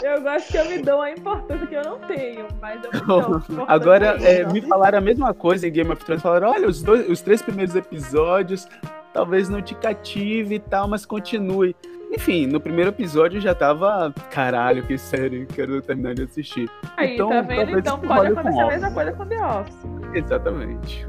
Eu 0.03 0.21
gosto 0.23 0.51
que 0.51 0.57
eu 0.57 0.65
me 0.65 0.77
dou 0.79 1.01
a 1.01 1.11
importância 1.11 1.67
que 1.67 1.75
eu 1.75 1.83
não 1.83 1.99
tenho, 1.99 2.47
mas 2.59 2.83
eu 2.83 2.91
me 2.91 2.99
dou. 3.05 3.19
importância 3.37 3.65
Agora, 3.67 4.05
é, 4.21 4.43
não 4.43 4.51
me 4.51 4.61
falaram 4.61 4.97
a 4.97 5.01
mesma 5.01 5.33
coisa 5.33 5.67
em 5.67 5.71
Game 5.71 5.91
of 5.91 6.03
Thrones. 6.03 6.21
Falaram, 6.21 6.49
olha, 6.49 6.67
os, 6.67 6.83
dois, 6.83 7.07
os 7.09 7.21
três 7.21 7.41
primeiros 7.41 7.75
episódios 7.75 8.67
talvez 9.13 9.49
não 9.49 9.61
te 9.61 9.75
cative 9.75 10.55
e 10.55 10.59
tal, 10.59 10.87
mas 10.87 11.05
continue. 11.05 11.75
Enfim, 12.11 12.45
no 12.45 12.59
primeiro 12.59 12.89
episódio 12.89 13.37
eu 13.37 13.41
já 13.41 13.55
tava, 13.55 14.13
caralho, 14.31 14.83
que 14.85 14.97
série, 14.97 15.45
quero 15.45 15.81
terminar 15.81 16.13
de 16.13 16.23
assistir. 16.23 16.69
Aí, 16.97 17.13
Então, 17.15 17.29
tá 17.29 17.41
vendo? 17.41 17.79
Então 17.79 17.97
pode 17.99 18.27
acontecer 18.33 18.59
a 18.61 18.67
mesma 18.67 18.91
coisa 18.91 19.11
com 19.13 19.25
The 19.25 19.37
Office. 19.45 19.77
Exatamente. 20.13 21.05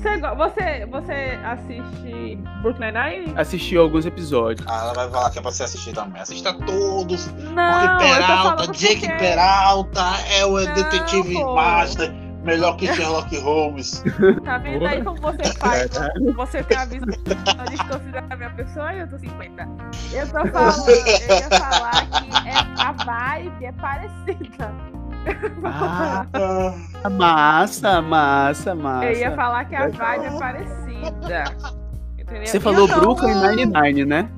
Você, 0.00 0.16
go- 0.18 0.36
você, 0.36 0.86
você 0.86 1.38
assiste 1.44 2.36
Brooklyn 2.62 2.92
Nine? 2.92 3.34
Assisti 3.36 3.76
alguns 3.76 4.06
episódios. 4.06 4.64
Ah, 4.68 4.82
ela 4.84 4.92
vai 4.94 5.10
falar 5.10 5.30
que 5.30 5.38
é 5.38 5.42
pra 5.42 5.50
você 5.50 5.64
assistir 5.64 5.92
também. 5.92 6.22
Assista 6.22 6.52
todos. 6.52 7.26
Não, 7.32 7.98
Peralta, 7.98 8.72
Jake 8.72 9.00
porque... 9.00 9.12
Peralta 9.18 10.02
é 10.38 10.44
o 10.46 10.60
Não, 10.60 10.72
detetive 10.74 11.34
pô. 11.34 11.54
master. 11.56 12.14
Melhor 12.44 12.76
que 12.76 12.86
Sherlock 12.92 13.36
Holmes. 13.38 14.04
Tá 14.44 14.58
vendo 14.58 14.86
aí 14.86 15.02
como 15.02 15.20
você 15.20 15.44
faz? 15.54 15.90
Você 16.36 16.62
tem 16.62 16.76
a 16.76 16.84
visão 16.84 17.08
distorcida 17.70 18.22
da 18.22 18.36
minha 18.36 18.50
pessoa 18.50 18.92
e 18.92 19.00
eu 19.00 19.08
tô 19.08 19.18
50. 19.18 19.68
Eu 20.12 20.26
tô 20.26 20.46
falando, 20.48 20.88
eu 20.88 21.36
ia 21.36 21.48
falar 21.50 22.06
que 22.10 22.48
é, 22.48 22.84
a 22.84 22.92
vibe 22.92 23.64
é 23.64 23.72
parecida. 23.72 24.74
Ah, 25.64 26.26
massa, 27.10 28.02
massa, 28.02 28.74
massa. 28.74 29.06
Eu 29.06 29.18
ia 29.18 29.34
falar 29.34 29.64
que 29.64 29.74
a 29.74 29.88
vibe 29.88 30.24
é 30.26 30.38
parecida. 30.38 31.44
Entendeu? 32.18 32.46
Você 32.46 32.60
falou 32.60 32.86
Brooklyn 32.86 33.34
Nine-Nine, 33.34 34.04
né? 34.04 34.28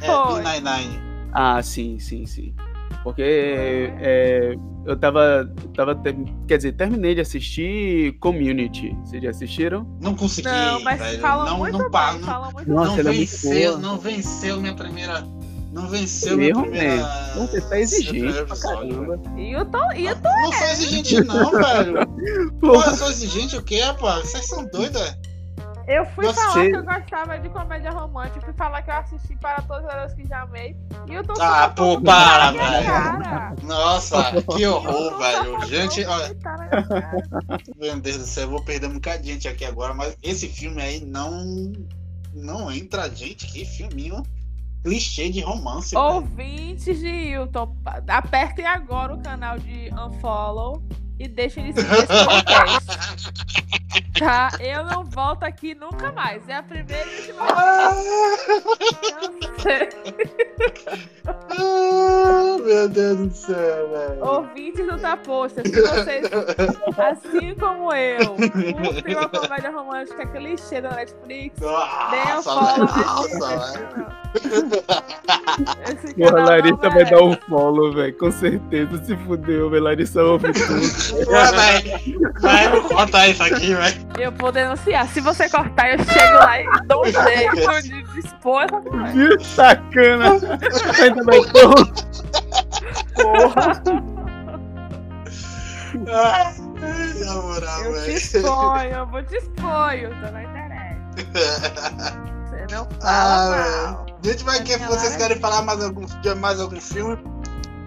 é. 0.00 0.06
B99. 0.06 1.00
Ah, 1.32 1.62
sim, 1.62 1.98
sim, 1.98 2.26
sim. 2.26 2.54
Porque 3.02 3.92
é, 4.00 4.54
eu 4.86 4.96
tava, 4.96 5.50
tava 5.76 5.94
ter- 5.94 6.16
quer 6.46 6.56
dizer, 6.56 6.72
terminei 6.72 7.14
de 7.14 7.20
assistir 7.20 8.12
Community. 8.18 8.96
Vocês 9.04 9.22
já 9.22 9.30
assistiram? 9.30 9.86
Não 10.00 10.14
consegui, 10.14 10.48
Não, 10.48 10.82
mas 10.82 10.98
velho. 11.00 11.20
falam 11.20 11.46
não, 11.46 11.58
muito 11.58 11.78
não, 11.78 11.90
bem, 11.90 12.12
não, 12.18 12.20
falam 12.20 12.52
muito 12.52 12.70
Nossa, 12.70 12.90
não 12.90 12.98
é 13.00 13.02
muito 13.02 13.18
venceu, 13.18 13.78
não 13.78 13.98
venceu 13.98 14.60
minha 14.60 14.74
primeira. 14.74 15.24
Não 15.72 15.88
venceu 15.88 16.36
minha 16.36 16.54
primeira. 16.54 16.96
velho. 16.96 17.46
Você 17.48 17.60
tá 17.62 17.80
exigente 17.80 18.44
pra 18.44 18.56
caramba. 18.56 19.20
E 19.38 19.52
eu 19.52 19.64
tô, 19.64 19.92
e 19.92 20.06
eu 20.06 20.16
tô 20.16 20.28
Não 20.28 20.52
sou 20.52 20.66
exigente, 20.68 21.20
não, 21.24 21.50
velho. 21.50 21.94
Pô, 22.60 22.72
Porra, 22.72 22.90
eu 22.90 22.94
sou 22.96 23.08
exigente 23.10 23.56
o 23.56 23.62
quê, 23.62 23.80
rapaz? 23.80 24.28
Vocês 24.30 24.46
são 24.46 24.66
doidos, 24.66 25.00
é? 25.00 25.16
Eu 25.86 26.04
fui 26.06 26.24
Você- 26.26 26.34
falar 26.40 26.52
que 26.66 26.76
eu 26.76 26.84
gostava 26.84 27.38
de 27.38 27.48
comédia 27.48 27.90
romântica, 27.90 28.40
fui 28.40 28.52
falar 28.54 28.82
que 28.82 28.90
eu 28.90 28.94
assisti 28.94 29.36
para 29.36 29.60
todas 29.62 29.86
as 29.94 30.14
que 30.14 30.26
já 30.26 30.42
amei. 30.42 30.76
E 31.08 31.14
eu 31.14 31.24
tô 31.24 31.34
Ah, 31.40 31.68
pô, 31.74 32.00
para, 32.00 32.52
velho. 32.52 32.86
cara. 32.86 33.54
Nossa, 33.62 34.16
que 34.56 34.66
horror, 34.66 35.18
velho. 35.18 35.66
Gente, 35.66 36.04
olha, 36.04 36.36
meu 37.76 37.98
Deus 38.00 38.18
do 38.18 38.24
céu, 38.26 38.44
eu 38.44 38.50
vou 38.50 38.62
perder 38.64 38.86
um 38.88 38.94
bocadinho 38.94 39.22
de 39.24 39.32
gente 39.44 39.48
aqui 39.48 39.64
agora, 39.64 39.92
mas 39.94 40.16
esse 40.22 40.48
filme 40.48 40.80
aí 40.82 41.00
não. 41.04 41.72
Não 42.34 42.70
entra, 42.72 43.10
gente. 43.14 43.46
Que 43.46 43.64
filminho 43.64 44.22
clichê 44.82 45.28
de 45.30 45.40
romance. 45.42 45.94
Ouvintes 45.94 46.98
de 46.98 47.06
Hilton, 47.06 47.76
apertem 48.08 48.64
agora 48.66 49.14
o 49.14 49.22
canal 49.22 49.58
de 49.58 49.90
Unfollow 49.92 50.82
e 51.18 51.28
deixem 51.28 51.72
de 51.72 51.80
seguir 51.80 51.94
esse 51.94 52.06
podcast. 52.24 53.32
Tá? 54.18 54.50
Eu 54.60 54.84
não 54.84 55.04
volto 55.04 55.42
aqui 55.44 55.74
nunca 55.74 56.12
mais. 56.12 56.46
É 56.48 56.56
a 56.56 56.62
primeira 56.62 57.08
e 57.08 57.32
última 57.32 57.46
vez. 59.64 59.94
Ah, 61.26 62.56
meu 62.64 62.88
Deus 62.88 63.18
do 63.18 63.34
céu, 63.34 63.90
velho. 63.90 64.24
Ouvintes 64.24 64.86
do 64.86 64.98
Taposta, 64.98 65.62
se 65.62 65.80
vocês, 65.80 66.26
assim 66.98 67.54
como 67.54 67.92
eu, 67.92 68.36
curtem 68.76 69.16
uma 69.16 69.28
comédia 69.28 69.70
romântica 69.70 70.26
clichê 70.26 70.80
da 70.80 70.90
Netflix, 70.90 71.58
deem 71.58 72.38
um 72.38 72.42
follow 72.42 72.78
nesse, 72.78 72.98
Nossa, 72.98 73.48
velho. 73.48 74.06
nesse, 75.84 76.06
esse 76.06 76.14
Porra, 76.14 76.30
canal 76.32 76.46
Larissa 76.46 76.78
não 76.82 76.90
vai 76.90 77.04
dar 77.04 77.22
um 77.22 77.36
follow, 77.48 77.92
velho. 77.92 78.18
Com 78.18 78.30
certeza 78.32 79.04
se 79.04 79.16
fudeu, 79.18 79.70
velho. 79.70 79.84
Larissa 79.84 80.22
ouve 80.22 80.52
tudo. 80.52 81.24
Pô, 81.24 81.30
velho. 81.30 82.32
Vai, 82.40 82.68
não 82.68 82.82
corta 82.88 83.28
isso 83.28 83.42
aqui, 83.42 83.74
velho. 83.74 84.01
Eu 84.18 84.30
vou 84.32 84.52
denunciar. 84.52 85.06
Se 85.08 85.20
você 85.20 85.48
cortar, 85.48 85.90
eu 85.92 86.04
chego 86.04 86.34
lá 86.34 86.60
e 86.60 86.66
dou 86.86 87.02
um 87.02 87.06
jeito 87.10 88.12
de 88.12 88.18
expor. 88.20 88.66
Que 89.12 89.44
sacana. 89.44 90.30
Porra, 93.14 93.82
Ah, 96.10 96.52
Na 97.24 97.34
moral, 97.42 97.82
eu 97.84 98.04
te 98.04 98.10
exponho, 98.12 98.90
eu 98.92 99.06
vou 99.06 99.22
te 99.22 99.36
exponho, 99.36 100.10
tô 100.20 100.30
na 100.32 100.42
internet. 100.42 100.98
Você 102.48 102.74
não 102.74 102.88
Ah, 103.02 103.06
fala 103.06 103.50
velho. 103.56 103.92
mal. 103.92 104.06
Gente, 104.22 104.44
vai 104.44 104.62
que 104.62 104.76
vocês 104.78 105.16
querem 105.16 105.38
falar 105.40 105.62
mais 105.62 105.82
algum, 105.82 106.04
de 106.06 106.34
mais 106.36 106.60
algum 106.60 106.80
filme? 106.80 107.18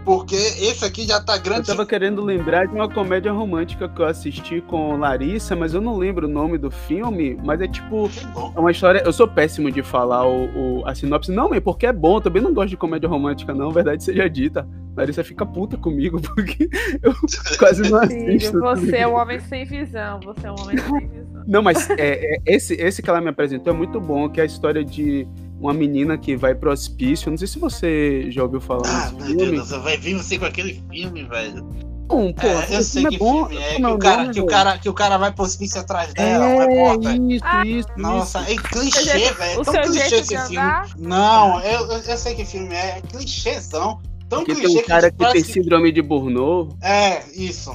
Porque 0.05 0.35
esse 0.35 0.85
aqui 0.85 1.05
já 1.07 1.19
tá 1.19 1.35
Eu 1.37 1.41
grande. 1.41 1.65
tava 1.67 1.85
querendo 1.85 2.21
lembrar 2.23 2.67
de 2.67 2.75
uma 2.75 2.87
comédia 2.87 3.31
romântica 3.31 3.89
que 3.89 3.99
eu 4.01 4.05
assisti 4.05 4.61
com 4.61 4.95
Larissa, 4.97 5.55
mas 5.55 5.73
eu 5.73 5.81
não 5.81 5.97
lembro 5.97 6.27
o 6.27 6.29
nome 6.29 6.57
do 6.59 6.69
filme, 6.69 7.37
mas 7.43 7.59
é 7.59 7.67
tipo. 7.67 8.09
É 8.55 8.59
uma 8.59 8.69
história. 8.71 9.01
Eu 9.03 9.11
sou 9.11 9.27
péssimo 9.27 9.71
de 9.71 9.81
falar 9.81 10.27
o, 10.27 10.79
o- 10.81 10.87
a 10.87 10.93
sinopse. 10.93 11.31
Não, 11.31 11.53
é 11.53 11.59
porque 11.59 11.87
é 11.87 11.91
bom. 11.93 12.17
Eu 12.17 12.21
também 12.21 12.41
não 12.41 12.53
gosto 12.53 12.69
de 12.69 12.77
comédia 12.77 13.09
romântica, 13.09 13.53
não. 13.53 13.71
Verdade 13.71 14.03
seja 14.03 14.29
dita. 14.29 14.67
Larissa 14.95 15.23
fica 15.23 15.45
puta 15.45 15.75
comigo, 15.75 16.21
porque 16.23 16.69
eu 17.01 17.13
quase 17.59 17.89
não 17.89 17.99
Filho, 18.07 18.35
assisto. 18.35 18.59
você 18.61 18.97
é 18.97 19.07
um 19.07 19.15
homem 19.15 19.39
sem 19.39 19.65
visão. 19.65 20.19
Você 20.23 20.45
é 20.47 20.51
um 20.51 20.55
homem 20.61 20.77
sem 20.77 21.07
visão. 21.09 21.43
Não, 21.47 21.61
mas 21.61 21.89
é, 21.89 22.35
é, 22.35 22.37
esse, 22.45 22.73
esse 22.75 23.01
que 23.01 23.09
ela 23.09 23.19
me 23.21 23.29
apresentou 23.29 23.73
é 23.73 23.75
muito 23.75 23.99
bom, 23.99 24.29
que 24.29 24.39
é 24.39 24.43
a 24.43 24.45
história 24.45 24.83
de, 24.85 25.27
uma 25.59 25.73
menina 25.73 26.17
que 26.17 26.35
vai 26.35 26.53
pro 26.55 26.71
hospício. 26.71 27.29
Não 27.31 27.37
sei 27.37 27.47
se 27.47 27.59
você 27.59 28.29
já 28.31 28.43
ouviu 28.43 28.59
falar 28.61 28.87
Ah, 28.87 29.11
nesse 29.11 29.15
meu 29.15 29.25
filme. 29.39 29.57
Deus, 29.57 29.69
vai 29.69 29.97
vir 29.97 30.15
você 30.15 30.37
com 30.37 30.45
aquele 30.45 30.83
filme, 30.91 31.23
velho. 31.23 31.63
Bom, 32.07 32.31
pô, 32.33 32.45
É, 32.45 32.77
eu 32.77 32.83
sei 32.83 33.03
que 33.07 33.15
é 33.15 33.17
bom. 33.17 33.47
filme 33.47 33.63
é, 33.63 33.75
que 33.75 33.81
Como 33.81 33.95
o, 33.95 33.97
cara, 33.97 34.29
que, 34.31 34.39
o 34.39 34.45
cara, 34.45 34.77
que 34.77 34.89
o 34.89 34.93
cara 34.93 35.17
vai 35.17 35.31
pro 35.31 35.43
hospício 35.43 35.81
atrás 35.81 36.13
dela, 36.13 36.45
um 36.45 36.61
É, 36.61 37.15
isso, 37.33 37.43
Ah, 37.43 37.65
isso, 37.65 37.87
Nossa, 37.97 38.41
isso. 38.41 38.51
é 38.51 38.55
clichê, 38.69 39.31
velho. 39.33 39.61
o 39.61 39.63
Tão 39.65 39.73
seu 39.73 39.83
clichê 39.83 40.09
jeito 40.09 40.15
esse 40.21 40.21
de 40.21 40.37
filme. 40.41 40.57
andar? 40.57 40.89
Não, 40.99 41.59
eu, 41.61 41.87
eu, 41.91 42.17
sei 42.17 42.35
que 42.35 42.45
filme 42.45 42.75
é, 42.75 42.97
é 42.99 43.01
clichêzão. 43.01 43.99
Tão 44.29 44.43
Porque 44.43 44.53
clichê 44.53 44.73
tem 44.75 44.83
um 44.83 44.87
cara 44.87 45.09
que 45.11 45.17
tem 45.17 45.27
parece 45.27 45.51
síndrome 45.53 45.91
de 45.91 46.01
Burnout. 46.03 46.75
É, 46.83 47.23
isso. 47.33 47.71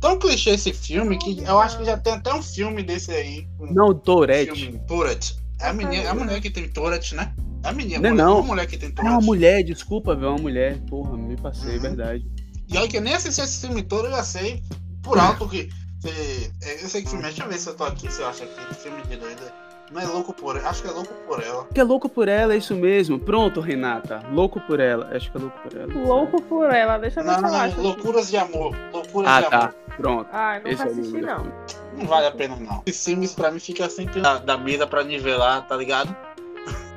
Tão 0.00 0.18
clichê 0.18 0.50
esse 0.50 0.72
filme 0.74 1.16
que 1.16 1.42
eu 1.42 1.58
acho 1.58 1.78
que 1.78 1.84
já 1.86 1.96
tem 1.96 2.12
até 2.14 2.34
um 2.34 2.42
filme 2.42 2.82
desse 2.82 3.10
aí. 3.10 3.46
Um 3.58 3.72
Não, 3.72 3.94
Tourette. 3.94 4.52
filme 4.52 4.80
Tourette. 4.86 5.36
É 5.62 5.68
a, 5.68 5.72
menina, 5.72 6.02
é 6.02 6.08
a 6.08 6.14
mulher 6.14 6.40
que 6.40 6.50
tem 6.50 6.68
Tourette, 6.68 7.14
né? 7.14 7.32
É 7.64 7.68
a 7.68 7.72
menina, 7.72 8.00
Não 8.00 8.08
é 8.08 8.10
mulher, 8.12 8.24
não. 8.24 8.38
uma 8.40 8.46
mulher 8.48 8.66
que 8.66 8.76
tem 8.76 8.88
É 8.88 8.92
Tourette. 8.92 9.14
uma 9.14 9.20
mulher, 9.20 9.62
desculpa, 9.62 10.14
velho, 10.14 10.26
é 10.26 10.30
uma 10.30 10.38
mulher. 10.38 10.80
Porra, 10.88 11.16
me 11.16 11.36
passei, 11.36 11.76
Uhum. 11.76 11.82
verdade. 11.82 12.24
E 12.68 12.76
olha 12.76 12.88
que 12.88 12.96
eu 12.96 13.00
nem 13.02 13.14
assisti 13.14 13.40
esse 13.40 13.60
filme 13.66 13.82
todo, 13.82 14.06
eu 14.06 14.10
já 14.12 14.22
sei 14.24 14.62
por 15.02 15.18
alto 15.18 15.48
que. 15.48 15.64
que- 16.00 16.50
é, 16.62 16.82
eu 16.84 16.88
sei 16.88 17.02
que 17.02 17.08
filme 17.10 17.24
é. 17.24 17.28
Deixa 17.28 17.44
eu 17.44 17.48
ver 17.48 17.58
se 17.58 17.68
eu 17.68 17.74
tô 17.74 17.84
aqui, 17.84 18.10
se 18.12 18.20
eu 18.20 18.26
acho 18.26 18.42
aqui. 18.42 18.74
Filme 18.82 19.02
de 19.02 19.16
doida. 19.16 19.52
Não 19.92 20.00
é 20.00 20.04
louco 20.06 20.32
por 20.32 20.56
ela. 20.56 20.68
Acho 20.70 20.82
que 20.82 20.88
é 20.88 20.92
louco 20.92 21.12
por 21.26 21.42
ela. 21.42 21.66
Que 21.74 21.80
é 21.80 21.84
louco 21.84 22.08
por 22.08 22.28
ela, 22.28 22.54
é 22.54 22.56
isso 22.56 22.74
mesmo. 22.74 23.18
Pronto, 23.18 23.60
Renata. 23.60 24.22
Louco 24.32 24.58
por 24.60 24.80
ela. 24.80 25.10
Acho 25.14 25.30
que 25.30 25.36
é 25.36 25.40
louco 25.40 25.58
por 25.60 25.76
ela. 25.78 25.92
Louco 25.94 26.42
por 26.42 26.70
ela, 26.74 26.98
deixa 26.98 27.20
eu 27.20 27.24
ver 27.24 27.32
Não, 27.32 27.40
não, 27.42 27.60
aqui. 27.60 27.80
Loucuras 27.80 28.30
de 28.30 28.36
amor. 28.38 28.74
Loucuras 28.92 29.30
Ah, 29.30 29.40
de 29.42 29.50
tá. 29.50 29.58
amor. 29.58 29.74
Pronto. 29.96 30.28
Ai, 30.32 30.60
não 30.62 30.70
Esse 30.70 30.82
é 30.82 30.86
assisti, 30.86 31.12
do 31.20 31.26
não. 31.26 31.36
filme. 31.36 31.52
Não 31.98 32.06
vale 32.06 32.26
a 32.26 32.30
pena, 32.32 32.56
não. 32.56 32.82
Esses 32.86 33.04
filmes 33.04 33.34
pra 33.34 33.50
mim 33.50 33.58
fica 33.58 33.88
sempre 33.90 34.20
da, 34.22 34.38
da 34.38 34.56
mesa 34.56 34.86
pra 34.86 35.04
nivelar, 35.04 35.66
tá 35.66 35.76
ligado? 35.76 36.16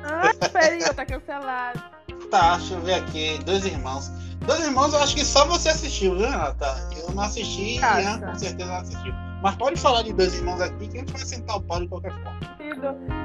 Ah, 0.04 0.48
peraí, 0.52 0.78
tá 0.94 1.04
cancelado. 1.04 1.82
Tá, 2.30 2.56
deixa 2.56 2.74
eu 2.74 2.80
ver 2.80 2.94
aqui. 2.94 3.38
Dois 3.44 3.64
irmãos. 3.64 4.10
Dois 4.46 4.58
irmãos 4.64 4.92
eu 4.92 4.98
acho 5.00 5.14
que 5.14 5.24
só 5.24 5.44
você 5.46 5.68
assistiu, 5.68 6.16
viu, 6.16 6.28
Renata? 6.28 6.88
Eu 6.98 7.14
não 7.14 7.22
assisti 7.22 7.76
e 7.76 7.84
Ah, 7.84 8.00
Ian 8.02 8.18
tá. 8.18 8.26
com 8.32 8.38
certeza 8.38 8.68
não 8.68 8.76
assistiu. 8.78 9.14
Mas 9.42 9.54
pode 9.56 9.80
falar 9.80 10.02
de 10.02 10.12
dois 10.12 10.34
irmãos 10.34 10.60
aqui 10.60 10.88
que 10.88 10.96
a 10.96 11.00
gente 11.00 11.12
vai 11.12 11.22
sentar 11.24 11.56
o 11.56 11.60
pau 11.62 11.80
de 11.80 11.88
qualquer 11.88 12.12
forma. 12.12 12.40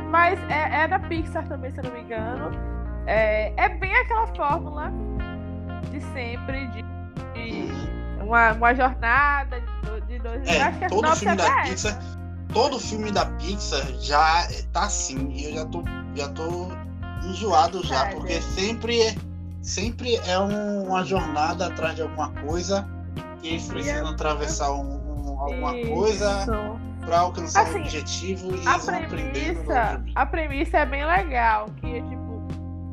Mas 0.09 0.39
é, 0.49 0.83
é 0.83 0.87
da 0.87 0.99
Pixar 0.99 1.47
também, 1.47 1.71
se 1.71 1.79
eu 1.79 1.83
não 1.85 1.91
me 1.91 2.01
engano. 2.01 2.51
É, 3.07 3.53
é 3.57 3.69
bem 3.69 3.93
aquela 3.95 4.27
fórmula 4.27 4.91
de 5.89 6.01
sempre, 6.13 6.67
de, 6.67 6.81
de 7.33 8.23
uma, 8.23 8.53
uma 8.53 8.73
jornada 8.75 9.59
de, 9.59 9.89
do- 9.89 10.01
de 10.01 10.19
dois. 10.19 10.47
eu 10.47 10.61
acho 10.63 10.77
que 10.79 10.85
É, 10.85 10.87
todo 10.89 11.15
sinopse 11.15 11.19
filme 11.19 11.33
é 11.33 11.35
da. 11.37 11.61
Pixar, 11.63 11.99
todo 12.53 12.79
filme 12.79 13.11
da 13.11 13.25
Pixar 13.25 13.85
já 13.99 14.47
tá 14.71 14.83
assim, 14.83 15.29
e 15.31 15.45
eu 15.45 15.53
já 15.55 15.65
tô, 15.65 15.83
já 16.15 16.29
tô 16.29 16.67
enjoado 17.25 17.85
já, 17.85 18.07
É, 18.07 18.15
porque 18.15 18.41
sempre 18.41 19.01
é, 19.01 19.15
sempre 19.61 20.15
é 20.17 20.37
um- 20.39 20.87
uma 20.89 21.03
jornada 21.03 21.67
atrás 21.67 21.95
de 21.95 22.01
alguma 22.03 22.29
coisa 22.45 22.87
que 23.41 23.47
eles 23.47 23.65
precisam 23.67 24.07
atravessar 24.09 24.71
um- 24.71 25.00
um- 25.41 25.65
alguma 25.65 25.71
coisa 25.95 26.41
Isso. 26.41 27.05
pra 27.05 27.19
alcançar 27.19 27.61
Assim, 27.63 27.79
o 27.79 27.81
objetivo 27.81 28.55
e 28.55 28.67
A 28.67 28.79
premissa, 28.79 30.03
a 30.15 30.25
premissa 30.25 30.77
é 30.79 30.85
bem 30.85 31.05
legal, 31.05 31.65
que 31.77 32.01
tipo, 32.01 32.43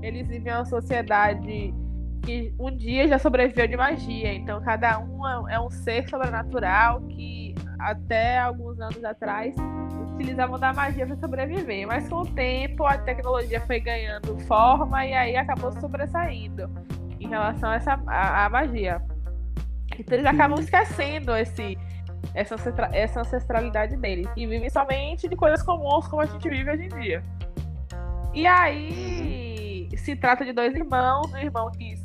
eles 0.02 0.26
vivem 0.28 0.52
uma 0.52 0.64
sociedade 0.64 1.74
que 2.22 2.52
um 2.58 2.74
dia 2.76 3.06
já 3.08 3.18
sobreviveu 3.18 3.66
de 3.68 3.76
magia, 3.76 4.34
então 4.34 4.60
cada 4.62 4.98
um 4.98 5.26
é- 5.48 5.54
é 5.54 5.60
um 5.60 5.70
ser 5.70 6.08
sobrenatural 6.08 7.00
que 7.02 7.54
até 7.78 8.38
alguns 8.38 8.78
anos 8.80 9.02
atrás 9.04 9.54
utilizavam 10.14 10.58
da 10.58 10.72
magia 10.72 11.06
para 11.06 11.16
sobreviver, 11.16 11.86
mas 11.86 12.08
com 12.08 12.16
o 12.22 12.26
tempo 12.26 12.84
a 12.84 12.98
tecnologia 12.98 13.60
foi 13.60 13.78
ganhando 13.78 14.36
forma 14.40 15.06
e 15.06 15.14
aí 15.14 15.36
acabou 15.36 15.70
sobressaindo 15.80 16.68
em 17.20 17.28
relação 17.28 17.70
a 17.70 17.76
essa 17.76 18.00
a, 18.06 18.46
a 18.46 18.50
magia. 18.50 19.00
Então 19.98 20.18
eles 20.18 20.26
acabam 20.26 20.58
esquecendo 20.58 21.34
esse 21.36 21.78
essa, 22.34 22.56
essa 22.92 23.20
ancestralidade 23.20 23.96
deles. 23.96 24.28
E 24.36 24.46
vivem 24.46 24.70
somente 24.70 25.28
de 25.28 25.36
coisas 25.36 25.62
comuns 25.62 26.06
como 26.08 26.22
a 26.22 26.26
gente 26.26 26.48
vive 26.48 26.70
hoje 26.70 26.84
em 26.84 26.88
dia. 26.88 27.22
E 28.34 28.46
aí 28.46 29.88
se 29.96 30.14
trata 30.16 30.44
de 30.44 30.52
dois 30.52 30.74
irmãos, 30.74 31.32
um 31.32 31.38
irmão 31.38 31.70
que 31.70 31.96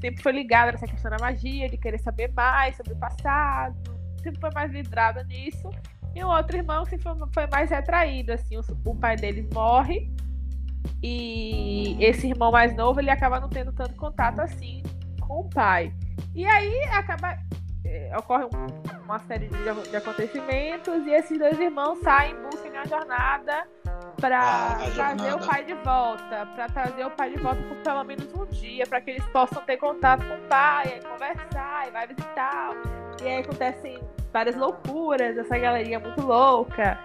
sempre 0.00 0.22
foi 0.22 0.32
ligado 0.32 0.72
nessa 0.72 0.86
questão 0.86 1.10
da 1.10 1.18
magia, 1.18 1.68
de 1.68 1.76
querer 1.76 1.98
saber 1.98 2.32
mais 2.32 2.76
sobre 2.76 2.92
o 2.92 2.96
passado, 2.96 3.76
sempre 4.22 4.40
foi 4.40 4.50
mais 4.54 4.70
vidrado 4.70 5.22
nisso. 5.24 5.70
E 6.14 6.24
o 6.24 6.28
outro 6.28 6.56
irmão 6.56 6.84
que 6.84 6.98
foi, 6.98 7.12
foi 7.32 7.46
mais 7.46 7.70
retraído, 7.70 8.32
assim, 8.32 8.56
o, 8.56 8.62
o 8.84 8.94
pai 8.96 9.16
deles 9.16 9.46
morre. 9.52 10.10
E 11.02 11.96
esse 12.02 12.28
irmão 12.28 12.50
mais 12.50 12.74
novo, 12.74 13.00
ele 13.00 13.10
acaba 13.10 13.38
não 13.38 13.48
tendo 13.48 13.72
tanto 13.72 13.94
contato 13.96 14.40
assim 14.40 14.82
com 15.20 15.40
o 15.40 15.48
pai. 15.50 15.92
E 16.34 16.46
aí 16.46 16.84
acaba 16.92 17.38
ocorre 18.16 18.44
um- 18.44 19.04
uma 19.04 19.18
série 19.20 19.48
de, 19.48 19.88
de 19.90 19.96
acontecimentos 19.96 21.06
e 21.06 21.10
esses 21.12 21.38
dois 21.38 21.58
irmãos 21.58 21.98
saem 22.00 22.32
em 22.34 22.42
busca 22.42 22.68
de 22.68 22.76
uma 22.76 22.86
jornada 22.86 23.66
para 24.20 24.38
Ah, 24.40 24.90
trazer 24.94 25.34
o 25.34 25.38
pai 25.46 25.64
de 25.64 25.74
volta, 25.74 26.46
para 26.54 26.68
trazer 26.68 27.04
o 27.04 27.10
pai 27.10 27.30
de 27.30 27.38
volta 27.38 27.62
por 27.62 27.76
pelo 27.78 28.02
menos 28.04 28.32
um 28.34 28.46
dia, 28.46 28.86
para 28.86 29.00
que 29.00 29.10
eles 29.10 29.24
possam 29.26 29.62
ter 29.62 29.76
contato 29.76 30.26
com 30.26 30.34
o 30.34 30.48
pai, 30.48 31.00
conversar, 31.08 31.86
e 31.86 31.90
vai 31.90 32.06
visitar. 32.06 32.70
E 33.22 33.28
aí 33.28 33.38
acontecem 33.42 33.98
várias 34.32 34.56
loucuras, 34.56 35.36
essa 35.36 35.58
galerinha 35.58 36.00
muito 36.00 36.20
louca, 36.22 36.98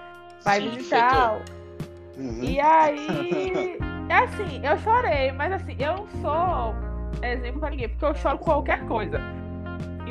vai 0.44 0.62
Sim, 0.62 0.70
visitar. 0.72 1.34
Uhum. 2.18 2.44
E 2.44 2.60
aí, 2.60 3.78
é 4.10 4.16
assim, 4.16 4.66
eu 4.66 4.78
chorei, 4.80 5.32
mas 5.34 5.52
assim, 5.54 5.76
eu 5.80 5.96
não 5.96 6.08
sou 6.22 6.76
exemplo 7.24 7.60
pra 7.60 7.70
ninguém, 7.70 7.90
porque 7.90 8.06
eu 8.06 8.16
choro 8.16 8.38
com 8.38 8.46
qualquer 8.46 8.86
coisa. 8.88 9.20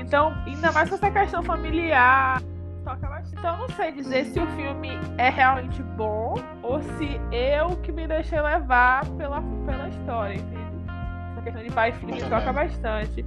Então, 0.00 0.34
ainda 0.46 0.72
mais 0.72 0.88
com 0.88 0.94
essa 0.94 1.10
questão 1.10 1.42
familiar. 1.42 2.42
toca 2.84 3.06
bastante. 3.06 3.38
Então, 3.38 3.52
eu 3.52 3.58
não 3.58 3.68
sei 3.68 3.92
dizer 3.92 4.24
se 4.24 4.40
o 4.40 4.46
filme 4.48 4.90
é 5.18 5.28
realmente 5.28 5.82
bom 5.82 6.34
ou 6.62 6.82
se 6.82 7.20
eu 7.30 7.76
que 7.76 7.92
me 7.92 8.06
deixei 8.06 8.40
levar 8.40 9.06
pela, 9.16 9.42
pela 9.66 9.88
história, 9.88 10.34
entende? 10.34 10.60
Essa 11.32 11.42
questão 11.42 11.62
de 11.62 11.70
pai 11.70 11.90
e 11.90 11.92
filho 11.92 12.28
toca 12.28 12.52
bastante. 12.52 13.24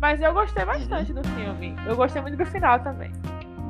Mas 0.00 0.20
eu 0.20 0.32
gostei 0.32 0.64
bastante 0.64 1.12
do 1.12 1.22
filme. 1.28 1.76
Eu 1.86 1.96
gostei 1.96 2.22
muito 2.22 2.36
do 2.36 2.46
final 2.46 2.78
também. 2.80 3.12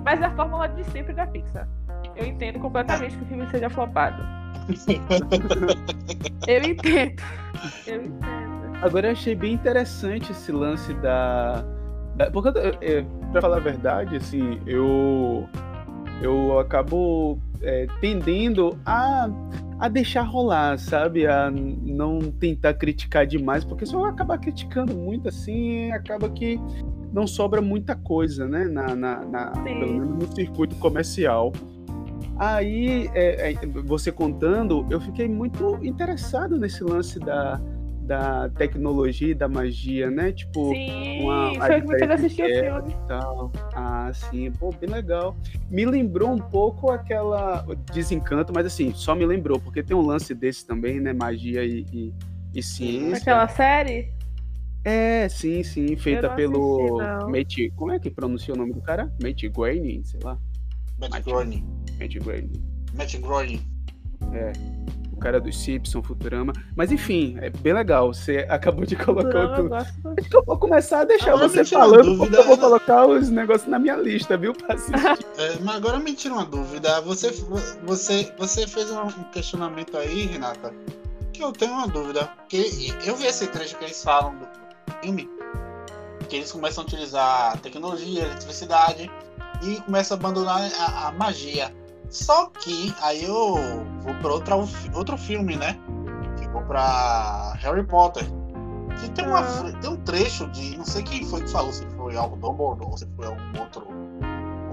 Mas 0.04 0.20
é 0.20 0.26
a 0.26 0.30
fórmula 0.30 0.68
de 0.68 0.84
sempre 0.84 1.12
da 1.12 1.26
Pixar. 1.26 1.68
Eu 2.16 2.26
entendo 2.26 2.58
completamente 2.58 3.16
que 3.16 3.22
o 3.22 3.26
filme 3.26 3.46
seja 3.50 3.70
flopado. 3.70 4.22
Eu 6.46 6.62
entendo. 6.62 7.22
Eu 7.86 8.04
entendo. 8.04 8.52
Agora 8.82 9.08
eu 9.08 9.12
achei 9.12 9.34
bem 9.34 9.54
interessante 9.54 10.32
esse 10.32 10.50
lance 10.50 10.92
da. 10.94 11.64
Da 12.16 12.30
porque, 12.30 12.50
é, 12.80 13.04
pra 13.30 13.40
falar 13.40 13.56
a 13.56 13.60
verdade, 13.60 14.16
assim, 14.16 14.60
eu. 14.66 15.48
Eu 16.20 16.56
acabo 16.60 17.36
é, 17.60 17.88
tendendo 18.00 18.78
a, 18.86 19.28
a 19.80 19.88
deixar 19.88 20.22
rolar, 20.22 20.78
sabe? 20.78 21.26
A 21.26 21.50
não 21.50 22.20
tentar 22.20 22.74
criticar 22.74 23.26
demais, 23.26 23.64
porque 23.64 23.84
se 23.84 23.92
eu 23.92 24.04
acabar 24.04 24.38
criticando 24.38 24.94
muito 24.94 25.28
assim, 25.28 25.90
acaba 25.90 26.28
que 26.30 26.60
não 27.12 27.26
sobra 27.26 27.60
muita 27.60 27.96
coisa, 27.96 28.46
né? 28.46 28.66
Na, 28.66 28.94
na, 28.94 29.24
na- 29.24 29.50
pelo 29.50 29.80
menos 29.80 30.08
no 30.28 30.32
circuito 30.32 30.76
comercial. 30.76 31.50
Aí, 32.38 33.10
é, 33.14 33.52
é, 33.52 33.66
você 33.84 34.12
contando, 34.12 34.86
eu 34.90 35.00
fiquei 35.00 35.28
muito 35.28 35.76
interessado 35.82 36.56
nesse 36.56 36.84
lance 36.84 37.18
da, 37.18 37.60
da 38.12 38.50
tecnologia 38.50 39.30
e 39.30 39.34
da 39.34 39.48
magia, 39.48 40.10
né? 40.10 40.32
Tipo, 40.32 40.70
Sim, 40.74 41.22
uma- 41.22 41.52
a 41.52 41.66
foi 41.66 41.78
o 41.78 41.82
que 41.82 41.88
me 41.88 41.98
fez 41.98 42.10
assistir 42.10 42.42
o 42.42 42.46
é. 42.46 42.62
filme. 42.62 42.96
tal. 43.08 43.50
Ah, 43.74 44.10
sim, 44.12 44.52
pô, 44.52 44.70
bem 44.70 44.90
legal. 44.90 45.34
Me 45.70 45.86
lembrou 45.86 46.30
um 46.30 46.38
pouco 46.38 46.90
aquela 46.90 47.64
desencanto, 47.90 48.52
mas 48.54 48.66
assim, 48.66 48.92
só 48.92 49.14
me 49.14 49.24
lembrou, 49.24 49.58
porque 49.58 49.82
tem 49.82 49.96
um 49.96 50.04
lance 50.04 50.34
desse 50.34 50.66
também, 50.66 51.00
né? 51.00 51.14
Magia 51.14 51.64
e, 51.64 51.86
e, 51.90 52.12
e 52.54 52.62
ciência. 52.62 53.16
Aquela 53.16 53.48
série? 53.48 54.10
É, 54.84 55.26
sim, 55.30 55.62
sim, 55.62 55.96
feita 55.96 56.28
pelo. 56.30 56.98
Matt, 57.30 57.56
como 57.76 57.92
é 57.92 57.98
que 57.98 58.10
pronuncia 58.10 58.52
o 58.52 58.56
nome 58.58 58.74
do 58.74 58.82
cara? 58.82 59.10
Matt 59.22 59.42
Groening, 59.44 60.04
sei 60.04 60.20
lá. 60.22 60.36
Matt 60.98 61.24
Groening. 61.24 61.64
Matt 61.98 62.14
Groening. 62.18 62.62
Matt 62.92 63.16
Groening. 63.16 63.62
O 64.20 65.01
cara 65.22 65.40
do 65.40 65.52
Simpson, 65.52 66.02
Futurama. 66.02 66.52
Mas 66.76 66.90
enfim, 66.90 67.36
é 67.40 67.48
bem 67.48 67.72
legal. 67.72 68.12
Você 68.12 68.46
acabou 68.50 68.84
de 68.84 68.96
colocar 68.96 69.62
Não, 69.62 70.14
eu 70.32 70.44
vou 70.44 70.58
começar 70.58 71.00
a 71.00 71.04
deixar 71.04 71.32
Agora 71.32 71.48
você 71.48 71.64
tira 71.64 71.78
uma 71.78 71.88
falando, 71.88 72.04
dúvida. 72.04 72.24
porque 72.24 72.36
eu 72.36 72.44
vou 72.44 72.58
colocar 72.58 73.06
os 73.06 73.30
negócios 73.30 73.68
na 73.70 73.78
minha 73.78 73.96
lista, 73.96 74.36
viu? 74.36 74.52
É, 75.38 75.58
mas 75.60 75.76
agora 75.76 75.98
me 75.98 76.12
tira 76.14 76.34
uma 76.34 76.44
dúvida. 76.44 77.00
Você, 77.02 77.30
você, 77.84 78.32
você 78.38 78.66
fez 78.66 78.90
um 78.90 79.08
questionamento 79.32 79.96
aí, 79.96 80.26
Renata, 80.26 80.72
que 81.32 81.42
eu 81.42 81.52
tenho 81.52 81.72
uma 81.72 81.88
dúvida. 81.88 82.28
Que 82.48 82.92
eu 83.06 83.16
vi 83.16 83.26
esse 83.26 83.46
trecho 83.46 83.76
que 83.78 83.84
eles 83.84 84.02
falam 84.02 84.34
do 84.36 84.46
filme, 85.00 85.28
que 86.28 86.36
eles 86.36 86.52
começam 86.52 86.82
a 86.82 86.86
utilizar 86.86 87.58
tecnologia, 87.60 88.22
eletricidade 88.22 89.10
e 89.62 89.80
começam 89.82 90.16
a 90.16 90.20
abandonar 90.20 90.60
a, 90.78 91.08
a 91.08 91.12
magia. 91.12 91.72
Só 92.12 92.46
que 92.50 92.94
aí 93.00 93.24
eu 93.24 93.54
vou 94.02 94.14
para 94.20 94.32
outra, 94.32 94.54
outro 94.94 95.16
filme, 95.16 95.56
né? 95.56 95.78
Que, 96.38 96.46
bom, 96.48 96.62
pra 96.64 97.54
Harry 97.54 97.82
Potter. 97.84 98.24
Que 99.00 99.10
tem, 99.12 99.26
uma, 99.26 99.40
Ah. 99.40 99.72
tem 99.80 99.90
um 99.90 99.96
trecho 99.96 100.46
de. 100.48 100.76
Não 100.76 100.84
sei 100.84 101.02
quem 101.02 101.24
foi 101.24 101.40
que 101.42 101.50
falou, 101.50 101.72
se 101.72 101.86
foi 101.96 102.14
algo 102.14 102.36
Dumbledore 102.36 102.90
ou 102.90 102.98
se 102.98 103.08
foi 103.16 103.26
algum 103.26 103.58
outro. 103.58 103.86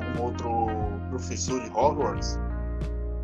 algum 0.03 0.23
outro 0.23 0.67
professor 1.09 1.61
de 1.61 1.69
Hogwarts. 1.69 2.37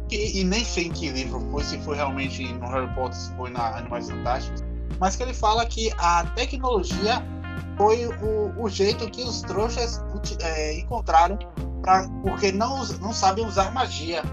Que, 0.07 0.39
e 0.39 0.43
nem 0.45 0.63
sei 0.63 0.85
em 0.85 0.91
que 0.91 1.09
livro 1.09 1.41
foi, 1.51 1.63
se 1.63 1.77
foi 1.79 1.97
realmente 1.97 2.53
no 2.53 2.67
Harry 2.67 2.93
Potter, 2.95 3.15
se 3.15 3.33
foi 3.33 3.49
na 3.49 3.77
Animais 3.77 4.09
Fantásticos. 4.09 4.63
Mas 4.99 5.15
que 5.17 5.23
ele 5.23 5.33
fala 5.33 5.65
que 5.65 5.91
a 5.97 6.23
tecnologia 6.35 7.21
foi 7.75 8.05
o, 8.05 8.53
o 8.63 8.69
jeito 8.69 9.09
que 9.09 9.23
os 9.23 9.41
trouxas 9.41 10.01
é, 10.39 10.79
encontraram 10.79 11.37
pra, 11.85 12.09
porque 12.23 12.51
não, 12.51 12.83
não 12.99 13.13
sabem 13.13 13.45
usar 13.45 13.71
magia. 13.71 14.23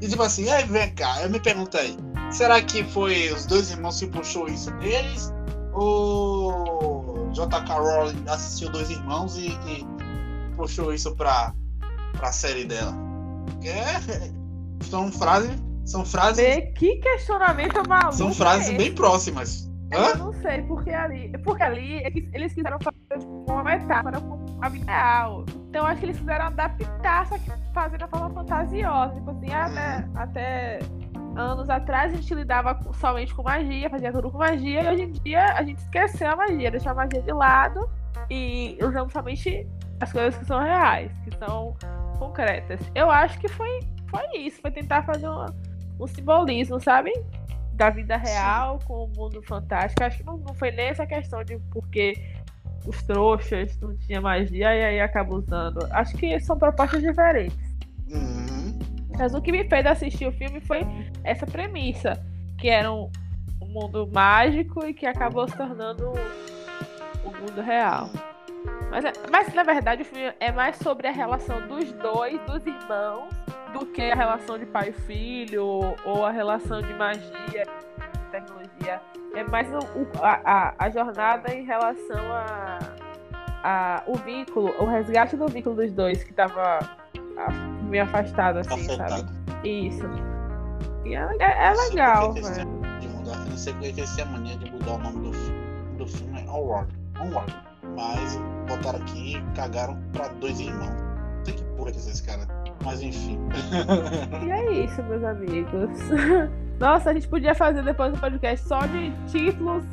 E 0.00 0.08
tipo 0.08 0.22
assim, 0.22 0.50
aí 0.50 0.64
vem 0.64 0.92
cá, 0.94 1.22
eu 1.22 1.30
me 1.30 1.38
perguntei, 1.38 1.96
será 2.32 2.60
que 2.60 2.82
foi 2.82 3.32
os 3.32 3.46
dois 3.46 3.70
irmãos 3.70 4.00
que 4.00 4.08
puxou 4.08 4.48
isso 4.48 4.70
deles? 4.72 5.32
Ou 5.72 7.30
J.K. 7.32 7.72
Rowling 7.72 8.24
assistiu 8.26 8.70
dois 8.70 8.90
irmãos 8.90 9.36
e, 9.38 9.50
e 9.68 9.86
puxou 10.56 10.92
isso 10.92 11.14
pra, 11.14 11.54
pra 12.18 12.32
série 12.32 12.64
dela? 12.64 12.92
É, 13.62 14.34
são 14.84 15.10
frases. 15.12 15.62
São 15.84 16.04
frases. 16.04 16.44
Que 16.76 16.96
questionamento 16.96 17.82
maluco. 17.88 18.12
São 18.12 18.28
é 18.28 18.34
frases 18.34 18.68
esse? 18.68 18.76
bem 18.76 18.92
próximas. 18.92 19.70
Eu 19.90 20.00
Hã? 20.00 20.14
não 20.14 20.32
sei, 20.32 20.62
porque 20.62 20.90
ali. 20.90 21.32
Porque 21.44 21.62
ali 21.62 22.02
eles, 22.32 22.52
quiseram 22.54 22.78
fazer 22.80 23.26
uma 23.26 23.62
metáfora 23.64 24.20
com 24.20 24.41
a 24.62 24.68
vida 24.68 24.90
real. 24.90 25.44
Então 25.68 25.84
acho 25.84 26.00
que 26.00 26.06
eles 26.06 26.18
quiseram 26.18 26.46
adaptar, 26.46 27.26
só 27.26 27.36
que 27.38 27.50
fazer 27.74 27.98
da 27.98 28.08
forma 28.08 28.30
fantasiosa. 28.30 29.14
Tipo 29.14 29.30
assim, 29.32 29.52
até, 29.52 30.08
até 30.14 30.78
anos 31.36 31.68
atrás 31.68 32.12
a 32.12 32.16
gente 32.16 32.34
lidava 32.34 32.78
somente 32.94 33.34
com 33.34 33.42
magia, 33.42 33.90
fazia 33.90 34.12
tudo 34.12 34.30
com 34.30 34.38
magia, 34.38 34.82
e 34.82 34.88
hoje 34.88 35.02
em 35.02 35.12
dia 35.12 35.44
a 35.54 35.62
gente 35.62 35.78
esqueceu 35.78 36.30
a 36.30 36.36
magia, 36.36 36.70
deixou 36.70 36.92
a 36.92 36.94
magia 36.94 37.22
de 37.22 37.32
lado 37.32 37.90
e 38.30 38.78
usamos 38.82 39.12
somente 39.12 39.66
as 40.00 40.12
coisas 40.12 40.36
que 40.36 40.44
são 40.44 40.60
reais, 40.60 41.10
que 41.24 41.36
são 41.38 41.74
concretas. 42.18 42.80
Eu 42.94 43.10
acho 43.10 43.38
que 43.38 43.48
foi, 43.48 43.80
foi 44.08 44.24
isso, 44.38 44.60
foi 44.60 44.70
tentar 44.70 45.02
fazer 45.02 45.28
uma- 45.28 45.54
um 46.00 46.06
simbolismo, 46.06 46.80
sabe? 46.80 47.12
da 47.74 47.88
vida 47.88 48.18
real 48.18 48.78
com 48.84 49.04
o 49.04 49.08
mundo 49.16 49.42
fantástico. 49.42 50.04
Acho 50.04 50.18
que 50.18 50.24
não, 50.24 50.36
não 50.36 50.54
foi 50.54 50.70
nem 50.70 50.88
essa 50.88 51.06
questão 51.06 51.42
de 51.42 51.58
porque 51.70 52.12
os 52.86 53.02
trouxas 53.02 53.78
não 53.80 53.96
tinham 53.96 54.22
magia 54.22 54.74
e 54.74 54.84
aí 54.84 55.00
acaba 55.00 55.34
usando. 55.34 55.86
Acho 55.92 56.16
que 56.16 56.38
são 56.40 56.58
propostas 56.58 57.02
diferentes. 57.02 57.56
Uhum. 58.08 58.78
Mas 59.16 59.34
o 59.34 59.40
que 59.40 59.52
me 59.52 59.64
fez 59.68 59.86
assistir 59.86 60.26
o 60.26 60.32
filme 60.32 60.60
foi 60.60 60.80
essa 61.22 61.46
premissa, 61.46 62.20
que 62.58 62.68
era 62.68 62.92
um, 62.92 63.10
um 63.60 63.66
mundo 63.66 64.08
mágico 64.12 64.84
e 64.84 64.94
que 64.94 65.06
acabou 65.06 65.46
se 65.48 65.56
tornando 65.56 66.12
o 67.24 67.30
mundo 67.30 67.60
real. 67.60 68.10
Mas, 68.90 69.04
é- 69.04 69.12
mas 69.30 69.54
na 69.54 69.62
verdade 69.62 70.02
o 70.02 70.04
filme 70.04 70.32
é 70.38 70.52
mais 70.52 70.76
sobre 70.76 71.08
a 71.08 71.12
relação 71.12 71.66
dos 71.66 71.92
dois, 71.92 72.40
dos 72.42 72.66
irmãos, 72.66 73.28
do 73.72 73.86
que 73.86 74.02
a 74.02 74.14
relação 74.14 74.58
de 74.58 74.66
pai 74.66 74.90
e 74.90 74.92
filho, 74.92 75.96
ou 76.04 76.24
a 76.24 76.30
relação 76.30 76.82
de 76.82 76.92
magia, 76.94 77.64
tecnologia. 78.32 79.00
É 79.34 79.44
mais 79.44 79.68
o- 79.72 80.06
a, 80.22 80.74
a, 80.78 80.90
jornada 80.90 81.54
em 81.54 81.64
relação 81.64 82.20
a, 82.32 82.78
a 83.62 84.02
o 84.06 84.16
vínculo, 84.16 84.74
o 84.80 84.86
resgate 84.86 85.36
do 85.36 85.46
vínculo 85.48 85.76
dos 85.76 85.92
dois, 85.92 86.24
que 86.24 86.32
tava 86.32 86.78
a- 87.36 87.50
meio 87.84 88.02
afastado, 88.04 88.58
assim, 88.58 88.84
sabe? 88.84 89.02
Afetado. 89.02 89.32
Isso. 89.64 90.06
E 91.04 91.14
é, 91.14 91.28
é- 91.38 91.66
é 91.68 91.74
legal, 91.88 92.28
Não 92.28 92.34
sei 92.34 92.42
porque 92.42 92.52
que 92.52 92.58
velho. 92.58 92.82
Eu 93.24 93.36
não 93.50 93.56
sei 93.56 93.72
porque 93.74 93.92
que 93.92 94.00
eles 94.00 94.16
têm 94.16 94.24
a 94.24 94.26
mania 94.28 94.56
de 94.56 94.70
mudar 94.72 94.92
o 94.92 94.98
nome 94.98 95.20
do 95.28 95.32
filme. 95.32 95.62
Do 95.98 96.06
filme 96.06 96.40
é 96.40 96.50
Onward. 96.50 96.88
Onward. 97.20 97.56
Mas 97.96 98.36
botaram 98.68 98.98
aqui 99.00 99.36
e 99.36 99.42
cagaram 99.54 99.96
pra 100.12 100.28
dois 100.28 100.58
irmãos. 100.60 100.90
Não 100.90 101.44
sei 101.44 101.54
que 101.54 101.64
porra 101.76 101.92
que 101.92 101.98
é 101.98 102.00
esse 102.00 102.22
cara. 102.24 102.46
Mas 102.84 103.00
enfim. 103.02 103.38
E 104.44 104.50
é 104.50 104.72
isso, 104.84 105.02
meus 105.04 105.22
amigos. 105.22 105.90
Nossa, 106.82 107.10
a 107.10 107.14
gente 107.14 107.28
podia 107.28 107.54
fazer 107.54 107.84
depois 107.84 108.12
um 108.12 108.16
podcast 108.16 108.66
só 108.66 108.80
de 108.80 109.12
títulos 109.30 109.84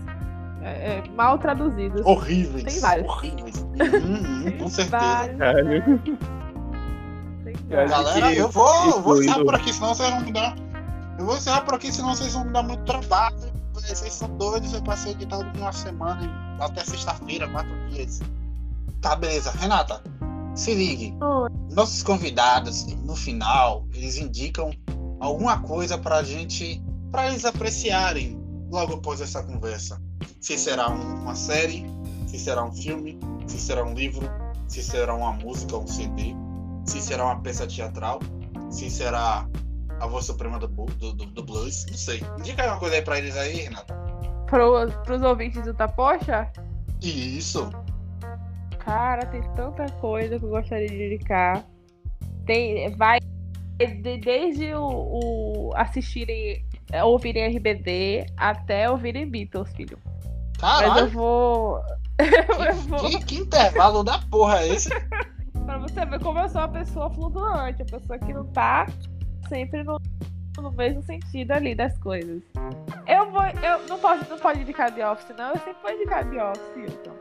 é, 0.64 0.70
é, 0.70 1.04
mal 1.16 1.38
traduzidos. 1.38 2.04
Horríveis. 2.04 2.64
Tem 2.64 2.82
vários. 2.82 3.08
Horríveis. 3.08 3.58
Uhum, 3.60 4.58
com 4.58 4.68
certeza. 4.68 4.98
Vários, 4.98 5.40
tem. 7.44 7.56
Galera, 7.70 8.34
eu 8.34 8.50
vou, 8.50 8.86
eu 8.88 9.02
vou 9.04 9.22
encerrar 9.22 9.46
por 9.46 9.54
aqui, 9.54 9.72
senão 9.72 9.94
vocês 9.94 10.10
vão 10.10 10.22
me 10.22 10.32
dar. 10.32 10.56
Eu 11.20 11.26
vou 11.28 11.38
encerrar 11.38 11.62
por 11.62 11.76
aqui, 11.76 11.92
senão 11.92 12.16
vocês 12.16 12.34
vão 12.34 12.46
me 12.46 12.54
dar 12.54 12.64
muito 12.64 12.84
trabalho. 12.86 13.38
Vocês 13.72 14.12
são 14.12 14.36
doidos, 14.38 14.74
eu 14.74 14.82
passei 14.82 15.12
editado 15.12 15.46
uma 15.60 15.72
semana, 15.72 16.58
até 16.60 16.84
sexta-feira, 16.84 17.48
quatro 17.50 17.72
dias. 17.90 18.20
Tá, 19.00 19.16
beleza. 19.16 19.52
Renata, 19.52 20.02
se 20.56 20.74
ligue. 20.74 21.16
Oi. 21.22 21.50
Nossos 21.70 22.02
convidados, 22.02 22.88
no 23.04 23.16
final, 23.16 23.86
eles 23.94 24.18
indicam 24.18 24.72
alguma 25.20 25.62
coisa 25.62 25.98
pra 25.98 26.24
gente, 26.24 26.82
pra 27.12 27.28
eles 27.28 27.46
apreciarem 27.46 28.40
logo 28.72 28.94
após 28.96 29.22
essa 29.22 29.44
conversa. 29.44 30.02
Se 30.40 30.58
será 30.58 30.90
um- 30.90 31.22
uma 31.24 31.36
série, 31.36 31.86
se 32.28 32.38
será 32.40 32.64
um 32.64 32.72
filme, 32.72 33.20
se 33.48 33.60
será 33.60 33.84
um 33.84 33.94
livro, 33.94 34.30
se 34.68 34.82
será 34.84 35.14
uma 35.14 35.34
música, 35.34 35.76
um 35.78 35.88
CD, 35.88 36.34
se 36.86 37.02
será 37.02 37.26
uma 37.26 37.40
peça 37.42 37.66
teatral, 37.68 38.20
se 38.70 38.90
será 38.90 39.48
a 40.00 40.08
voz 40.08 40.26
suprema 40.26 40.58
do, 40.60 40.68
do, 40.68 41.14
do, 41.14 41.26
do 41.26 41.44
blues, 41.44 41.86
não 41.90 41.98
sei. 41.98 42.22
Indica 42.38 42.66
uma 42.68 42.78
coisa 42.80 42.96
aí 42.96 43.02
pra 43.02 43.18
eles 43.18 43.36
aí, 43.36 43.62
Renata. 43.64 43.94
Pro, 44.48 44.90
pros 45.04 45.22
ouvintes 45.22 45.62
do 45.64 45.74
Tapocha, 45.74 46.52
Isso. 47.02 47.70
cara, 48.80 49.26
tem 49.28 49.42
tanta 49.56 49.86
coisa 49.94 50.40
que 50.40 50.46
eu 50.46 50.50
gostaria 50.50 50.88
de 50.88 51.06
indicar. 51.16 51.66
Tem, 52.46 52.96
vai 52.96 53.19
desde 53.88 54.74
o, 54.74 54.84
o 54.84 55.72
assistirem, 55.76 56.66
é, 56.92 57.04
ouvirem 57.04 57.56
RBD 57.56 58.26
até 58.38 58.90
ouvirem 58.90 59.30
Beatles, 59.30 59.72
filho. 59.74 59.98
Mas 60.62 60.82
eu 60.82 60.90
Caralho, 60.90 61.10
vou. 61.10 61.82
eu 62.20 62.74
vou. 62.74 63.10
que, 63.10 63.26
que 63.26 63.36
intervalo 63.36 64.04
da 64.04 64.20
porra 64.20 64.62
é 64.62 64.70
esse? 64.70 64.90
Pra 65.66 65.78
você 65.78 66.06
ver 66.06 66.20
como 66.20 66.40
eu 66.40 66.50
sou 66.50 66.62
uma 66.62 66.70
pessoa 66.70 67.10
flutuante, 67.12 67.84
a 67.84 67.86
pessoa 67.86 68.18
que 68.18 68.34
não 68.34 68.46
tá 68.48 68.88
sempre 69.48 69.84
no, 69.84 70.00
no 70.58 70.72
mesmo 70.72 71.04
sentido 71.04 71.52
ali 71.52 71.76
das 71.76 71.96
coisas. 72.00 72.42
Eu 73.08 73.32
vou. 73.32 73.44
Eu 73.44 73.88
não 73.88 74.00
posso, 74.00 74.28
não 74.30 74.40
pode 74.40 74.62
indicar 74.62 74.92
The 74.94 75.08
Office, 75.08 75.36
não. 75.38 75.50
Eu 75.50 75.60
sempre 75.60 75.82
vou 75.82 75.92
indicar 75.92 76.30
The 76.30 76.44
Office, 76.44 76.92
então. 76.92 77.19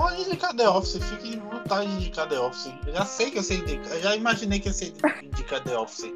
Pode 0.00 0.22
indicar 0.22 0.54
The 0.56 0.66
Office, 0.66 1.04
fique 1.10 1.34
em 1.34 1.38
vontade 1.38 1.86
de 1.86 1.92
indicar 1.96 2.26
The 2.26 2.40
Office. 2.40 2.72
Eu 2.86 2.94
já 2.94 3.04
sei 3.04 3.30
que 3.30 3.38
eu 3.38 3.42
sei 3.42 3.58
indicar, 3.58 3.98
já 3.98 4.16
imaginei 4.16 4.58
que 4.58 4.70
eu 4.70 4.72
sei 4.72 4.94
indicar 5.22 5.62
The 5.62 5.76
Office. 5.76 6.10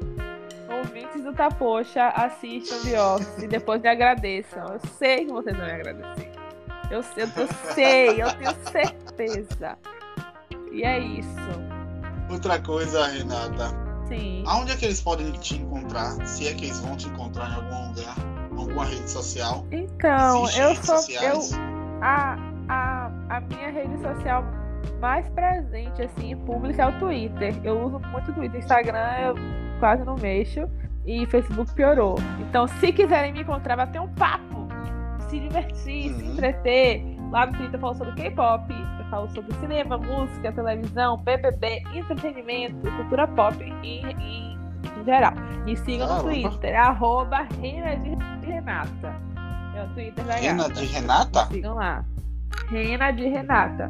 Ouvintes 0.67 1.23
do 1.23 1.31
Tapoxa, 1.31 2.07
assistam 2.07 2.81
The 2.81 2.99
Office 2.99 3.43
e 3.43 3.47
depois 3.47 3.83
me 3.83 3.87
agradeçam. 3.87 4.73
Eu 4.73 4.79
sei 4.97 5.25
que 5.25 5.31
vocês 5.31 5.55
vão 5.55 5.67
me 5.67 5.71
agradecer. 5.71 6.31
Eu, 6.89 7.01
eu, 7.15 7.27
eu 7.37 7.73
sei, 7.75 8.23
eu 8.23 8.33
tenho 8.33 8.55
certeza. 8.71 9.77
E 10.71 10.81
é 10.81 10.97
isso. 10.97 11.29
Outra 12.31 12.59
coisa, 12.59 13.05
Renata, 13.05 13.69
Sim. 14.07 14.43
aonde 14.47 14.71
é 14.71 14.77
que 14.77 14.85
eles 14.85 14.99
podem 14.99 15.31
te 15.33 15.57
encontrar? 15.57 16.25
Se 16.25 16.47
é 16.47 16.55
que 16.55 16.65
eles 16.65 16.79
vão 16.79 16.97
te 16.97 17.07
encontrar 17.07 17.51
em 17.51 17.53
algum 17.53 17.89
lugar, 17.89 18.15
alguma 18.57 18.85
rede 18.85 19.11
social? 19.11 19.63
Então, 19.71 20.49
eu 20.49 20.75
sou. 20.77 20.95
Eu, 20.95 21.41
sociais? 21.41 21.51
a, 22.01 22.35
a 23.29 23.39
minha 23.41 23.69
rede 23.71 23.97
social 23.99 24.43
mais 24.99 25.27
presente, 25.29 26.01
assim, 26.01 26.35
pública 26.45 26.83
é 26.83 26.87
o 26.87 26.99
Twitter. 26.99 27.55
Eu 27.63 27.81
uso 27.85 27.99
muito 28.11 28.31
o 28.31 28.33
Twitter. 28.33 28.59
Instagram 28.59 29.09
eu 29.25 29.35
quase 29.79 30.03
não 30.03 30.15
mexo. 30.15 30.69
E 31.05 31.25
Facebook 31.27 31.71
piorou. 31.75 32.15
Então, 32.39 32.67
se 32.67 32.91
quiserem 32.91 33.31
me 33.31 33.41
encontrar, 33.41 33.75
bater 33.77 34.01
um 34.01 34.07
papo, 34.15 34.67
se 35.29 35.39
divertir, 35.39 35.75
se 36.13 36.23
Uhum. 36.23 36.33
entreter. 36.33 37.03
Lá 37.31 37.45
no 37.45 37.53
Twitter 37.53 37.75
eu 37.75 37.79
falo 37.79 37.95
sobre 37.95 38.13
K-pop, 38.13 38.63
eu 38.99 39.05
falo 39.09 39.29
sobre 39.29 39.53
cinema, 39.55 39.97
música, 39.97 40.51
televisão, 40.51 41.17
BBB, 41.17 41.83
entretenimento, 41.93 42.89
cultura 42.97 43.27
pop 43.27 43.63
em, 43.63 43.73
em, 43.83 44.57
em 44.99 45.03
geral. 45.05 45.33
Me 45.63 45.75
sigam 45.77 46.07
no 46.07 46.23
Caramba. 46.23 46.49
Twitter, 46.49 46.79
arroba 46.79 47.47
Reina 47.59 47.95
de 47.97 48.15
Renata. 48.45 49.13
É 49.75 49.83
o 49.83 49.87
Twitter 49.89 50.23
da 50.25 50.39
gata. 50.39 50.73
de 50.73 50.85
Renata? 50.85 51.45
Sigam 51.47 51.75
lá. 51.75 52.03
Rena 52.69 53.11
de 53.11 53.27
Renata. 53.27 53.89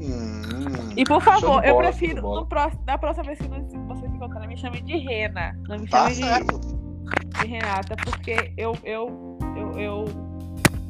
Hum, 0.00 0.92
E 0.96 1.04
por 1.04 1.20
favor, 1.22 1.64
eu 1.64 1.74
bola, 1.74 1.88
prefiro, 1.88 2.22
no 2.22 2.46
próximo, 2.46 2.82
da 2.84 2.96
próxima 2.98 3.24
vez 3.24 3.38
que 3.38 3.48
vocês 3.48 4.10
me 4.10 4.16
encontrarem, 4.16 4.48
me 4.48 4.56
chamem 4.56 4.84
de 4.84 4.96
Rena. 4.98 5.56
Não 5.68 5.78
me 5.78 5.88
Tá 5.88 6.08
chamem 6.10 6.44
de, 6.46 7.40
de 7.40 7.46
Renata, 7.46 7.96
porque 8.04 8.52
eu, 8.56 8.76
eu, 8.84 9.38
eu, 9.56 9.78
eu 9.78 10.04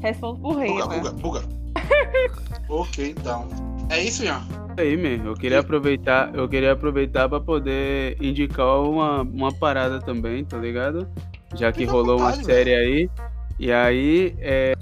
respondo 0.01 0.41
por 0.41 0.55
Buga, 0.55 0.63
Rena. 0.65 0.87
buga, 0.87 1.13
buga. 1.13 1.43
ok, 2.69 3.15
então. 3.17 3.49
É 3.91 4.03
isso, 4.03 4.25
Ian. 4.25 4.43
Aí, 4.77 4.97
man, 4.97 5.25
eu 5.27 5.35
queria 5.35 5.61
aproveitar, 5.61 6.33
eu 6.35 6.49
queria 6.49 6.73
aproveitar 6.73 7.29
para 7.29 7.41
poder 7.41 8.17
indicar 8.23 8.81
uma, 8.81 9.23
uma 9.23 9.53
parada 9.53 9.99
também, 10.01 10.45
tá 10.45 10.57
ligado? 10.59 11.09
Já 11.55 11.73
que 11.73 11.85
rolou 11.85 12.19
uma 12.19 12.33
série 12.33 12.75
aí, 12.75 13.11
E 13.59 13.73
aí, 13.73 14.37
é, 14.39 14.75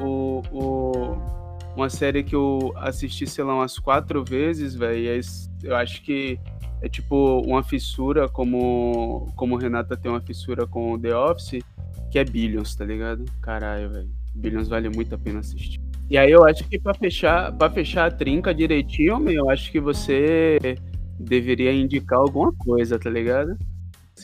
o, 0.00 0.42
o, 0.52 0.92
uma 1.76 1.88
série 1.88 2.22
que 2.22 2.34
eu 2.34 2.72
assisti, 2.76 3.26
sei 3.26 3.44
lá, 3.44 3.54
umas 3.54 3.78
quatro 3.78 4.24
vezes, 4.24 4.74
velho, 4.74 5.22
eu 5.62 5.76
acho 5.76 6.02
que 6.02 6.38
é 6.80 6.88
tipo 6.88 7.40
uma 7.46 7.62
fissura, 7.62 8.28
como, 8.28 9.32
como 9.36 9.56
Renata 9.56 9.96
tem 9.96 10.10
uma 10.10 10.20
fissura 10.20 10.66
com 10.66 10.98
The 10.98 11.16
Office, 11.16 11.62
que 12.10 12.18
é 12.18 12.24
Billions, 12.24 12.74
tá 12.74 12.84
ligado? 12.84 13.24
Caralho, 13.40 13.90
velho. 13.90 14.10
Billions 14.34 14.68
vale 14.68 14.88
muito 14.88 15.14
a 15.14 15.18
pena 15.18 15.40
assistir. 15.40 15.80
E 16.10 16.16
aí 16.16 16.30
eu 16.30 16.44
acho 16.44 16.64
que 16.64 16.78
para 16.78 16.94
fechar, 16.94 17.52
para 17.52 17.70
fechar 17.70 18.06
a 18.06 18.10
trinca 18.10 18.54
direitinho, 18.54 19.18
meu, 19.18 19.44
eu 19.44 19.50
acho 19.50 19.70
que 19.70 19.80
você 19.80 20.58
deveria 21.18 21.72
indicar 21.72 22.18
alguma 22.18 22.52
coisa, 22.52 22.98
tá 22.98 23.10
ligado? 23.10 23.56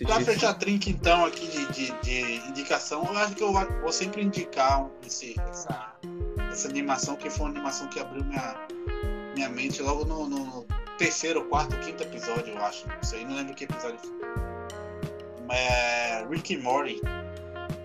Pra 0.03 0.21
fechar 0.21 0.51
a 0.51 0.55
trinca, 0.55 0.91
então, 0.91 1.25
aqui 1.25 1.47
de, 1.47 1.67
de, 1.73 1.93
de, 2.01 2.49
indicação, 2.49 3.05
eu 3.05 3.17
acho 3.19 3.35
que 3.37 3.43
eu 3.43 3.53
vou 3.53 3.93
sempre 3.93 4.23
indicar 4.23 4.87
esse, 5.07 5.37
essa, 5.51 5.95
essa 6.51 6.69
animação, 6.69 7.15
que 7.15 7.31
foi 7.31 7.47
uma 7.47 7.55
animação 7.55 7.87
que 7.87 8.01
abriu 8.01 8.25
minha, 8.25 8.57
minha 9.35 9.49
mente 9.49 9.81
logo 9.83 10.05
no, 10.05 10.29
no 10.29 10.67
terceiro, 10.99 11.45
quarto, 11.45 11.79
quinto 11.79 12.03
episódio, 12.03 12.55
eu 12.55 12.65
acho. 12.65 12.89
Não 12.89 13.03
sei, 13.03 13.25
não 13.25 13.37
lembro 13.37 13.55
que 13.55 13.65
episódio 13.65 13.99
foi. 14.01 14.11
É 15.51 16.27
Rick 16.29 16.57
and 16.57 16.63
Morty, 16.63 17.01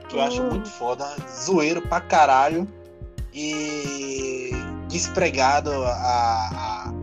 que 0.08 0.16
eu 0.16 0.22
acho 0.22 0.42
hum. 0.42 0.50
muito 0.50 0.70
foda, 0.70 1.06
zoeiro 1.30 1.82
pra 1.82 2.02
caralho 2.02 2.68
e 3.34 4.52
despregado 4.88 5.72
a, 5.72 5.92
a, 5.92 6.94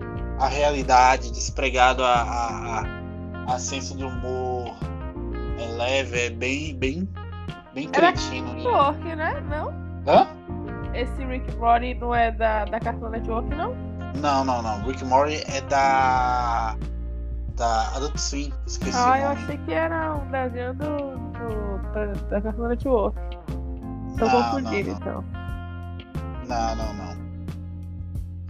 a 0.40 0.48
realidade, 0.48 1.30
despregado 1.30 2.02
a, 2.02 2.22
a, 3.46 3.54
a 3.54 3.58
senso 3.58 3.96
de 3.96 4.04
humor 4.04 4.45
leve, 5.76 6.26
é 6.26 6.30
bem, 6.30 6.74
bem, 6.76 7.08
bem 7.74 7.88
cretino. 7.88 8.52
Rick 8.52 8.64
Network, 8.64 9.16
né? 9.16 9.40
Não? 9.48 9.72
Hã? 10.06 10.26
Esse 10.94 11.24
Rick 11.24 11.54
Morty 11.56 11.94
não 11.94 12.14
é 12.14 12.30
da, 12.32 12.64
da 12.64 12.80
Cartoon 12.80 13.10
Network, 13.10 13.48
não? 13.54 13.74
Não, 14.16 14.44
não, 14.44 14.62
não. 14.62 14.82
Rick 14.82 15.04
Morty 15.04 15.42
é 15.46 15.60
da. 15.62 16.76
Da 17.54 17.88
Adult 17.96 18.18
Swim, 18.18 18.52
esqueci. 18.66 18.92
Ah, 18.94 19.18
eu 19.18 19.28
achei 19.28 19.56
que 19.58 19.72
era 19.72 20.14
um 20.14 20.30
desenho 20.30 20.74
do, 20.74 21.16
do, 21.16 21.92
da, 21.92 22.06
da 22.28 22.40
Cartoon 22.42 22.68
Network. 22.68 23.18
Tô 24.18 24.30
confundindo, 24.30 24.90
então. 24.90 25.24
Não, 26.46 26.76
não, 26.76 26.94
não. 26.94 27.16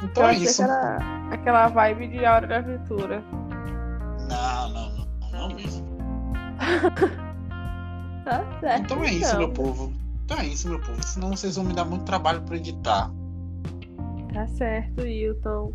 Então 0.03 0.25
eu 0.25 0.29
é 0.31 0.35
isso. 0.35 0.63
Era 0.63 0.99
aquela 1.31 1.69
vibe 1.69 2.09
de 2.09 2.25
Hora 2.25 2.47
da 2.47 2.59
Aventura. 2.59 3.23
Não, 4.29 4.69
não, 4.71 4.91
não, 4.91 5.31
não 5.33 5.49
mesmo. 5.55 5.86
tá 8.25 8.61
certo. 8.61 8.83
Então 8.83 9.05
é 9.05 9.13
isso, 9.13 9.27
então. 9.27 9.39
meu 9.39 9.51
povo. 9.53 9.93
Então 10.25 10.39
é 10.39 10.47
isso, 10.47 10.69
meu 10.69 10.81
povo. 10.81 11.03
Senão 11.03 11.31
vocês 11.31 11.57
vão 11.57 11.65
me 11.65 11.73
dar 11.73 11.85
muito 11.85 12.05
trabalho 12.05 12.43
pra 12.43 12.57
editar. 12.57 13.11
Tá 14.33 14.47
certo, 14.49 15.07
Hilton. 15.07 15.73